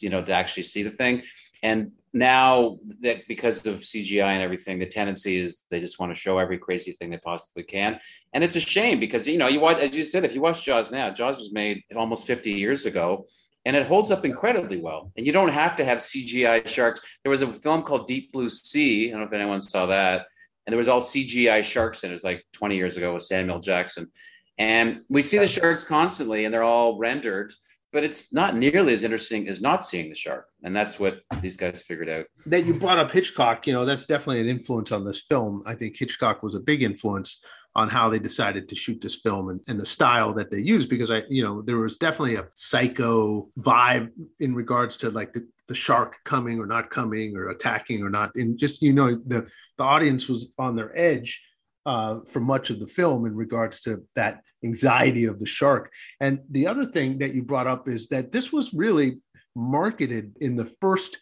you 0.00 0.10
know, 0.10 0.22
to 0.22 0.32
actually 0.32 0.62
see 0.62 0.82
the 0.82 0.90
thing. 0.90 1.22
And 1.62 1.92
now 2.12 2.78
that 3.00 3.26
because 3.26 3.64
of 3.66 3.76
CGI 3.76 4.32
and 4.32 4.42
everything, 4.42 4.78
the 4.78 4.86
tendency 4.86 5.38
is 5.38 5.62
they 5.70 5.80
just 5.80 5.98
want 5.98 6.14
to 6.14 6.20
show 6.20 6.38
every 6.38 6.58
crazy 6.58 6.92
thing 6.92 7.10
they 7.10 7.18
possibly 7.18 7.62
can. 7.62 7.98
And 8.32 8.44
it's 8.44 8.56
a 8.56 8.60
shame 8.60 9.00
because, 9.00 9.26
you 9.26 9.38
know, 9.38 9.48
you 9.48 9.60
watch, 9.60 9.78
as 9.78 9.96
you 9.96 10.04
said, 10.04 10.24
if 10.24 10.34
you 10.34 10.42
watch 10.42 10.64
Jaws 10.64 10.92
now, 10.92 11.10
Jaws 11.10 11.38
was 11.38 11.52
made 11.52 11.82
almost 11.96 12.26
50 12.26 12.52
years 12.52 12.84
ago 12.84 13.26
and 13.64 13.76
it 13.76 13.86
holds 13.86 14.10
up 14.10 14.24
incredibly 14.24 14.78
well. 14.78 15.12
And 15.16 15.24
you 15.24 15.32
don't 15.32 15.52
have 15.52 15.76
to 15.76 15.84
have 15.84 15.98
CGI 15.98 16.66
sharks. 16.66 17.00
There 17.22 17.30
was 17.30 17.42
a 17.42 17.54
film 17.54 17.82
called 17.82 18.06
Deep 18.06 18.32
Blue 18.32 18.48
Sea. 18.48 19.08
I 19.08 19.10
don't 19.12 19.20
know 19.20 19.26
if 19.26 19.32
anyone 19.32 19.60
saw 19.60 19.86
that. 19.86 20.26
And 20.66 20.72
there 20.72 20.78
was 20.78 20.88
all 20.88 21.00
CGI 21.00 21.64
sharks 21.64 22.04
in 22.04 22.10
it. 22.10 22.12
It 22.12 22.16
was 22.16 22.24
like 22.24 22.44
20 22.52 22.76
years 22.76 22.96
ago 22.96 23.14
with 23.14 23.22
Samuel 23.22 23.60
Jackson. 23.60 24.10
And 24.58 25.00
we 25.08 25.22
see 25.22 25.38
the 25.38 25.48
sharks 25.48 25.84
constantly 25.84 26.44
and 26.44 26.52
they're 26.52 26.62
all 26.62 26.98
rendered 26.98 27.52
but 27.92 28.04
it's 28.04 28.32
not 28.32 28.56
nearly 28.56 28.92
as 28.92 29.04
interesting 29.04 29.48
as 29.48 29.60
not 29.60 29.84
seeing 29.84 30.08
the 30.08 30.14
shark. 30.14 30.48
And 30.62 30.74
that's 30.74 30.98
what 30.98 31.20
these 31.40 31.56
guys 31.56 31.82
figured 31.82 32.08
out. 32.08 32.26
That 32.46 32.64
you 32.64 32.74
brought 32.74 32.98
up 32.98 33.10
hitchcock 33.10 33.66
you 33.66 33.72
know 33.72 33.84
that's 33.84 34.06
definitely 34.06 34.40
an 34.40 34.48
influence 34.48 34.92
on 34.92 35.04
this 35.04 35.22
film. 35.22 35.62
I 35.66 35.74
think 35.74 35.96
hitchcock 35.96 36.42
was 36.42 36.54
a 36.54 36.60
big 36.60 36.82
influence 36.82 37.40
on 37.74 37.88
how 37.88 38.10
they 38.10 38.18
decided 38.18 38.68
to 38.68 38.74
shoot 38.74 39.00
this 39.00 39.16
film 39.16 39.48
and, 39.48 39.60
and 39.66 39.80
the 39.80 39.86
style 39.86 40.34
that 40.34 40.50
they 40.50 40.60
used 40.60 40.90
because 40.90 41.10
i 41.10 41.22
you 41.30 41.42
know 41.42 41.62
there 41.62 41.78
was 41.78 41.96
definitely 41.96 42.34
a 42.34 42.46
psycho 42.52 43.48
vibe 43.60 44.10
in 44.40 44.54
regards 44.54 44.98
to 44.98 45.10
like 45.10 45.32
the, 45.32 45.42
the 45.68 45.74
shark 45.74 46.16
coming 46.24 46.60
or 46.60 46.66
not 46.66 46.90
coming 46.90 47.34
or 47.34 47.48
attacking 47.48 48.02
or 48.02 48.10
not. 48.10 48.30
And 48.36 48.58
just 48.58 48.82
you 48.82 48.92
know 48.92 49.14
the 49.14 49.50
the 49.78 49.84
audience 49.84 50.28
was 50.28 50.52
on 50.58 50.76
their 50.76 50.96
edge 50.96 51.42
uh, 51.86 52.20
for 52.26 52.40
much 52.40 52.70
of 52.70 52.80
the 52.80 52.86
film 52.86 53.26
in 53.26 53.34
regards 53.34 53.80
to 53.80 54.02
that 54.14 54.42
anxiety 54.64 55.24
of 55.24 55.38
the 55.38 55.46
shark. 55.46 55.92
And 56.20 56.40
the 56.50 56.66
other 56.66 56.84
thing 56.84 57.18
that 57.18 57.34
you 57.34 57.42
brought 57.42 57.66
up 57.66 57.88
is 57.88 58.08
that 58.08 58.32
this 58.32 58.52
was 58.52 58.72
really 58.72 59.20
marketed 59.54 60.36
in 60.40 60.56
the 60.56 60.64
first 60.80 61.18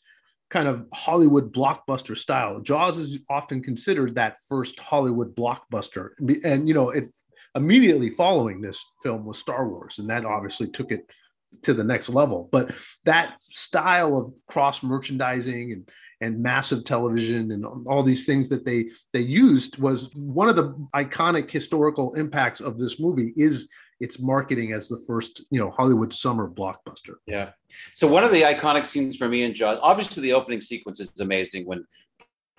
kind 0.50 0.68
of 0.68 0.86
Hollywood 0.92 1.52
blockbuster 1.52 2.16
style. 2.16 2.60
Jaws 2.60 2.98
is 2.98 3.20
often 3.30 3.62
considered 3.62 4.16
that 4.16 4.36
first 4.48 4.78
Hollywood 4.80 5.34
blockbuster. 5.34 6.10
And, 6.44 6.68
you 6.68 6.74
know, 6.74 6.90
it 6.90 7.04
immediately 7.54 8.10
following 8.10 8.60
this 8.60 8.84
film 9.02 9.24
was 9.24 9.38
Star 9.38 9.68
Wars, 9.68 9.98
and 9.98 10.10
that 10.10 10.24
obviously 10.24 10.68
took 10.68 10.92
it 10.92 11.12
to 11.62 11.74
the 11.74 11.84
next 11.84 12.08
level. 12.08 12.48
But 12.52 12.72
that 13.04 13.36
style 13.48 14.16
of 14.16 14.32
cross 14.48 14.82
merchandising 14.82 15.72
and 15.72 15.88
and 16.20 16.42
massive 16.42 16.84
television 16.84 17.52
and 17.52 17.64
all 17.86 18.02
these 18.02 18.26
things 18.26 18.48
that 18.48 18.64
they 18.64 18.90
they 19.12 19.20
used 19.20 19.78
was 19.78 20.14
one 20.14 20.48
of 20.48 20.56
the 20.56 20.72
iconic 20.94 21.50
historical 21.50 22.14
impacts 22.14 22.60
of 22.60 22.78
this 22.78 23.00
movie 23.00 23.32
is 23.36 23.68
its 24.00 24.18
marketing 24.18 24.72
as 24.72 24.88
the 24.88 25.02
first 25.06 25.44
you 25.50 25.58
know 25.58 25.70
hollywood 25.70 26.12
summer 26.12 26.48
blockbuster. 26.48 27.14
Yeah. 27.26 27.50
So 27.94 28.06
one 28.06 28.24
of 28.24 28.32
the 28.32 28.42
iconic 28.42 28.86
scenes 28.86 29.16
for 29.16 29.28
me 29.28 29.44
and 29.44 29.54
jaws 29.54 29.78
obviously 29.82 30.22
the 30.22 30.34
opening 30.34 30.60
sequence 30.60 31.00
is 31.00 31.18
amazing 31.20 31.66
when 31.66 31.84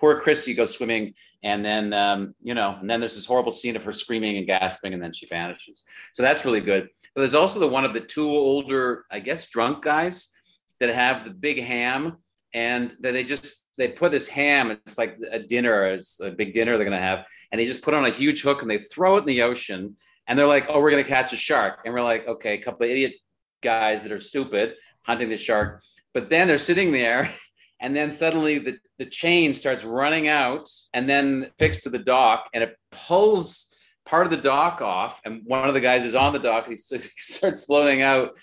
poor 0.00 0.20
chrissy 0.20 0.54
goes 0.54 0.74
swimming 0.74 1.14
and 1.44 1.64
then 1.64 1.92
um, 1.92 2.34
you 2.42 2.54
know 2.54 2.76
and 2.80 2.90
then 2.90 3.00
there's 3.00 3.14
this 3.14 3.26
horrible 3.26 3.52
scene 3.52 3.76
of 3.76 3.84
her 3.84 3.92
screaming 3.92 4.38
and 4.38 4.46
gasping 4.46 4.92
and 4.92 5.02
then 5.02 5.12
she 5.12 5.26
vanishes. 5.26 5.84
So 6.14 6.22
that's 6.22 6.44
really 6.44 6.60
good. 6.60 6.88
But 7.14 7.20
there's 7.20 7.34
also 7.34 7.60
the 7.60 7.68
one 7.68 7.84
of 7.84 7.94
the 7.94 8.00
two 8.00 8.28
older 8.28 9.04
i 9.10 9.20
guess 9.20 9.48
drunk 9.48 9.84
guys 9.84 10.32
that 10.80 10.92
have 10.92 11.24
the 11.24 11.30
big 11.30 11.62
ham 11.62 12.16
and 12.54 12.94
then 13.00 13.14
they 13.14 13.24
just 13.24 13.62
they 13.78 13.88
put 13.88 14.12
this 14.12 14.28
ham 14.28 14.70
it's 14.70 14.98
like 14.98 15.18
a 15.30 15.38
dinner 15.38 15.86
it's 15.86 16.20
a 16.20 16.30
big 16.30 16.52
dinner 16.52 16.76
they're 16.76 16.86
going 16.86 16.96
to 16.96 17.02
have 17.02 17.24
and 17.50 17.60
they 17.60 17.66
just 17.66 17.82
put 17.82 17.94
on 17.94 18.04
a 18.04 18.10
huge 18.10 18.42
hook 18.42 18.62
and 18.62 18.70
they 18.70 18.78
throw 18.78 19.16
it 19.16 19.20
in 19.20 19.26
the 19.26 19.42
ocean 19.42 19.96
and 20.26 20.38
they're 20.38 20.46
like, 20.46 20.66
"Oh, 20.68 20.80
we're 20.80 20.90
gonna 20.90 21.04
catch 21.04 21.32
a 21.32 21.36
shark," 21.36 21.80
and 21.84 21.92
we're 21.92 22.02
like, 22.02 22.26
"Okay, 22.26 22.54
a 22.54 22.62
couple 22.62 22.84
of 22.84 22.90
idiot 22.90 23.14
guys 23.62 24.02
that 24.02 24.12
are 24.12 24.20
stupid 24.20 24.74
hunting 25.02 25.28
the 25.28 25.36
shark," 25.36 25.82
but 26.14 26.30
then 26.30 26.48
they're 26.48 26.58
sitting 26.58 26.92
there. 26.92 27.32
And 27.84 27.96
then 27.96 28.12
suddenly 28.12 28.60
the, 28.60 28.78
the 28.98 29.06
chain 29.06 29.54
starts 29.54 29.82
running 29.82 30.28
out 30.28 30.68
and 30.94 31.08
then 31.08 31.50
fixed 31.58 31.82
to 31.82 31.90
the 31.90 31.98
dock 31.98 32.48
and 32.54 32.62
it 32.62 32.76
pulls 32.92 33.74
part 34.06 34.24
of 34.24 34.30
the 34.30 34.36
dock 34.36 34.80
off. 34.80 35.20
And 35.24 35.40
one 35.46 35.66
of 35.66 35.74
the 35.74 35.80
guys 35.80 36.04
is 36.04 36.14
on 36.14 36.32
the 36.32 36.38
dock 36.38 36.66
and 36.68 36.74
he 36.74 36.76
starts 36.98 37.64
floating 37.64 38.00
out. 38.00 38.38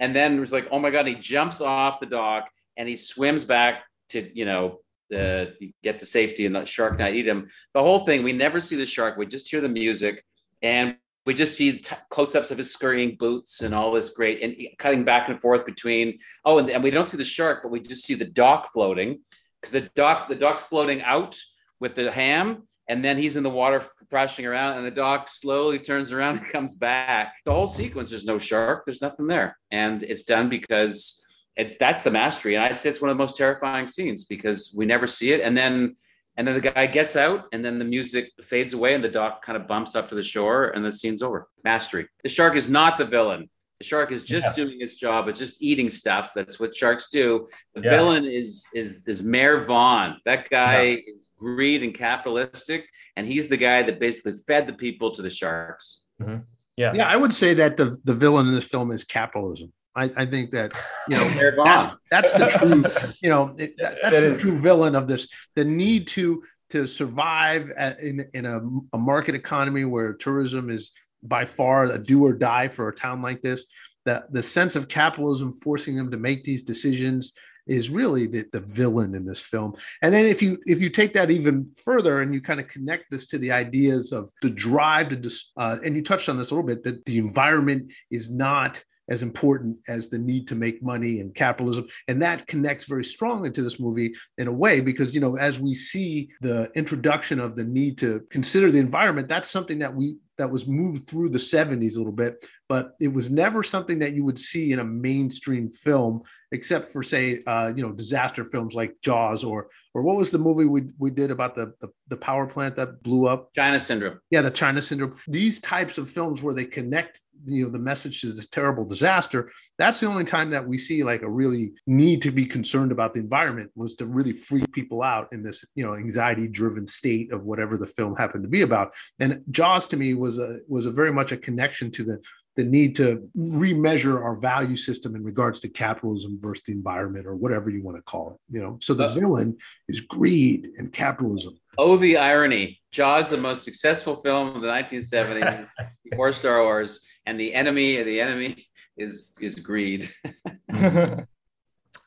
And 0.00 0.12
then 0.12 0.36
it 0.36 0.40
was 0.40 0.52
like, 0.52 0.66
oh 0.72 0.80
my 0.80 0.90
God, 0.90 1.06
he 1.06 1.14
jumps 1.14 1.60
off 1.60 2.00
the 2.00 2.06
dock 2.06 2.50
and 2.80 2.88
he 2.88 2.96
swims 2.96 3.44
back 3.44 3.84
to, 4.08 4.26
you 4.34 4.46
know, 4.46 4.78
the 5.10 5.54
get 5.82 5.98
to 5.98 6.06
safety 6.06 6.46
and 6.46 6.54
the 6.54 6.64
shark 6.64 6.98
not 6.98 7.12
eat 7.12 7.28
him. 7.28 7.50
The 7.74 7.82
whole 7.82 8.06
thing, 8.06 8.22
we 8.22 8.32
never 8.32 8.58
see 8.58 8.76
the 8.76 8.86
shark. 8.86 9.18
We 9.18 9.26
just 9.26 9.50
hear 9.50 9.60
the 9.60 9.68
music 9.68 10.24
and 10.62 10.96
we 11.26 11.34
just 11.34 11.58
see 11.58 11.78
t- 11.78 11.94
close-ups 12.08 12.50
of 12.50 12.56
his 12.56 12.72
scurrying 12.72 13.16
boots 13.18 13.60
and 13.60 13.74
all 13.74 13.92
this 13.92 14.10
great 14.10 14.42
and 14.42 14.56
cutting 14.78 15.04
back 15.04 15.28
and 15.28 15.38
forth 15.38 15.66
between 15.66 16.18
oh 16.46 16.58
and, 16.58 16.70
and 16.70 16.82
we 16.82 16.90
don't 16.90 17.08
see 17.08 17.18
the 17.18 17.24
shark 17.24 17.60
but 17.62 17.70
we 17.70 17.80
just 17.80 18.06
see 18.06 18.14
the 18.14 18.24
dock 18.24 18.72
floating 18.72 19.20
because 19.60 19.72
the 19.72 19.90
dock 19.94 20.28
the 20.28 20.34
dock's 20.34 20.62
floating 20.62 21.02
out 21.02 21.36
with 21.78 21.94
the 21.94 22.10
ham 22.10 22.62
and 22.88 23.04
then 23.04 23.18
he's 23.18 23.36
in 23.36 23.42
the 23.42 23.50
water 23.50 23.84
thrashing 24.08 24.46
around 24.46 24.78
and 24.78 24.86
the 24.86 24.90
dock 24.90 25.28
slowly 25.28 25.78
turns 25.78 26.10
around 26.10 26.38
and 26.38 26.46
comes 26.52 26.74
back 26.76 27.34
the 27.44 27.52
whole 27.52 27.68
sequence 27.68 28.08
there's 28.08 28.24
no 28.24 28.38
shark 28.38 28.84
there's 28.86 29.02
nothing 29.02 29.26
there 29.26 29.58
and 29.70 30.02
it's 30.02 30.22
done 30.22 30.48
because 30.48 31.22
it's 31.60 31.76
that's 31.76 32.02
the 32.02 32.10
mastery 32.10 32.54
and 32.54 32.64
i'd 32.64 32.78
say 32.78 32.88
it's 32.88 33.00
one 33.00 33.10
of 33.10 33.16
the 33.16 33.22
most 33.22 33.36
terrifying 33.36 33.86
scenes 33.86 34.24
because 34.24 34.74
we 34.76 34.84
never 34.86 35.06
see 35.06 35.32
it 35.32 35.40
and 35.40 35.56
then 35.56 35.94
and 36.36 36.46
then 36.46 36.54
the 36.54 36.70
guy 36.70 36.86
gets 36.86 37.16
out, 37.16 37.48
and 37.52 37.62
then 37.62 37.78
the 37.78 37.84
music 37.84 38.30
fades 38.42 38.72
away, 38.72 38.94
and 38.94 39.04
the 39.04 39.10
dock 39.10 39.44
kind 39.44 39.56
of 39.56 39.66
bumps 39.66 39.94
up 39.94 40.08
to 40.08 40.14
the 40.14 40.22
shore, 40.22 40.68
and 40.70 40.82
the 40.82 40.90
scene's 40.90 41.20
over. 41.20 41.48
Mastery. 41.64 42.06
The 42.22 42.30
shark 42.30 42.56
is 42.56 42.68
not 42.68 42.96
the 42.96 43.04
villain. 43.04 43.50
The 43.78 43.84
shark 43.84 44.10
is 44.10 44.24
just 44.24 44.46
yeah. 44.46 44.64
doing 44.64 44.80
its 44.80 44.96
job. 44.96 45.28
It's 45.28 45.38
just 45.38 45.62
eating 45.62 45.88
stuff. 45.88 46.32
That's 46.34 46.60
what 46.60 46.74
sharks 46.74 47.08
do. 47.10 47.46
The 47.74 47.82
yeah. 47.82 47.90
villain 47.90 48.24
is 48.24 48.66
is 48.74 49.06
is 49.06 49.22
Mayor 49.22 49.64
Vaughn. 49.64 50.16
That 50.24 50.48
guy 50.48 50.82
yeah. 50.82 51.14
is 51.14 51.28
greed 51.38 51.82
and 51.82 51.94
capitalistic, 51.94 52.86
and 53.16 53.26
he's 53.26 53.48
the 53.48 53.58
guy 53.58 53.82
that 53.82 54.00
basically 54.00 54.32
fed 54.46 54.66
the 54.66 54.72
people 54.72 55.10
to 55.12 55.22
the 55.22 55.30
sharks. 55.30 56.02
Mm-hmm. 56.22 56.38
Yeah, 56.76 56.92
yeah. 56.94 57.08
I 57.08 57.16
would 57.16 57.34
say 57.34 57.52
that 57.52 57.76
the 57.76 57.98
the 58.04 58.14
villain 58.14 58.48
in 58.48 58.54
this 58.54 58.64
film 58.64 58.92
is 58.92 59.04
capitalism. 59.04 59.72
I, 59.94 60.04
I 60.16 60.26
think 60.26 60.52
that 60.52 60.72
you 61.08 61.16
know 61.16 61.28
that's, 61.64 61.96
that's, 62.10 62.32
the 62.32 62.46
true 62.58 63.14
you 63.22 63.28
know 63.28 63.54
it, 63.58 63.74
that, 63.78 63.96
that's 64.02 64.16
that 64.16 64.20
the 64.20 64.34
is. 64.34 64.40
true 64.40 64.58
villain 64.58 64.94
of 64.94 65.08
this 65.08 65.28
the 65.56 65.64
need 65.64 66.06
to 66.08 66.42
to 66.70 66.86
survive 66.86 67.70
at, 67.70 67.98
in 68.00 68.26
in 68.34 68.46
a, 68.46 68.60
a 68.92 68.98
market 68.98 69.34
economy 69.34 69.84
where 69.84 70.14
tourism 70.14 70.70
is 70.70 70.92
by 71.22 71.44
far 71.44 71.84
a 71.84 71.98
do 71.98 72.24
or 72.24 72.32
die 72.32 72.68
for 72.68 72.88
a 72.88 72.94
town 72.94 73.20
like 73.22 73.42
this. 73.42 73.66
The 74.04 74.24
the 74.30 74.42
sense 74.42 74.76
of 74.76 74.88
capitalism 74.88 75.52
forcing 75.52 75.96
them 75.96 76.10
to 76.10 76.16
make 76.16 76.44
these 76.44 76.62
decisions 76.62 77.32
is 77.66 77.90
really 77.90 78.26
the, 78.26 78.44
the 78.52 78.60
villain 78.60 79.14
in 79.14 79.24
this 79.24 79.38
film. 79.38 79.74
And 80.02 80.12
then 80.12 80.24
if 80.24 80.42
you 80.42 80.58
if 80.66 80.80
you 80.80 80.90
take 80.90 81.14
that 81.14 81.30
even 81.30 81.70
further 81.84 82.20
and 82.20 82.32
you 82.32 82.40
kind 82.40 82.60
of 82.60 82.68
connect 82.68 83.10
this 83.10 83.26
to 83.26 83.38
the 83.38 83.52
ideas 83.52 84.12
of 84.12 84.30
the 84.42 84.50
drive 84.50 85.08
to 85.10 85.30
uh, 85.56 85.78
and 85.84 85.94
you 85.94 86.02
touched 86.02 86.28
on 86.28 86.36
this 86.36 86.50
a 86.50 86.54
little 86.54 86.66
bit 86.66 86.84
that 86.84 87.04
the 87.04 87.18
environment 87.18 87.92
is 88.10 88.30
not 88.30 88.82
as 89.10 89.22
important 89.22 89.76
as 89.88 90.08
the 90.08 90.18
need 90.18 90.48
to 90.48 90.54
make 90.54 90.82
money 90.82 91.20
and 91.20 91.34
capitalism. 91.34 91.86
And 92.08 92.22
that 92.22 92.46
connects 92.46 92.84
very 92.84 93.04
strongly 93.04 93.50
to 93.50 93.62
this 93.62 93.78
movie 93.78 94.14
in 94.38 94.46
a 94.46 94.52
way, 94.52 94.80
because, 94.80 95.14
you 95.14 95.20
know, 95.20 95.36
as 95.36 95.60
we 95.60 95.74
see 95.74 96.30
the 96.40 96.70
introduction 96.74 97.40
of 97.40 97.56
the 97.56 97.64
need 97.64 97.98
to 97.98 98.20
consider 98.30 98.70
the 98.70 98.78
environment, 98.78 99.28
that's 99.28 99.50
something 99.50 99.80
that 99.80 99.94
we 99.94 100.16
that 100.40 100.50
was 100.50 100.66
moved 100.66 101.08
through 101.08 101.28
the 101.28 101.38
70s 101.38 101.94
a 101.94 101.98
little 101.98 102.12
bit, 102.12 102.44
but 102.68 102.94
it 103.00 103.08
was 103.08 103.30
never 103.30 103.62
something 103.62 103.98
that 103.98 104.14
you 104.14 104.24
would 104.24 104.38
see 104.38 104.72
in 104.72 104.78
a 104.78 104.84
mainstream 104.84 105.68
film, 105.70 106.22
except 106.50 106.88
for 106.88 107.02
say, 107.02 107.42
uh, 107.46 107.72
you 107.74 107.82
know, 107.82 107.92
disaster 107.92 108.44
films 108.44 108.74
like 108.74 108.96
Jaws 109.02 109.44
or 109.44 109.68
or 109.92 110.02
what 110.02 110.16
was 110.16 110.30
the 110.30 110.38
movie 110.38 110.66
we, 110.66 110.82
we 110.98 111.10
did 111.10 111.32
about 111.32 111.56
the, 111.56 111.74
the, 111.80 111.88
the 112.06 112.16
power 112.16 112.46
plant 112.46 112.76
that 112.76 113.02
blew 113.02 113.26
up? 113.26 113.52
China 113.56 113.80
Syndrome. 113.80 114.20
Yeah, 114.30 114.40
the 114.40 114.50
China 114.50 114.80
Syndrome. 114.80 115.16
These 115.26 115.60
types 115.60 115.98
of 115.98 116.08
films 116.08 116.44
where 116.44 116.54
they 116.54 116.64
connect 116.64 117.20
you 117.46 117.64
know 117.64 117.70
the 117.70 117.78
message 117.78 118.20
to 118.20 118.32
this 118.32 118.46
terrible 118.46 118.84
disaster 118.84 119.50
that's 119.78 120.00
the 120.00 120.06
only 120.06 120.24
time 120.24 120.50
that 120.50 120.66
we 120.66 120.76
see 120.76 121.02
like 121.02 121.22
a 121.22 121.30
really 121.30 121.72
need 121.86 122.20
to 122.22 122.30
be 122.30 122.44
concerned 122.44 122.92
about 122.92 123.14
the 123.14 123.20
environment 123.20 123.70
was 123.74 123.94
to 123.94 124.06
really 124.06 124.32
freak 124.32 124.70
people 124.72 125.02
out 125.02 125.28
in 125.32 125.42
this 125.42 125.64
you 125.74 125.84
know 125.84 125.94
anxiety 125.94 126.46
driven 126.46 126.86
state 126.86 127.32
of 127.32 127.44
whatever 127.44 127.76
the 127.76 127.86
film 127.86 128.14
happened 128.16 128.42
to 128.42 128.48
be 128.48 128.62
about 128.62 128.92
and 129.18 129.42
jaws 129.50 129.86
to 129.86 129.96
me 129.96 130.14
was 130.14 130.29
a 130.38 130.58
was 130.68 130.86
a 130.86 130.90
very 130.90 131.12
much 131.12 131.32
a 131.32 131.36
connection 131.36 131.90
to 131.92 132.04
the 132.04 132.22
the 132.56 132.64
need 132.64 132.96
to 132.96 133.28
remeasure 133.36 134.22
our 134.22 134.36
value 134.36 134.76
system 134.76 135.14
in 135.14 135.22
regards 135.22 135.60
to 135.60 135.68
capitalism 135.68 136.38
versus 136.40 136.64
the 136.64 136.72
environment 136.72 137.26
or 137.26 137.36
whatever 137.36 137.70
you 137.70 137.82
want 137.82 137.96
to 137.96 138.02
call 138.02 138.32
it 138.32 138.54
you 138.54 138.60
know? 138.60 138.76
So 138.80 138.92
the 138.92 139.08
villain 139.08 139.56
is 139.88 140.00
greed 140.00 140.70
and 140.76 140.92
capitalism. 140.92 141.58
Oh 141.78 141.96
the 141.96 142.16
irony. 142.16 142.80
Jaws 142.90 143.30
the 143.30 143.36
most 143.36 143.64
successful 143.64 144.16
film 144.16 144.56
of 144.56 144.62
the 144.62 144.68
1970s 144.68 145.70
before 146.10 146.32
star 146.32 146.62
wars 146.62 147.00
and 147.24 147.38
the 147.38 147.54
enemy 147.54 147.98
of 147.98 148.06
the 148.06 148.20
enemy 148.20 148.56
is 148.96 149.32
is 149.40 149.54
greed 149.54 150.08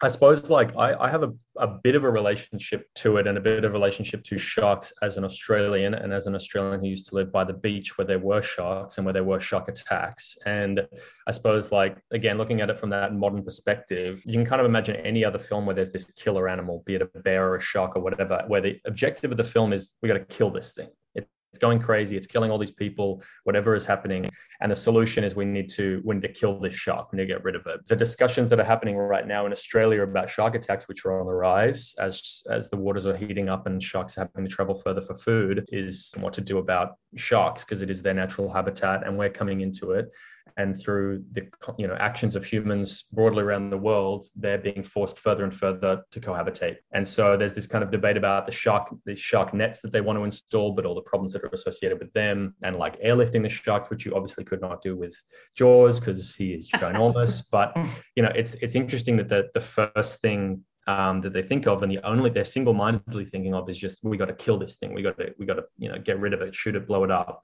I 0.04 0.10
suppose 0.10 0.50
like 0.50 0.76
I, 0.76 0.96
I 0.96 1.10
have 1.10 1.24
a, 1.24 1.32
a 1.56 1.66
bit 1.66 1.96
of 1.96 2.04
a 2.04 2.12
relationship 2.12 2.94
to 2.96 3.16
it 3.18 3.26
and 3.26 3.38
a 3.38 3.42
bit 3.42 3.64
of 3.64 3.72
a 3.72 3.74
relationship 3.74 4.22
to 4.26 4.38
sharks 4.38 4.92
as 5.02 5.16
an 5.16 5.24
Australian 5.24 5.94
and 5.94 6.12
as 6.12 6.28
an 6.28 6.36
Australian 6.36 6.82
who 6.82 6.88
used 6.88 7.08
to 7.08 7.16
live 7.16 7.32
by 7.32 7.46
the 7.46 7.54
beach 7.54 7.98
where 7.98 8.06
there 8.06 8.20
were 8.20 8.42
sharks 8.42 8.98
and 8.98 9.06
where 9.06 9.14
there 9.14 9.24
were 9.24 9.40
shark 9.40 9.70
attacks. 9.70 10.38
And 10.46 10.86
I 11.26 11.32
suppose 11.32 11.72
like 11.72 12.04
again, 12.12 12.38
looking 12.38 12.60
at 12.60 12.70
it 12.70 12.78
from 12.78 12.90
that 12.90 13.16
modern 13.16 13.46
perspective, 13.46 14.22
you 14.26 14.34
can 14.34 14.46
kind 14.46 14.60
of 14.60 14.66
imagine 14.66 14.98
any 14.98 15.24
other 15.24 15.40
film 15.40 15.66
where 15.66 15.76
there's 15.76 15.94
this 15.94 16.12
killer 16.16 16.50
animal, 16.50 16.84
be 16.86 16.96
it 16.96 17.02
a 17.02 17.20
bear 17.20 17.52
or 17.52 17.56
a 17.56 17.62
shark 17.62 17.96
or 17.96 18.02
whatever, 18.02 18.44
where 18.48 18.60
the 18.60 18.82
objective 18.84 19.32
of 19.32 19.38
the 19.38 19.46
film 19.46 19.72
is 19.72 19.96
we 20.02 20.10
got 20.10 20.16
to 20.16 20.26
kill 20.26 20.50
this 20.50 20.74
thing 20.74 20.90
it's 21.54 21.60
going 21.60 21.80
crazy. 21.80 22.18
It's 22.18 22.26
killing 22.26 22.50
all 22.50 22.58
these 22.58 22.72
people. 22.72 23.22
Whatever 23.44 23.76
is 23.76 23.86
happening. 23.86 24.28
And 24.62 24.72
the 24.72 24.76
solution 24.76 25.24
is 25.24 25.36
we 25.36 25.46
need 25.46 25.70
to 25.70 26.02
we 26.04 26.16
need 26.16 26.22
to 26.22 26.34
kill 26.34 26.60
this 26.60 26.74
shark. 26.74 27.12
We 27.12 27.18
need 27.18 27.28
to 27.28 27.28
get 27.28 27.44
rid 27.44 27.56
of 27.56 27.68
it. 27.68 27.86
The 27.86 27.96
discussions 27.96 28.50
that 28.50 28.60
are 28.60 28.64
happening 28.64 28.98
right 28.98 29.28
now 29.28 29.46
in 29.46 29.52
australia 29.52 30.02
about 30.02 30.32
shark 30.32 30.56
attacks 30.56 30.88
which 30.88 31.06
are 31.06 31.20
on 31.20 31.28
the 31.28 31.34
rise 31.34 31.94
as 32.00 32.42
as 32.50 32.72
the 32.72 32.78
waters 32.78 33.06
are 33.06 33.16
heating 33.16 33.50
up 33.50 33.68
and 33.68 33.84
sharks 33.84 34.18
are 34.18 34.22
having 34.34 34.50
to 34.50 34.56
travel 34.56 34.74
further 34.74 35.02
for 35.02 35.16
food 35.16 35.68
is 35.72 36.12
what 36.20 36.34
to 36.34 36.42
do 36.42 36.58
about 36.58 36.96
sharks 37.16 37.64
because 37.64 37.84
it 37.84 37.92
is 37.92 38.02
their 38.02 38.16
natural 38.16 38.52
habitat 38.52 39.06
and 39.06 39.16
we're 39.16 39.30
coming 39.30 39.62
into 39.62 39.92
it 39.92 40.10
and 40.58 40.80
through 40.80 41.24
the 41.32 41.48
you 41.78 41.88
know 41.88 41.96
actions 41.96 42.36
of 42.36 42.46
humans 42.46 43.04
broadly 43.14 43.44
around 43.44 43.70
the 43.70 43.78
world 43.78 44.26
they're 44.36 44.58
being 44.58 44.84
forced 44.84 45.20
further 45.20 45.44
and 45.44 45.54
further 45.54 46.04
to 46.12 46.20
cohabitate. 46.20 46.78
And 46.92 47.08
so 47.08 47.36
there's 47.38 47.54
this 47.54 47.68
kind 47.68 47.84
of 47.84 47.92
debate 47.92 48.18
about 48.18 48.46
the 48.46 48.52
shark 48.52 48.94
these 49.06 49.20
shark 49.20 49.54
nets 49.54 49.80
that 49.82 49.92
they 49.92 50.02
want 50.02 50.20
to 50.20 50.24
install 50.24 50.72
but 50.74 50.86
all 50.86 50.96
the 50.96 51.02
problems 51.02 51.34
that 51.34 51.44
are 51.44 51.50
associated 51.54 52.00
with 52.00 52.14
them 52.14 52.56
and 52.64 52.76
like 52.76 53.02
airlifting 53.02 53.44
the 53.44 53.50
sharks 53.50 53.90
which 53.90 54.06
you 54.06 54.16
obviously 54.16 54.44
could 54.44 54.62
not 54.62 54.82
do 54.82 54.96
with 54.96 55.16
jaws 55.56 56.00
because 56.00 56.36
he 56.36 56.54
is 56.54 56.70
ginormous. 56.70 57.44
But 57.54 57.76
you 58.16 58.24
know 58.24 58.32
it's 58.36 58.56
it's 58.56 58.76
interesting 58.76 59.18
that 59.18 59.30
the, 59.30 59.50
the 59.54 59.62
first 59.62 60.22
thing 60.22 60.64
um, 60.88 61.22
that 61.22 61.32
they 61.32 61.44
think 61.44 61.66
of, 61.68 61.82
and 61.82 61.92
the 61.92 62.00
only 62.04 62.30
they're 62.30 62.44
single-mindedly 62.44 63.26
thinking 63.26 63.54
of 63.54 63.70
is 63.70 63.78
just 63.78 64.04
we 64.04 64.18
got 64.18 64.26
to 64.26 64.34
kill 64.34 64.58
this 64.58 64.78
thing, 64.78 64.94
we 64.94 65.02
got 65.02 65.18
to 65.18 65.34
we 65.38 65.46
got 65.46 65.56
to 65.56 65.64
you 65.78 65.90
know 65.90 66.00
get 66.00 66.20
rid 66.20 66.34
of 66.34 66.42
it, 66.42 66.56
shoot 66.56 66.76
it, 66.76 66.88
blow 66.88 67.04
it 67.04 67.12
up 67.12 67.44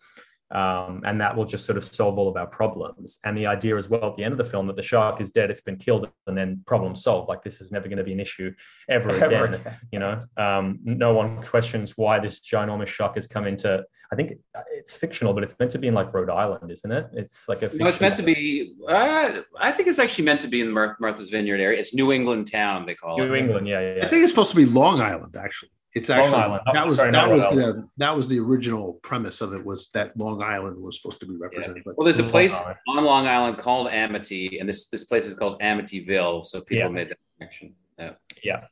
um, 0.51 1.01
and 1.05 1.21
that 1.21 1.35
will 1.35 1.45
just 1.45 1.65
sort 1.65 1.77
of 1.77 1.85
solve 1.85 2.17
all 2.17 2.27
of 2.27 2.35
our 2.35 2.47
problems. 2.47 3.19
And 3.23 3.37
the 3.37 3.45
idea 3.45 3.77
as 3.77 3.89
well 3.89 4.05
at 4.05 4.17
the 4.17 4.23
end 4.23 4.31
of 4.31 4.37
the 4.37 4.43
film 4.43 4.67
that 4.67 4.75
the 4.75 4.83
shark 4.83 5.21
is 5.21 5.31
dead, 5.31 5.51
it's 5.51 5.61
been 5.61 5.77
killed, 5.77 6.09
and 6.27 6.37
then 6.37 6.63
problem 6.65 6.95
solved. 6.95 7.29
Like 7.29 7.43
this 7.43 7.61
is 7.61 7.71
never 7.71 7.87
going 7.87 7.97
to 7.97 8.03
be 8.03 8.13
an 8.13 8.19
issue 8.19 8.53
ever, 8.89 9.11
ever 9.11 9.45
again. 9.45 9.53
again. 9.53 9.77
You 9.91 9.99
know, 9.99 10.19
um, 10.37 10.79
no 10.83 11.13
one 11.13 11.41
questions 11.43 11.97
why 11.97 12.19
this 12.19 12.39
ginormous 12.39 12.87
shark 12.87 13.15
has 13.15 13.27
come 13.27 13.45
into. 13.45 13.83
I 14.11 14.15
think 14.15 14.39
it's 14.71 14.91
fictional, 14.91 15.35
but 15.35 15.43
it's 15.43 15.53
meant 15.59 15.69
to 15.71 15.77
be 15.77 15.87
in 15.87 15.93
like 15.93 16.11
Rhode 16.11 16.31
Island, 16.31 16.71
isn't 16.71 16.91
it? 16.91 17.07
It's 17.13 17.47
like 17.47 17.61
a. 17.61 17.69
No, 17.75 17.85
it's 17.85 18.01
meant 18.01 18.15
to 18.15 18.23
be. 18.23 18.73
Uh, 18.87 19.41
I 19.55 19.71
think 19.71 19.87
it's 19.87 19.99
actually 19.99 20.25
meant 20.25 20.41
to 20.41 20.47
be 20.47 20.61
in 20.61 20.73
Martha's 20.73 21.29
Vineyard 21.29 21.59
area. 21.59 21.79
It's 21.79 21.93
New 21.93 22.11
England 22.11 22.51
town, 22.51 22.87
they 22.87 22.95
call 22.95 23.17
New 23.17 23.25
it. 23.25 23.27
New 23.27 23.35
England, 23.35 23.67
yeah, 23.67 23.81
yeah, 23.81 23.95
yeah. 23.97 24.05
I 24.05 24.07
think 24.07 24.23
it's 24.23 24.31
supposed 24.31 24.49
to 24.49 24.55
be 24.55 24.65
Long 24.65 24.99
Island, 24.99 25.37
actually. 25.37 25.69
It's 25.95 26.09
actually 26.09 26.31
Long 26.31 26.59
that 26.73 26.87
was 26.87 26.97
sorry, 26.97 27.11
that 27.11 27.29
was 27.29 27.43
the 27.49 27.87
that 27.97 28.15
was 28.15 28.29
the 28.29 28.39
original 28.39 28.93
premise 29.01 29.41
of 29.41 29.53
it 29.53 29.65
was 29.65 29.89
that 29.95 30.15
Long 30.17 30.43
Island 30.43 30.79
was 30.79 30.97
supposed 30.97 31.19
to 31.21 31.25
be 31.25 31.35
represented. 31.35 31.77
Yeah. 31.77 31.93
Well, 31.97 32.05
there's 32.05 32.19
a 32.19 32.23
place 32.23 32.55
Long 32.87 32.99
on 32.99 33.05
Long 33.05 33.27
Island 33.27 33.57
called 33.57 33.87
Amity, 33.87 34.59
and 34.59 34.69
this 34.69 34.87
this 34.87 35.05
place 35.05 35.25
is 35.25 35.33
called 35.33 35.59
Amityville. 35.61 36.45
So 36.45 36.61
people 36.61 36.77
yeah. 36.77 36.87
made 36.89 37.09
that 37.09 37.17
connection. 37.37 37.73
Yeah. 37.97 38.11
Yeah. 38.43 38.65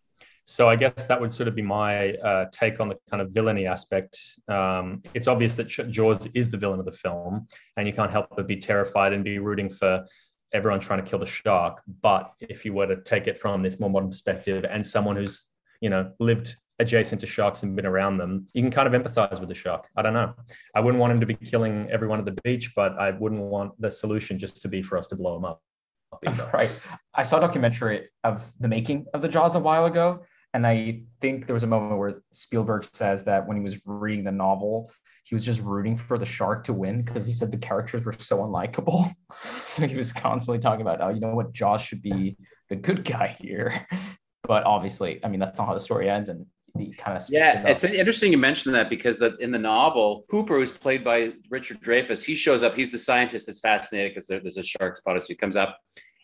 So 0.45 0.65
I 0.67 0.77
guess 0.77 1.07
that 1.07 1.19
would 1.19 1.31
sort 1.31 1.49
of 1.49 1.55
be 1.55 1.61
my 1.61 2.13
uh, 2.13 2.45
take 2.53 2.79
on 2.79 2.87
the 2.87 2.97
kind 3.09 3.21
of 3.21 3.31
villainy 3.31 3.67
aspect. 3.67 4.17
Um, 4.47 5.01
it's 5.13 5.27
obvious 5.27 5.55
that 5.57 5.65
Jaws 5.65 6.27
is 6.33 6.49
the 6.49 6.57
villain 6.57 6.79
of 6.79 6.85
the 6.85 6.91
film, 6.91 7.47
and 7.75 7.85
you 7.87 7.93
can't 7.93 8.11
help 8.11 8.27
but 8.35 8.47
be 8.47 8.57
terrified 8.57 9.11
and 9.11 9.23
be 9.23 9.39
rooting 9.39 9.69
for 9.69 10.05
everyone 10.53 10.79
trying 10.79 11.03
to 11.03 11.09
kill 11.09 11.19
the 11.19 11.25
shark. 11.25 11.81
But 12.01 12.31
if 12.39 12.63
you 12.63 12.73
were 12.73 12.87
to 12.87 13.01
take 13.01 13.27
it 13.27 13.37
from 13.37 13.61
this 13.61 13.79
more 13.79 13.89
modern 13.89 14.09
perspective, 14.09 14.65
and 14.69 14.85
someone 14.85 15.15
who's 15.15 15.47
you 15.81 15.89
know 15.89 16.13
lived 16.19 16.55
adjacent 16.79 17.21
to 17.21 17.27
sharks 17.27 17.63
and 17.63 17.75
been 17.75 17.85
around 17.85 18.17
them, 18.17 18.47
you 18.53 18.61
can 18.61 18.71
kind 18.71 18.93
of 18.93 18.99
empathize 18.99 19.39
with 19.39 19.49
the 19.49 19.55
shark. 19.55 19.87
I 19.95 20.01
don't 20.01 20.13
know. 20.13 20.33
I 20.75 20.79
wouldn't 20.79 20.99
want 20.99 21.13
him 21.13 21.19
to 21.19 21.25
be 21.25 21.33
killing 21.35 21.87
everyone 21.89 22.19
at 22.19 22.25
the 22.25 22.39
beach, 22.43 22.73
but 22.75 22.97
I 22.99 23.11
wouldn't 23.11 23.41
want 23.41 23.79
the 23.81 23.91
solution 23.91 24.37
just 24.37 24.61
to 24.61 24.67
be 24.67 24.81
for 24.81 24.97
us 24.97 25.07
to 25.07 25.15
blow 25.15 25.37
him 25.37 25.45
up. 25.45 25.61
right. 26.53 26.71
I 27.13 27.23
saw 27.23 27.37
a 27.37 27.41
documentary 27.41 28.09
of 28.23 28.51
the 28.59 28.67
making 28.67 29.07
of 29.13 29.21
the 29.21 29.27
Jaws 29.27 29.55
a 29.55 29.59
while 29.59 29.85
ago, 29.85 30.23
and 30.53 30.65
I 30.65 31.03
think 31.19 31.47
there 31.47 31.53
was 31.53 31.63
a 31.63 31.67
moment 31.67 31.99
where 31.99 32.21
Spielberg 32.31 32.85
says 32.85 33.25
that 33.25 33.47
when 33.47 33.57
he 33.57 33.63
was 33.63 33.79
reading 33.85 34.23
the 34.23 34.31
novel, 34.31 34.91
he 35.23 35.35
was 35.35 35.43
just 35.43 35.61
rooting 35.61 35.97
for 35.97 36.17
the 36.17 36.25
shark 36.25 36.63
to 36.65 36.73
win 36.73 37.01
because 37.01 37.27
he 37.27 37.33
said 37.33 37.51
the 37.51 37.57
characters 37.57 38.05
were 38.05 38.13
so 38.13 38.39
unlikable. 38.39 39.11
so 39.65 39.85
he 39.85 39.95
was 39.95 40.13
constantly 40.13 40.59
talking 40.59 40.81
about, 40.81 41.01
oh, 41.01 41.09
you 41.09 41.19
know 41.19 41.35
what, 41.35 41.51
Jaws 41.51 41.81
should 41.81 42.01
be 42.01 42.37
the 42.69 42.75
good 42.75 43.03
guy 43.03 43.35
here. 43.39 43.87
But 44.43 44.63
obviously, 44.63 45.19
I 45.25 45.27
mean, 45.27 45.41
that's 45.41 45.59
not 45.59 45.67
how 45.67 45.73
the 45.73 45.79
story 45.81 46.09
ends. 46.09 46.29
And 46.29 46.45
he 46.79 46.93
kind 46.93 47.17
of 47.17 47.23
yeah, 47.29 47.61
it 47.61 47.69
it's 47.69 47.83
interesting 47.83 48.31
you 48.31 48.37
mentioned 48.37 48.75
that 48.75 48.89
because 48.89 49.19
the, 49.19 49.35
in 49.37 49.51
the 49.51 49.59
novel, 49.59 50.25
Hooper, 50.29 50.55
who's 50.55 50.71
played 50.71 51.03
by 51.03 51.33
Richard 51.49 51.81
Dreyfuss, 51.81 52.23
he 52.23 52.35
shows 52.35 52.63
up. 52.63 52.75
He's 52.75 52.91
the 52.91 52.99
scientist 52.99 53.47
that's 53.47 53.59
fascinated 53.59 54.11
because 54.11 54.27
there, 54.27 54.39
there's 54.39 54.57
a 54.57 54.63
shark 54.63 54.97
spotted. 54.97 55.23
So 55.23 55.27
he 55.29 55.35
comes 55.35 55.55
up, 55.55 55.77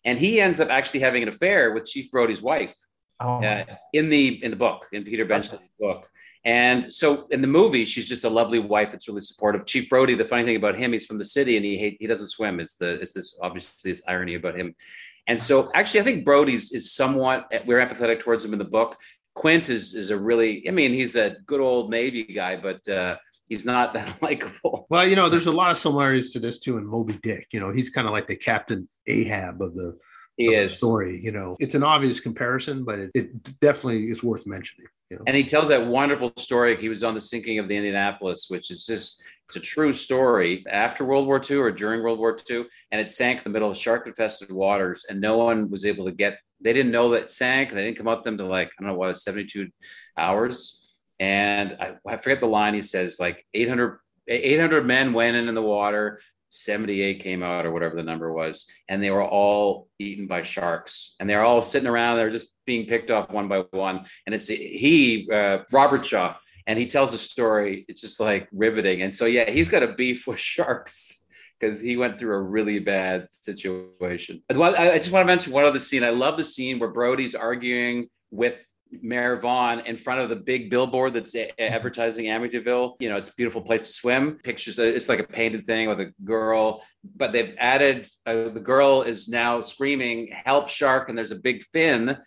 and 0.05 0.17
he 0.17 0.41
ends 0.41 0.59
up 0.59 0.69
actually 0.69 1.01
having 1.01 1.23
an 1.23 1.29
affair 1.29 1.73
with 1.73 1.85
Chief 1.85 2.11
Brody's 2.11 2.41
wife. 2.41 2.75
Oh. 3.19 3.43
Uh, 3.43 3.65
in 3.93 4.09
the 4.09 4.43
in 4.43 4.51
the 4.51 4.57
book 4.57 4.87
in 4.91 5.03
Peter 5.03 5.25
Benchley's 5.25 5.61
book, 5.79 6.09
and 6.45 6.93
so 6.93 7.27
in 7.31 7.41
the 7.41 7.47
movie, 7.47 7.85
she's 7.85 8.07
just 8.07 8.25
a 8.25 8.29
lovely 8.29 8.59
wife 8.59 8.91
that's 8.91 9.07
really 9.07 9.21
supportive. 9.21 9.65
Chief 9.65 9.89
Brody, 9.89 10.13
the 10.13 10.25
funny 10.25 10.43
thing 10.43 10.57
about 10.57 10.77
him, 10.77 10.91
he's 10.91 11.05
from 11.05 11.17
the 11.17 11.25
city 11.25 11.55
and 11.55 11.65
he 11.65 11.77
hate, 11.77 11.97
he 11.99 12.07
doesn't 12.07 12.27
swim. 12.27 12.59
It's 12.59 12.73
the 12.73 12.99
it's 13.01 13.13
this 13.13 13.37
obviously 13.41 13.91
this 13.91 14.03
irony 14.07 14.35
about 14.35 14.57
him. 14.57 14.75
And 15.27 15.41
so 15.41 15.71
actually, 15.73 16.01
I 16.01 16.03
think 16.03 16.25
Brody's 16.25 16.73
is 16.73 16.91
somewhat 16.91 17.49
we're 17.65 17.79
empathetic 17.79 18.19
towards 18.19 18.43
him 18.43 18.51
in 18.51 18.59
the 18.59 18.65
book. 18.65 18.97
Quint 19.35 19.69
is 19.69 19.93
is 19.93 20.11
a 20.11 20.17
really, 20.17 20.67
I 20.67 20.71
mean, 20.71 20.91
he's 20.91 21.15
a 21.15 21.37
good 21.45 21.61
old 21.61 21.89
Navy 21.89 22.23
guy, 22.23 22.55
but 22.55 22.87
uh, 22.87 23.17
he's 23.49 23.65
not 23.65 23.93
that 23.93 24.15
likable. 24.21 24.87
Well, 24.89 25.07
you 25.07 25.15
know, 25.15 25.29
there's 25.29 25.47
a 25.47 25.51
lot 25.51 25.71
of 25.71 25.77
similarities 25.77 26.31
to 26.33 26.39
this 26.39 26.59
too 26.59 26.77
in 26.77 26.85
Moby 26.85 27.17
Dick. 27.21 27.47
You 27.51 27.59
know, 27.59 27.71
he's 27.71 27.89
kind 27.89 28.07
of 28.07 28.13
like 28.13 28.27
the 28.27 28.35
Captain 28.35 28.87
Ahab 29.07 29.61
of 29.61 29.75
the 29.75 29.97
he 30.37 30.53
is. 30.53 30.75
story. 30.75 31.19
You 31.21 31.31
know, 31.31 31.55
it's 31.59 31.75
an 31.75 31.83
obvious 31.83 32.19
comparison, 32.19 32.83
but 32.83 32.99
it, 32.99 33.11
it 33.13 33.59
definitely 33.59 34.09
is 34.09 34.23
worth 34.23 34.47
mentioning. 34.47 34.87
You 35.09 35.17
know? 35.17 35.23
And 35.27 35.35
he 35.35 35.43
tells 35.43 35.67
that 35.67 35.85
wonderful 35.85 36.31
story. 36.37 36.75
He 36.77 36.89
was 36.89 37.03
on 37.03 37.13
the 37.13 37.21
sinking 37.21 37.59
of 37.59 37.67
the 37.67 37.75
Indianapolis, 37.75 38.47
which 38.49 38.71
is 38.71 38.85
just 38.85 39.21
it's 39.45 39.55
a 39.55 39.59
true 39.59 39.93
story 39.93 40.65
after 40.69 41.05
World 41.05 41.27
War 41.27 41.39
II 41.47 41.57
or 41.57 41.71
during 41.71 42.01
World 42.01 42.19
War 42.19 42.37
II, 42.49 42.65
and 42.91 42.99
it 42.99 43.11
sank 43.11 43.39
in 43.39 43.43
the 43.43 43.49
middle 43.51 43.69
of 43.69 43.77
shark-infested 43.77 44.51
waters, 44.51 45.05
and 45.09 45.21
no 45.21 45.37
one 45.37 45.69
was 45.69 45.85
able 45.85 46.05
to 46.05 46.11
get. 46.11 46.39
They 46.63 46.73
didn't 46.73 46.91
know 46.91 47.11
that 47.11 47.29
sank. 47.29 47.71
They 47.71 47.83
didn't 47.83 47.97
come 47.97 48.07
up 48.07 48.23
to 48.23 48.29
them 48.29 48.37
to 48.39 48.45
like 48.45 48.67
I 48.67 48.83
don't 48.83 48.91
know 48.91 48.97
what 48.97 49.15
72 49.17 49.69
hours. 50.17 50.79
And 51.19 51.77
I, 51.79 51.93
I 52.07 52.17
forget 52.17 52.39
the 52.39 52.47
line. 52.47 52.73
He 52.73 52.81
says 52.81 53.19
like 53.19 53.45
800 53.53 53.99
800 54.27 54.85
men 54.85 55.13
went 55.13 55.35
in 55.35 55.47
in 55.47 55.53
the 55.53 55.61
water 55.61 56.19
78 56.53 57.19
came 57.19 57.41
out 57.41 57.65
or 57.65 57.71
whatever 57.71 57.95
the 57.95 58.03
number 58.03 58.31
was 58.31 58.67
and 58.87 59.01
they 59.01 59.09
were 59.09 59.23
all 59.23 59.87
eaten 59.97 60.27
by 60.27 60.43
sharks 60.43 61.15
and 61.19 61.27
they're 61.27 61.43
all 61.43 61.63
sitting 61.63 61.89
around 61.89 62.15
they're 62.17 62.29
just 62.29 62.53
being 62.65 62.85
picked 62.85 63.09
off 63.09 63.31
one 63.31 63.47
by 63.47 63.63
one 63.71 64.05
and 64.25 64.35
it's 64.35 64.47
he 64.47 65.27
uh, 65.33 65.59
robert 65.71 66.05
shaw 66.05 66.35
and 66.67 66.77
he 66.77 66.85
tells 66.85 67.11
a 67.13 67.17
story 67.17 67.85
it's 67.89 68.01
just 68.01 68.19
like 68.19 68.47
riveting 68.53 69.01
and 69.01 69.11
so 69.11 69.25
yeah 69.25 69.49
he's 69.49 69.67
got 69.67 69.81
a 69.81 69.93
beef 69.93 70.27
with 70.27 70.37
sharks 70.37 71.22
because 71.63 71.81
he 71.81 71.95
went 71.95 72.19
through 72.19 72.35
a 72.35 72.41
really 72.41 72.79
bad 72.79 73.27
situation 73.31 74.41
i 74.49 74.97
just 74.97 75.11
want 75.11 75.23
to 75.23 75.25
mention 75.25 75.53
one 75.53 75.63
other 75.63 75.79
scene 75.79 76.03
i 76.03 76.09
love 76.09 76.37
the 76.37 76.43
scene 76.43 76.79
where 76.79 76.89
brody's 76.89 77.35
arguing 77.35 78.07
with 78.31 78.65
Mayor 79.01 79.39
Vaughn 79.39 79.79
in 79.81 79.95
front 79.95 80.21
of 80.21 80.29
the 80.29 80.35
big 80.35 80.69
billboard 80.69 81.13
that's 81.13 81.35
advertising 81.57 82.25
Amityville. 82.25 82.93
You 82.99 83.09
know, 83.09 83.17
it's 83.17 83.29
a 83.29 83.33
beautiful 83.33 83.61
place 83.61 83.87
to 83.87 83.93
swim. 83.93 84.39
Pictures, 84.43 84.77
it's 84.77 85.09
like 85.09 85.19
a 85.19 85.23
painted 85.23 85.65
thing 85.65 85.89
with 85.89 85.99
a 85.99 86.11
girl, 86.25 86.83
but 87.15 87.31
they've 87.31 87.55
added 87.57 88.05
uh, 88.25 88.49
the 88.49 88.59
girl 88.59 89.01
is 89.01 89.27
now 89.27 89.61
screaming, 89.61 90.31
Help 90.45 90.69
shark! 90.69 91.09
And 91.09 91.17
there's 91.17 91.31
a 91.31 91.39
big 91.39 91.63
fin. 91.63 92.17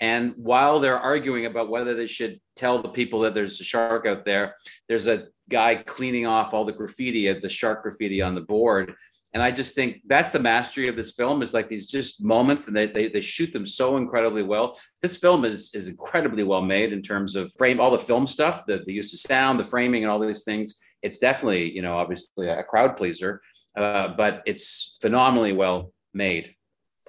And 0.00 0.34
while 0.36 0.80
they're 0.80 0.98
arguing 0.98 1.46
about 1.46 1.70
whether 1.70 1.94
they 1.94 2.06
should 2.06 2.40
tell 2.54 2.82
the 2.82 2.88
people 2.88 3.20
that 3.20 3.34
there's 3.34 3.60
a 3.60 3.64
shark 3.64 4.06
out 4.06 4.24
there, 4.24 4.54
there's 4.88 5.06
a 5.06 5.28
guy 5.48 5.76
cleaning 5.76 6.26
off 6.26 6.52
all 6.54 6.64
the 6.64 6.72
graffiti, 6.72 7.32
the 7.32 7.48
shark 7.48 7.82
graffiti 7.82 8.22
on 8.22 8.34
the 8.34 8.40
board 8.40 8.94
and 9.36 9.42
I 9.42 9.50
just 9.50 9.74
think 9.74 10.00
that's 10.06 10.30
the 10.30 10.38
mastery 10.38 10.88
of 10.88 10.96
this 10.96 11.12
film 11.12 11.42
is 11.42 11.52
like 11.52 11.68
these 11.68 11.90
just 11.90 12.24
moments 12.24 12.68
and 12.68 12.74
they, 12.74 12.86
they, 12.86 13.08
they 13.08 13.20
shoot 13.20 13.52
them 13.52 13.66
so 13.66 13.98
incredibly 13.98 14.42
well. 14.42 14.78
This 15.02 15.18
film 15.18 15.44
is, 15.44 15.74
is 15.74 15.88
incredibly 15.88 16.42
well 16.42 16.62
made 16.62 16.90
in 16.90 17.02
terms 17.02 17.36
of 17.36 17.52
frame, 17.52 17.78
all 17.78 17.90
the 17.90 17.98
film 17.98 18.26
stuff, 18.26 18.64
the, 18.64 18.82
the 18.86 18.94
use 18.94 19.12
of 19.12 19.20
sound, 19.20 19.60
the 19.60 19.64
framing 19.64 20.04
and 20.04 20.10
all 20.10 20.18
these 20.18 20.44
things. 20.44 20.80
It's 21.02 21.18
definitely, 21.18 21.70
you 21.70 21.82
know, 21.82 21.98
obviously 21.98 22.48
a 22.48 22.62
crowd 22.62 22.96
pleaser, 22.96 23.42
uh, 23.76 24.14
but 24.16 24.42
it's 24.46 24.96
phenomenally 25.02 25.52
well 25.52 25.92
made. 26.14 26.54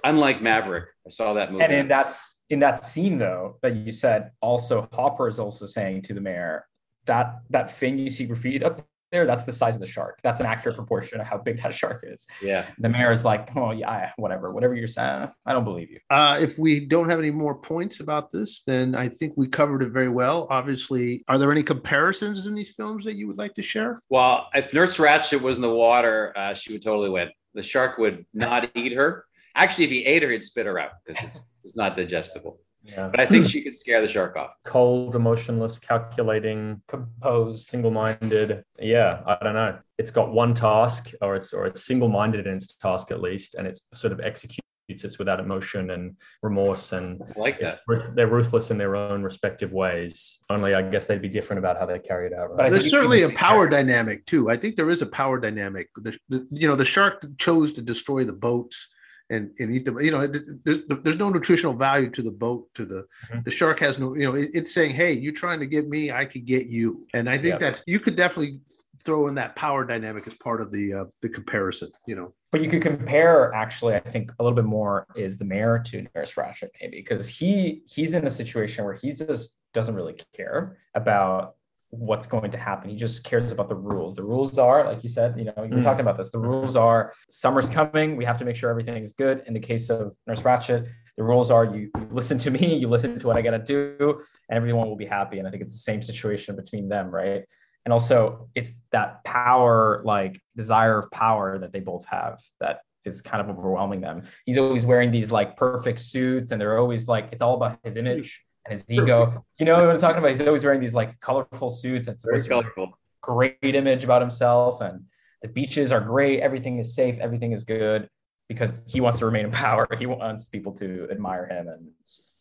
Unlike 0.04 0.42
Maverick, 0.42 0.90
I 1.06 1.08
saw 1.08 1.32
that 1.32 1.50
movie. 1.50 1.64
And 1.64 1.72
in 1.72 1.88
that, 1.88 2.14
in 2.50 2.58
that 2.58 2.84
scene 2.84 3.16
though, 3.16 3.56
that 3.62 3.74
you 3.74 3.90
said 3.90 4.32
also 4.42 4.86
Hooper 4.92 5.28
is 5.28 5.40
also 5.40 5.64
saying 5.64 6.02
to 6.02 6.12
the 6.12 6.20
mayor, 6.20 6.66
that 7.08 7.40
that 7.50 7.70
fin 7.70 7.98
you 7.98 8.08
see 8.08 8.26
graffiti 8.26 8.64
up 8.64 8.86
there, 9.10 9.26
that's 9.26 9.44
the 9.44 9.52
size 9.52 9.74
of 9.74 9.80
the 9.80 9.86
shark. 9.86 10.20
That's 10.22 10.40
an 10.40 10.46
accurate 10.46 10.76
proportion 10.76 11.20
of 11.20 11.26
how 11.26 11.38
big 11.38 11.62
that 11.62 11.74
shark 11.82 12.04
is. 12.06 12.26
Yeah. 12.42 12.66
The 12.78 12.88
mayor 12.88 13.10
is 13.10 13.24
like, 13.24 13.54
oh 13.56 13.70
yeah, 13.70 14.12
whatever, 14.16 14.52
whatever 14.52 14.74
you're 14.74 14.86
saying, 14.86 15.30
I 15.46 15.52
don't 15.52 15.64
believe 15.64 15.90
you. 15.90 15.98
Uh, 16.10 16.38
if 16.40 16.58
we 16.58 16.80
don't 16.80 17.08
have 17.08 17.18
any 17.18 17.30
more 17.30 17.54
points 17.54 18.00
about 18.00 18.30
this, 18.30 18.62
then 18.62 18.94
I 18.94 19.08
think 19.08 19.34
we 19.36 19.48
covered 19.48 19.82
it 19.82 19.90
very 19.90 20.08
well. 20.08 20.46
Obviously, 20.50 21.24
are 21.28 21.38
there 21.38 21.50
any 21.50 21.62
comparisons 21.62 22.46
in 22.46 22.54
these 22.54 22.74
films 22.74 23.04
that 23.04 23.16
you 23.16 23.26
would 23.26 23.38
like 23.38 23.54
to 23.54 23.62
share? 23.62 24.00
Well, 24.10 24.48
if 24.54 24.72
Nurse 24.74 24.98
Ratched 24.98 25.40
was 25.40 25.56
in 25.56 25.62
the 25.62 25.74
water, 25.74 26.36
uh, 26.36 26.54
she 26.54 26.72
would 26.72 26.82
totally 26.82 27.10
win. 27.10 27.30
The 27.54 27.62
shark 27.62 27.98
would 27.98 28.26
not 28.34 28.70
eat 28.74 28.92
her. 28.92 29.24
Actually, 29.54 29.84
if 29.84 29.90
he 29.90 30.04
ate 30.04 30.22
her, 30.22 30.30
he'd 30.30 30.44
spit 30.44 30.66
her 30.66 30.78
out 30.78 30.92
because 31.04 31.24
it's, 31.24 31.44
it's 31.64 31.76
not 31.76 31.96
digestible. 31.96 32.60
Yeah. 32.82 33.08
But 33.08 33.20
I 33.20 33.26
think 33.26 33.48
she 33.48 33.62
could 33.62 33.76
scare 33.76 34.00
the 34.00 34.08
shark 34.08 34.36
off. 34.36 34.56
Cold, 34.64 35.14
emotionless, 35.14 35.78
calculating, 35.78 36.82
composed, 36.88 37.68
single-minded. 37.68 38.64
Yeah, 38.80 39.22
I 39.26 39.36
don't 39.42 39.54
know. 39.54 39.78
It's 39.98 40.10
got 40.10 40.32
one 40.32 40.54
task, 40.54 41.10
or 41.20 41.36
it's 41.36 41.52
or 41.52 41.66
it's 41.66 41.84
single-minded 41.84 42.46
in 42.46 42.54
its 42.54 42.76
task 42.76 43.10
at 43.10 43.20
least, 43.20 43.56
and 43.56 43.66
it's 43.66 43.82
sort 43.94 44.12
of 44.12 44.20
executes 44.20 44.64
it 44.88 45.18
without 45.18 45.38
emotion 45.38 45.90
and 45.90 46.16
remorse. 46.42 46.92
And 46.92 47.20
I 47.36 47.38
like 47.38 47.60
that 47.60 47.80
they're 48.14 48.26
ruthless 48.26 48.70
in 48.70 48.78
their 48.78 48.96
own 48.96 49.22
respective 49.22 49.72
ways. 49.72 50.38
Only 50.48 50.74
I 50.74 50.82
guess 50.82 51.06
they'd 51.06 51.20
be 51.20 51.28
different 51.28 51.58
about 51.58 51.78
how 51.78 51.86
they 51.86 51.98
carry 51.98 52.26
it 52.26 52.32
out. 52.32 52.50
Right? 52.50 52.70
But 52.70 52.72
there's 52.72 52.90
certainly 52.90 53.22
a 53.22 53.30
power 53.30 53.68
dynamic 53.68 54.24
too. 54.26 54.50
I 54.50 54.56
think 54.56 54.76
there 54.76 54.90
is 54.90 55.02
a 55.02 55.06
power 55.06 55.38
dynamic. 55.38 55.90
The, 55.96 56.18
the, 56.28 56.46
you 56.50 56.66
know, 56.66 56.74
the 56.74 56.84
shark 56.84 57.22
chose 57.36 57.72
to 57.74 57.82
destroy 57.82 58.24
the 58.24 58.32
boats 58.32 58.88
and, 59.30 59.52
and 59.58 59.70
eat 59.70 59.84
them. 59.84 59.98
You 60.00 60.10
know, 60.10 60.26
there's 60.26 60.80
there's 60.88 61.18
no 61.18 61.30
nutritional 61.30 61.74
value 61.74 62.10
to 62.10 62.22
the 62.22 62.32
boat. 62.32 62.68
To 62.74 62.84
the 62.84 63.06
mm-hmm. 63.30 63.40
the 63.44 63.50
shark 63.50 63.80
has 63.80 63.98
no. 63.98 64.14
You 64.14 64.26
know, 64.26 64.34
it, 64.34 64.50
it's 64.54 64.72
saying, 64.72 64.94
hey, 64.94 65.12
you're 65.12 65.32
trying 65.32 65.60
to 65.60 65.66
get 65.66 65.88
me, 65.88 66.10
I 66.12 66.24
could 66.24 66.44
get 66.44 66.66
you. 66.66 67.06
And 67.14 67.28
I 67.28 67.36
think 67.38 67.54
yeah. 67.54 67.58
that's 67.58 67.82
you 67.86 68.00
could 68.00 68.16
definitely 68.16 68.60
throw 69.04 69.28
in 69.28 69.34
that 69.36 69.56
power 69.56 69.84
dynamic 69.84 70.26
as 70.26 70.34
part 70.34 70.60
of 70.60 70.72
the 70.72 70.92
uh, 70.92 71.04
the 71.22 71.28
comparison. 71.28 71.90
You 72.06 72.16
know, 72.16 72.34
but 72.50 72.62
you 72.62 72.70
could 72.70 72.82
compare 72.82 73.52
actually. 73.54 73.94
I 73.94 74.00
think 74.00 74.32
a 74.38 74.42
little 74.42 74.56
bit 74.56 74.64
more 74.64 75.06
is 75.14 75.38
the 75.38 75.44
mayor 75.44 75.82
to 75.86 76.06
Nurse 76.14 76.34
Ratched 76.34 76.68
maybe 76.80 76.98
because 76.98 77.28
he 77.28 77.82
he's 77.86 78.14
in 78.14 78.26
a 78.26 78.30
situation 78.30 78.84
where 78.84 78.94
he 78.94 79.12
just 79.12 79.58
doesn't 79.74 79.94
really 79.94 80.18
care 80.34 80.78
about 80.94 81.54
what's 81.90 82.26
going 82.26 82.50
to 82.50 82.58
happen. 82.58 82.90
He 82.90 82.96
just 82.96 83.24
cares 83.24 83.50
about 83.50 83.68
the 83.68 83.74
rules. 83.74 84.14
The 84.14 84.22
rules 84.22 84.58
are, 84.58 84.84
like 84.84 85.02
you 85.02 85.08
said, 85.08 85.38
you 85.38 85.44
know, 85.44 85.54
you 85.56 85.70
were 85.70 85.80
mm. 85.80 85.84
talking 85.84 86.02
about 86.02 86.18
this. 86.18 86.30
The 86.30 86.38
rules 86.38 86.76
are 86.76 87.14
summer's 87.30 87.70
coming. 87.70 88.16
We 88.16 88.24
have 88.24 88.38
to 88.38 88.44
make 88.44 88.56
sure 88.56 88.68
everything 88.70 89.02
is 89.02 89.12
good. 89.14 89.42
In 89.46 89.54
the 89.54 89.60
case 89.60 89.88
of 89.88 90.14
Nurse 90.26 90.42
Ratched, 90.42 90.86
the 91.16 91.24
rules 91.24 91.50
are 91.50 91.64
you, 91.64 91.90
you 91.96 92.08
listen 92.12 92.38
to 92.38 92.50
me, 92.50 92.76
you 92.76 92.88
listen 92.88 93.18
to 93.18 93.26
what 93.26 93.36
I 93.36 93.42
got 93.42 93.52
to 93.52 93.58
do, 93.58 94.20
and 94.48 94.56
everyone 94.56 94.88
will 94.88 94.96
be 94.96 95.06
happy. 95.06 95.38
And 95.38 95.48
I 95.48 95.50
think 95.50 95.62
it's 95.62 95.72
the 95.72 95.78
same 95.78 96.02
situation 96.02 96.56
between 96.56 96.88
them, 96.88 97.10
right? 97.10 97.44
And 97.84 97.92
also, 97.92 98.50
it's 98.54 98.72
that 98.92 99.24
power, 99.24 100.02
like 100.04 100.40
desire 100.56 100.98
of 100.98 101.10
power 101.10 101.58
that 101.58 101.72
they 101.72 101.80
both 101.80 102.04
have 102.06 102.38
that 102.60 102.80
is 103.06 103.22
kind 103.22 103.40
of 103.40 103.56
overwhelming 103.56 104.02
them. 104.02 104.24
He's 104.44 104.58
always 104.58 104.84
wearing 104.84 105.10
these 105.10 105.32
like 105.32 105.56
perfect 105.56 106.00
suits, 106.00 106.50
and 106.50 106.60
they're 106.60 106.78
always 106.78 107.08
like, 107.08 107.30
it's 107.32 107.40
all 107.40 107.54
about 107.54 107.78
his 107.82 107.96
image 107.96 108.44
and 108.68 108.78
his 108.78 108.84
ego. 108.88 109.44
You 109.58 109.66
know 109.66 109.74
what 109.74 109.88
I'm 109.88 109.98
talking 109.98 110.18
about? 110.18 110.30
He's 110.30 110.40
always 110.40 110.64
wearing 110.64 110.80
these 110.80 110.94
like 110.94 111.18
colorful 111.20 111.70
suits. 111.70 112.08
It's 112.08 112.24
very 112.24 112.42
colorful. 112.42 112.98
Great 113.20 113.56
image 113.62 114.04
about 114.04 114.22
himself, 114.22 114.80
and 114.80 115.04
the 115.42 115.48
beaches 115.48 115.92
are 115.92 116.00
great. 116.00 116.40
Everything 116.40 116.78
is 116.78 116.94
safe. 116.94 117.18
Everything 117.18 117.52
is 117.52 117.64
good 117.64 118.08
because 118.48 118.74
he 118.86 119.00
wants 119.00 119.18
to 119.18 119.26
remain 119.26 119.46
in 119.46 119.50
power. 119.50 119.86
He 119.98 120.06
wants 120.06 120.48
people 120.48 120.72
to 120.74 121.08
admire 121.10 121.46
him 121.46 121.68
and 121.68 121.88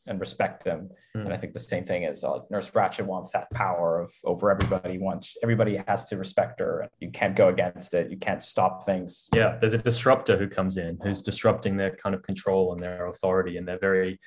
and 0.07 0.21
respect 0.21 0.63
him. 0.63 0.89
Mm. 1.15 1.25
And 1.25 1.34
I 1.34 1.38
think 1.38 1.53
the 1.53 1.59
same 1.59 1.84
thing 1.84 2.03
is 2.03 2.23
uh, 2.23 2.39
Nurse 2.49 2.71
Ratched 2.71 3.05
wants 3.05 3.32
that 3.32 3.49
power 3.51 3.99
of 3.99 4.13
over 4.23 4.49
everybody. 4.49 4.97
Wants 4.97 5.36
everybody 5.43 5.82
has 5.88 6.05
to 6.05 6.17
respect 6.17 6.59
her. 6.59 6.88
You 6.99 7.11
can't 7.11 7.36
go 7.36 7.49
against 7.49 7.93
it. 7.93 8.09
You 8.09 8.17
can't 8.17 8.41
stop 8.41 8.86
things. 8.86 9.28
Yeah, 9.34 9.57
there's 9.59 9.73
a 9.73 9.78
disruptor 9.80 10.38
who 10.38 10.47
comes 10.47 10.78
in 10.78 10.97
who's 11.03 11.21
disrupting 11.21 11.75
their 11.78 11.91
kind 11.91 12.15
of 12.15 12.23
control 12.23 12.73
and 12.73 12.82
their 12.82 13.07
authority, 13.07 13.57
and 13.57 13.67
they're 13.67 13.80
very 13.80 14.19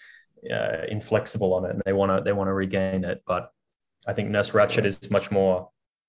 uh, 0.53 0.85
inflexible 0.89 1.53
on 1.55 1.65
it 1.65 1.71
and 1.71 1.83
they 1.85 1.93
want 1.93 2.11
to 2.11 2.23
they 2.25 2.33
want 2.33 2.49
to 2.49 2.55
regain 2.55 3.05
it 3.05 3.23
but 3.27 3.51
I 4.07 4.13
think 4.13 4.31
Nurse 4.31 4.53
Ratched 4.53 4.85
is 4.85 5.11
much 5.11 5.31
more 5.31 5.69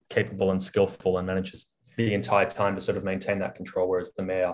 capable 0.09 0.51
and 0.51 0.61
skillful 0.61 1.17
and 1.17 1.27
manages 1.27 1.73
the 1.97 2.13
entire 2.13 2.49
time 2.49 2.75
to 2.75 2.81
sort 2.81 2.97
of 2.97 3.03
maintain 3.03 3.39
that 3.39 3.55
control, 3.55 3.89
whereas 3.89 4.13
the 4.13 4.23
mayor 4.23 4.53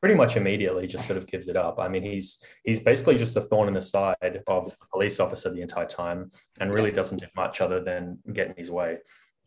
pretty 0.00 0.14
much 0.14 0.36
immediately 0.36 0.86
just 0.86 1.06
sort 1.06 1.18
of 1.18 1.26
gives 1.26 1.48
it 1.48 1.56
up. 1.56 1.78
I 1.78 1.88
mean, 1.88 2.02
he's 2.02 2.42
he's 2.64 2.80
basically 2.80 3.16
just 3.16 3.36
a 3.36 3.42
thorn 3.42 3.68
in 3.68 3.74
the 3.74 3.82
side 3.82 4.42
of 4.46 4.72
police 4.90 5.20
officer 5.20 5.50
the 5.50 5.60
entire 5.60 5.86
time 5.86 6.30
and 6.60 6.72
really 6.72 6.90
doesn't 6.90 7.18
do 7.18 7.26
much 7.36 7.60
other 7.60 7.82
than 7.82 8.18
get 8.32 8.48
in 8.48 8.54
his 8.56 8.70
way. 8.70 8.98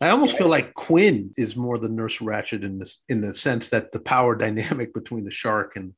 I 0.02 0.10
almost 0.10 0.38
feel 0.38 0.50
like 0.50 0.74
Quint 0.74 1.34
is 1.38 1.56
more 1.56 1.78
the 1.78 1.90
nurse 1.90 2.20
Ratched 2.20 2.64
in 2.64 2.78
this 2.78 3.04
in 3.10 3.22
the 3.22 3.34
sense 3.34 3.70
that 3.70 3.92
the 3.92 4.00
power 4.00 4.36
dynamic 4.46 4.94
between 4.94 5.26
the 5.26 5.32
shark 5.32 5.76
and 5.76 5.94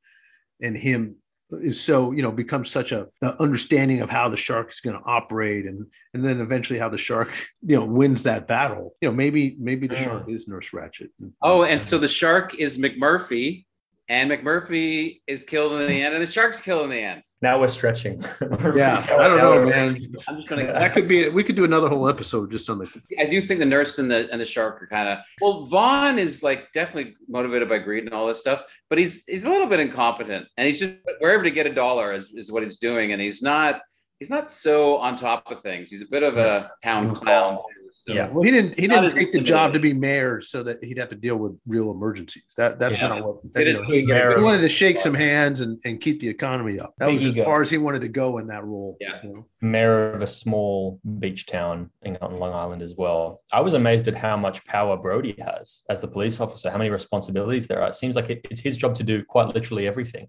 and 0.62 0.78
him 0.78 1.18
is 1.52 1.80
so 1.80 2.12
you 2.12 2.22
know 2.22 2.32
becomes 2.32 2.70
such 2.70 2.92
a, 2.92 3.08
a 3.22 3.42
understanding 3.42 4.02
of 4.02 4.10
how 4.10 4.28
the 4.30 4.38
shark 4.38 4.72
is 4.72 4.82
going 4.82 4.98
to 4.98 5.04
operate 5.06 5.66
and 5.66 5.86
and 6.14 6.26
then 6.26 6.42
eventually 6.42 6.80
how 6.80 6.90
the 6.90 6.98
shark 6.98 7.30
you 7.62 7.78
know 7.78 7.86
wins 7.86 8.24
that 8.24 8.48
battle. 8.48 8.96
You 9.02 9.10
know 9.10 9.16
maybe 9.16 9.56
maybe 9.60 9.88
the 9.88 9.96
mm. 9.96 10.04
shark 10.04 10.30
is 10.30 10.48
nurse 10.48 10.72
ratched. 10.72 11.10
Oh 11.42 11.64
and 11.64 11.82
so 11.82 11.98
the 11.98 12.08
shark 12.08 12.56
is 12.56 12.78
mcmurphy 12.78 13.66
and 14.10 14.32
McMurphy 14.32 15.22
is 15.28 15.44
killed 15.44 15.74
in 15.74 15.88
the 15.88 16.02
end, 16.02 16.14
and 16.14 16.24
the 16.26 16.32
shark's 16.32 16.62
killed 16.62 16.84
in 16.86 16.90
the 16.90 17.02
end. 17.02 17.24
Now 17.42 17.60
we're 17.60 17.68
stretching. 17.68 18.24
yeah, 18.76 19.06
I 19.10 19.28
don't 19.28 19.38
know, 19.38 19.66
man. 19.66 20.00
I'm 20.28 20.38
just 20.38 20.48
gonna. 20.48 20.66
That 20.66 20.94
could 20.94 21.08
be. 21.08 21.28
We 21.30 21.44
could 21.44 21.56
do 21.56 21.66
another 21.66 21.90
whole 21.90 22.08
episode 22.08 22.52
just 22.52 22.70
on 22.70 22.80
the. 22.80 23.02
I 23.20 23.26
do 23.26 23.42
think 23.42 23.60
the 23.60 23.66
nurse 23.66 24.00
and 24.00 24.10
the 24.10 24.30
and 24.32 24.40
the 24.40 24.46
shark 24.46 24.82
are 24.82 24.88
kind 24.88 25.10
of. 25.10 25.20
Well, 25.42 25.66
Vaughn 25.66 26.20
is 26.20 26.42
like 26.42 26.72
definitely 26.72 27.16
motivated 27.28 27.68
by 27.68 27.80
greed 27.80 28.06
and 28.06 28.14
all 28.14 28.28
this 28.28 28.40
stuff, 28.40 28.64
but 28.90 28.98
he's 28.98 29.26
he's 29.26 29.44
a 29.44 29.50
little 29.50 29.68
bit 29.68 29.80
incompetent, 29.80 30.48
and 30.58 30.68
he's 30.68 30.80
just 30.80 30.96
wherever 31.20 31.44
to 31.44 31.52
get 31.52 31.68
a 31.68 31.74
dollar 31.74 32.14
is, 32.14 32.32
is 32.34 32.52
what 32.52 32.64
he's 32.64 32.78
doing, 32.78 33.12
and 33.12 33.22
he's 33.22 33.42
not 33.42 33.82
he's 34.20 34.30
not 34.30 34.50
so 34.50 34.98
on 34.98 35.16
top 35.16 35.44
of 35.52 35.62
things. 35.62 35.90
He's 35.90 36.02
a 36.02 36.08
bit 36.10 36.24
of 36.24 36.38
a 36.38 36.72
town 36.84 37.14
clown. 37.14 37.58
Too. 37.58 37.87
So 38.06 38.14
yeah, 38.14 38.28
well, 38.30 38.44
he 38.44 38.52
didn't. 38.52 38.78
He 38.78 38.88
didn't 38.88 39.12
take 39.12 39.32
the 39.32 39.42
job 39.42 39.74
to 39.74 39.80
be 39.80 39.94
mayor 39.94 40.42
so 40.42 40.64
that 40.64 40.84
he'd 40.84 40.98
have 40.98 41.10
to 41.10 41.16
deal 41.16 41.38
with 41.38 41.58
real 41.66 41.92
emergencies. 41.92 42.54
That 42.58 42.80
that's 42.80 43.02
yeah. 43.02 43.08
not 43.08 43.24
what. 43.24 43.54
That, 43.54 43.66
you 43.66 43.74
know, 43.74 43.84
he, 43.84 44.42
wanted 44.42 44.62
to 44.62 44.70
shake 44.70 45.00
some 45.00 45.14
hands 45.14 45.62
and, 45.62 45.80
and 45.86 46.00
keep 46.00 46.20
the 46.20 46.30
economy 46.30 46.80
up. 46.80 46.94
That 46.98 47.08
Big 47.08 47.16
was 47.16 47.26
as 47.26 47.36
ego. 47.36 47.46
far 47.46 47.62
as 47.62 47.70
he 47.70 47.78
wanted 47.78 48.02
to 48.02 48.10
go 48.10 48.38
in 48.38 48.48
that 48.48 48.64
role. 48.64 48.98
Yeah, 49.00 49.20
you 49.24 49.34
know? 49.34 49.46
Mayor 49.60 50.14
of 50.14 50.22
a 50.22 50.28
small 50.28 51.00
beach 51.20 51.48
town 51.48 51.90
in 52.04 52.18
on 52.22 52.40
Long 52.40 52.54
Island 52.54 52.82
as 52.82 52.96
well. 52.96 53.42
I 53.52 53.62
was 53.62 53.74
amazed 53.74 54.08
at 54.08 54.16
how 54.16 54.38
much 54.38 54.64
power 54.66 54.96
Brody 54.96 55.36
has 55.40 55.84
as 55.90 56.02
the 56.02 56.08
police 56.08 56.40
officer. 56.40 56.70
How 56.70 56.78
many 56.78 56.90
responsibilities 56.90 57.68
there 57.68 57.82
are. 57.82 57.90
It 57.90 57.96
seems 57.96 58.16
like 58.16 58.30
it, 58.30 58.46
it's 58.52 58.62
his 58.62 58.78
job 58.78 58.94
to 58.96 59.04
do 59.04 59.24
quite 59.24 59.54
literally 59.54 59.88
everything. 59.88 60.28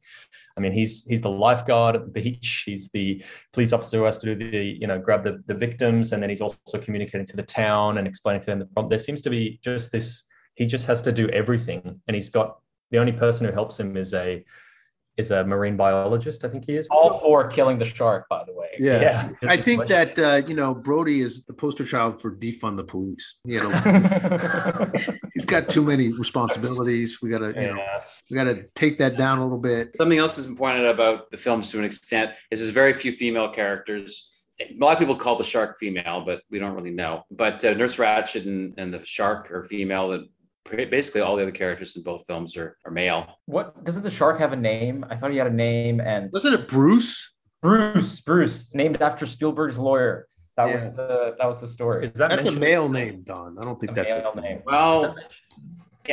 I 0.56 0.60
mean, 0.60 0.72
he's 0.72 1.04
he's 1.04 1.22
the 1.22 1.30
lifeguard 1.30 1.96
at 1.96 2.04
the 2.04 2.22
beach. 2.22 2.62
He's 2.64 2.90
the 2.90 3.22
police 3.52 3.72
officer 3.72 3.98
who 3.98 4.04
has 4.04 4.18
to 4.18 4.34
do 4.34 4.50
the 4.50 4.64
you 4.80 4.86
know 4.86 4.98
grab 4.98 5.22
the, 5.22 5.42
the 5.46 5.54
victims, 5.54 6.12
and 6.12 6.22
then 6.22 6.30
he's 6.30 6.40
also 6.40 6.78
communicating 6.80 7.26
to 7.26 7.36
the 7.36 7.42
town 7.42 7.98
and 7.98 8.08
explaining 8.08 8.40
to 8.42 8.46
them 8.46 8.58
the 8.58 8.66
problem. 8.66 8.88
There 8.88 8.98
seems 8.98 9.22
to 9.22 9.30
be 9.30 9.60
just 9.62 9.92
this. 9.92 10.24
He 10.54 10.66
just 10.66 10.86
has 10.86 11.02
to 11.02 11.12
do 11.12 11.28
everything, 11.28 12.00
and 12.08 12.14
he's 12.14 12.30
got 12.30 12.58
the 12.90 12.98
only 12.98 13.12
person 13.12 13.46
who 13.46 13.52
helps 13.52 13.78
him 13.78 13.96
is 13.96 14.14
a 14.14 14.44
is 15.18 15.32
a 15.32 15.44
marine 15.44 15.76
biologist. 15.76 16.44
I 16.44 16.48
think 16.48 16.64
he 16.64 16.76
is. 16.76 16.86
All 16.90 17.18
for 17.18 17.48
killing 17.48 17.78
the 17.78 17.84
shark, 17.84 18.26
by 18.30 18.44
the 18.44 18.54
way. 18.54 18.68
Yeah, 18.78 19.32
yeah. 19.42 19.50
I 19.50 19.56
think 19.56 19.88
that 19.88 20.18
uh, 20.18 20.46
you 20.46 20.54
know 20.54 20.74
Brody 20.74 21.20
is 21.20 21.44
the 21.44 21.52
poster 21.52 21.84
child 21.84 22.22
for 22.22 22.34
defund 22.34 22.76
the 22.76 22.84
police. 22.84 23.40
You 23.44 23.60
know, 23.60 24.90
he's 25.34 25.44
got 25.44 25.68
too 25.68 25.82
many 25.82 26.12
responsibilities. 26.12 27.18
We 27.20 27.30
gotta, 27.30 27.48
you 27.48 27.60
yeah. 27.60 27.72
know, 27.72 28.00
we 28.30 28.36
gotta 28.36 28.66
take 28.74 28.98
that 28.98 29.16
down 29.16 29.38
a 29.38 29.42
little 29.42 29.58
bit. 29.58 29.94
Something 29.98 30.18
else 30.18 30.36
has 30.36 30.46
been 30.46 30.56
pointed 30.56 30.86
out 30.86 30.94
about 30.94 31.30
the 31.32 31.36
films 31.36 31.70
to 31.72 31.78
an 31.78 31.84
extent 31.84 32.30
is 32.50 32.60
there's 32.60 32.70
very 32.70 32.94
few 32.94 33.12
female 33.12 33.52
characters. 33.52 34.46
A 34.60 34.74
lot 34.76 34.92
of 34.92 34.98
people 34.98 35.14
call 35.16 35.36
the 35.36 35.44
shark 35.44 35.78
female, 35.78 36.22
but 36.24 36.42
we 36.50 36.58
don't 36.58 36.74
really 36.74 36.90
know. 36.90 37.24
But 37.30 37.64
uh, 37.64 37.74
Nurse 37.74 37.96
Ratched 37.96 38.44
and, 38.44 38.74
and 38.76 38.92
the 38.92 39.04
shark 39.04 39.50
are 39.52 39.62
female. 39.62 40.08
The 40.08 40.28
basically 40.70 41.20
all 41.20 41.36
the 41.36 41.42
other 41.42 41.52
characters 41.52 41.96
in 41.96 42.02
both 42.02 42.26
films 42.26 42.56
are, 42.56 42.76
are 42.84 42.90
male. 42.90 43.38
What 43.46 43.84
doesn't 43.84 44.02
the 44.02 44.10
shark 44.10 44.38
have 44.38 44.52
a 44.52 44.56
name? 44.56 45.04
I 45.08 45.16
thought 45.16 45.30
he 45.30 45.36
had 45.36 45.46
a 45.46 45.52
name 45.52 46.00
and 46.00 46.30
wasn't 46.32 46.60
it 46.60 46.68
Bruce? 46.68 47.32
Bruce, 47.60 48.20
Bruce, 48.20 48.72
named 48.74 49.02
after 49.02 49.26
Spielberg's 49.26 49.78
lawyer. 49.78 50.26
That 50.56 50.68
yeah. 50.68 50.74
was 50.74 50.94
the 50.94 51.34
that 51.38 51.46
was 51.46 51.60
the 51.60 51.68
story. 51.68 52.04
Is 52.04 52.12
that 52.12 52.30
that's 52.30 52.48
a 52.48 52.52
male 52.52 52.88
name, 52.88 53.22
Don? 53.22 53.56
I 53.58 53.62
don't 53.62 53.78
think 53.78 53.92
a 53.92 53.94
that's 53.94 54.14
a 54.14 54.18
male 54.18 54.34
name. 54.34 54.62
Well, 54.64 55.14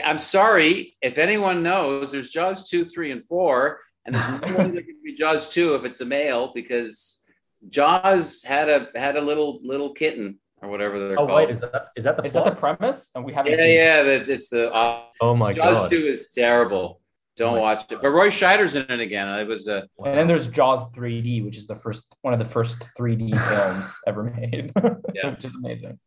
I'm 0.04 0.20
sorry 0.20 0.96
if 1.02 1.18
anyone 1.18 1.64
knows. 1.64 2.12
There's 2.12 2.30
Jaws 2.30 2.70
two, 2.70 2.86
three, 2.86 3.12
and 3.12 3.26
four, 3.26 3.80
and 4.06 4.16
there's 4.16 4.42
no 4.42 4.48
way 4.48 4.72
there 4.72 4.84
can 4.84 5.00
be 5.04 5.16
Jaws 5.16 5.50
two 5.50 5.76
if 5.76 5.84
it's 5.84 6.02
a 6.02 6.06
male 6.06 6.52
because 6.54 7.24
Jaws 7.70 8.44
had 8.44 8.70
a 8.70 8.90
had 8.96 9.16
a 9.18 9.22
little 9.22 9.60
little 9.64 9.94
kitten 9.94 10.40
or 10.62 10.70
whatever 10.70 11.00
they're 11.00 11.20
oh, 11.20 11.28
called. 11.28 11.38
wait, 11.38 11.50
is 11.50 11.60
that 11.60 11.88
is 11.96 12.04
that 12.04 12.18
the 12.18 12.24
is 12.24 12.32
plot? 12.32 12.46
that 12.46 12.56
the 12.56 12.60
premise? 12.60 13.12
And 13.16 13.24
we 13.24 13.34
haven't. 13.34 13.54
Yeah, 13.54 13.58
seen 13.58 13.76
yeah, 13.76 14.04
that 14.04 14.30
it's 14.30 14.50
the. 14.50 14.72
Uh, 14.72 15.04
oh 15.22 15.36
my 15.36 15.54
god. 15.54 15.74
Jaws 15.74 15.90
two 15.90 15.98
is 15.98 16.32
terrible. 16.32 17.02
Don't 17.38 17.58
oh 17.58 17.62
watch 17.62 17.92
it. 17.92 18.02
But 18.02 18.10
Roy 18.10 18.30
Scheider's 18.30 18.76
in 18.76 18.90
it 18.90 19.00
again. 19.00 19.28
It 19.40 19.48
was 19.48 19.68
a. 19.68 19.88
And 20.04 20.18
then 20.18 20.28
there's 20.28 20.48
Jaws 20.48 20.90
3D, 20.92 21.44
which 21.44 21.58
is 21.58 21.68
the 21.68 21.76
first 21.76 22.16
one 22.22 22.34
of 22.34 22.40
the 22.40 22.46
first 22.46 22.80
3D 22.98 23.38
films 23.50 24.00
ever 24.08 24.24
made. 24.24 24.72
yeah, 25.14 25.30
which 25.32 25.46
is 25.46 25.56
amazing. 25.56 26.00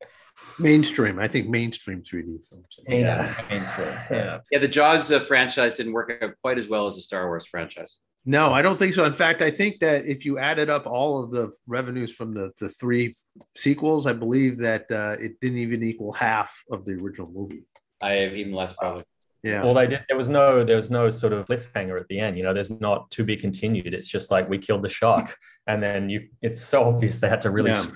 Mainstream, 0.58 1.18
I 1.18 1.26
think 1.26 1.48
mainstream 1.48 2.02
3D 2.02 2.46
films. 2.48 2.78
Yeah, 2.86 3.34
mainstream. 3.50 3.88
Yeah, 4.10 4.38
yeah. 4.50 4.58
The 4.58 4.68
Jaws 4.68 5.10
uh, 5.10 5.18
franchise 5.20 5.74
didn't 5.74 5.92
work 5.92 6.12
out 6.22 6.30
quite 6.40 6.58
as 6.58 6.68
well 6.68 6.86
as 6.86 6.94
the 6.94 7.02
Star 7.02 7.26
Wars 7.26 7.44
franchise. 7.44 7.98
No, 8.28 8.52
I 8.52 8.60
don't 8.60 8.76
think 8.76 8.92
so. 8.92 9.06
In 9.06 9.14
fact, 9.14 9.40
I 9.40 9.50
think 9.50 9.80
that 9.80 10.04
if 10.04 10.26
you 10.26 10.38
added 10.38 10.68
up 10.68 10.86
all 10.86 11.18
of 11.18 11.30
the 11.30 11.50
revenues 11.66 12.14
from 12.14 12.34
the, 12.34 12.52
the 12.58 12.68
three 12.68 13.14
sequels, 13.54 14.06
I 14.06 14.12
believe 14.12 14.58
that 14.58 14.82
uh, 14.90 15.16
it 15.18 15.40
didn't 15.40 15.56
even 15.56 15.82
equal 15.82 16.12
half 16.12 16.62
of 16.70 16.84
the 16.84 16.92
original 16.92 17.30
movie. 17.30 17.62
I 18.02 18.10
have 18.16 18.34
even 18.34 18.52
less 18.52 18.74
probably. 18.74 19.04
Yeah. 19.42 19.62
Well, 19.62 19.72
they 19.72 19.86
did. 19.86 20.04
There 20.08 20.18
was 20.18 20.28
no, 20.28 20.62
there 20.62 20.76
was 20.76 20.90
no 20.90 21.08
sort 21.08 21.32
of 21.32 21.46
cliffhanger 21.46 21.98
at 21.98 22.06
the 22.08 22.18
end. 22.18 22.36
You 22.36 22.42
know, 22.42 22.52
there's 22.52 22.70
not 22.70 23.10
to 23.12 23.24
be 23.24 23.34
continued. 23.34 23.94
It's 23.94 24.08
just 24.08 24.30
like 24.30 24.46
we 24.46 24.58
killed 24.58 24.82
the 24.82 24.90
shark, 24.90 25.34
and 25.66 25.82
then 25.82 26.10
you. 26.10 26.28
It's 26.42 26.60
so 26.60 26.84
obvious 26.84 27.20
they 27.20 27.30
had 27.30 27.40
to 27.42 27.50
really. 27.50 27.70
Yeah. 27.70 27.86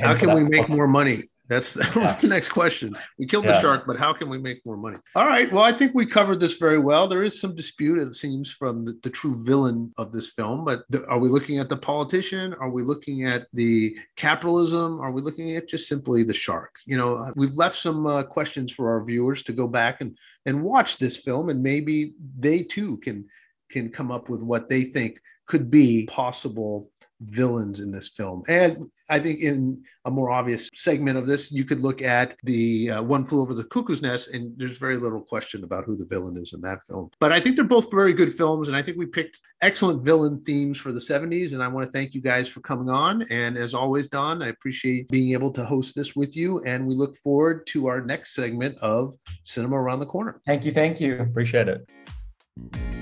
How 0.00 0.14
can 0.14 0.32
we 0.32 0.44
make 0.44 0.68
more 0.68 0.86
money? 0.86 1.24
That's 1.50 1.74
that 1.74 1.96
was 1.96 2.18
the 2.20 2.28
next 2.28 2.48
question. 2.48 2.96
We 3.18 3.26
killed 3.26 3.44
yeah. 3.44 3.52
the 3.52 3.60
shark, 3.60 3.84
but 3.86 3.98
how 3.98 4.12
can 4.12 4.30
we 4.30 4.38
make 4.38 4.64
more 4.64 4.76
money? 4.76 4.98
All 5.16 5.26
right. 5.26 5.52
Well, 5.52 5.64
I 5.64 5.72
think 5.72 5.94
we 5.94 6.06
covered 6.06 6.38
this 6.38 6.56
very 6.56 6.78
well. 6.78 7.08
There 7.08 7.24
is 7.24 7.40
some 7.40 7.56
dispute, 7.56 7.98
it 7.98 8.14
seems, 8.14 8.52
from 8.52 8.84
the, 8.84 8.98
the 9.02 9.10
true 9.10 9.36
villain 9.44 9.90
of 9.98 10.12
this 10.12 10.30
film. 10.30 10.64
But 10.64 10.84
the, 10.88 11.04
are 11.08 11.18
we 11.18 11.28
looking 11.28 11.58
at 11.58 11.68
the 11.68 11.76
politician? 11.76 12.54
Are 12.54 12.70
we 12.70 12.84
looking 12.84 13.24
at 13.24 13.48
the 13.52 13.98
capitalism? 14.14 15.00
Are 15.00 15.10
we 15.10 15.22
looking 15.22 15.56
at 15.56 15.68
just 15.68 15.88
simply 15.88 16.22
the 16.22 16.32
shark? 16.32 16.76
You 16.86 16.96
know, 16.96 17.16
uh, 17.16 17.32
we've 17.34 17.56
left 17.56 17.76
some 17.76 18.06
uh, 18.06 18.22
questions 18.22 18.70
for 18.70 18.88
our 18.88 19.04
viewers 19.04 19.42
to 19.42 19.52
go 19.52 19.66
back 19.66 20.00
and 20.00 20.16
and 20.46 20.62
watch 20.62 20.96
this 20.96 21.16
film, 21.16 21.50
and 21.50 21.62
maybe 21.62 22.14
they 22.38 22.62
too 22.62 22.96
can 22.98 23.26
can 23.70 23.90
come 23.90 24.10
up 24.10 24.28
with 24.28 24.42
what 24.42 24.68
they 24.68 24.82
think 24.82 25.20
could 25.46 25.70
be 25.70 26.06
possible 26.06 26.90
villains 27.20 27.80
in 27.80 27.90
this 27.90 28.08
film. 28.08 28.42
And 28.48 28.90
I 29.08 29.18
think 29.18 29.40
in 29.40 29.82
a 30.04 30.10
more 30.10 30.30
obvious 30.30 30.70
segment 30.72 31.18
of 31.18 31.26
this, 31.26 31.52
you 31.52 31.64
could 31.64 31.82
look 31.82 32.02
at 32.02 32.34
the 32.44 32.90
uh, 32.90 33.02
One 33.02 33.24
Flew 33.24 33.42
Over 33.42 33.54
the 33.54 33.64
Cuckoo's 33.64 34.00
Nest, 34.00 34.32
and 34.32 34.56
there's 34.56 34.78
very 34.78 34.96
little 34.96 35.20
question 35.20 35.64
about 35.64 35.84
who 35.84 35.96
the 35.96 36.04
villain 36.04 36.36
is 36.36 36.52
in 36.52 36.60
that 36.62 36.86
film. 36.86 37.10
But 37.20 37.32
I 37.32 37.40
think 37.40 37.56
they're 37.56 37.64
both 37.64 37.90
very 37.90 38.12
good 38.12 38.32
films, 38.32 38.68
and 38.68 38.76
I 38.76 38.82
think 38.82 38.96
we 38.96 39.06
picked 39.06 39.40
excellent 39.60 40.02
villain 40.02 40.42
themes 40.44 40.78
for 40.78 40.92
the 40.92 41.00
70s. 41.00 41.52
And 41.52 41.62
I 41.62 41.68
want 41.68 41.86
to 41.86 41.92
thank 41.92 42.14
you 42.14 42.20
guys 42.20 42.48
for 42.48 42.60
coming 42.60 42.88
on. 42.88 43.22
And 43.30 43.58
as 43.58 43.74
always, 43.74 44.08
Don, 44.08 44.42
I 44.42 44.48
appreciate 44.48 45.08
being 45.08 45.32
able 45.32 45.50
to 45.52 45.64
host 45.64 45.94
this 45.94 46.16
with 46.16 46.36
you. 46.36 46.60
And 46.60 46.86
we 46.86 46.94
look 46.94 47.16
forward 47.16 47.66
to 47.68 47.86
our 47.86 48.00
next 48.00 48.34
segment 48.34 48.78
of 48.78 49.14
Cinema 49.44 49.76
Around 49.76 50.00
the 50.00 50.06
Corner. 50.06 50.40
Thank 50.46 50.64
you. 50.64 50.72
Thank 50.72 51.00
you. 51.00 51.18
Appreciate 51.18 51.68
it. 51.68 52.99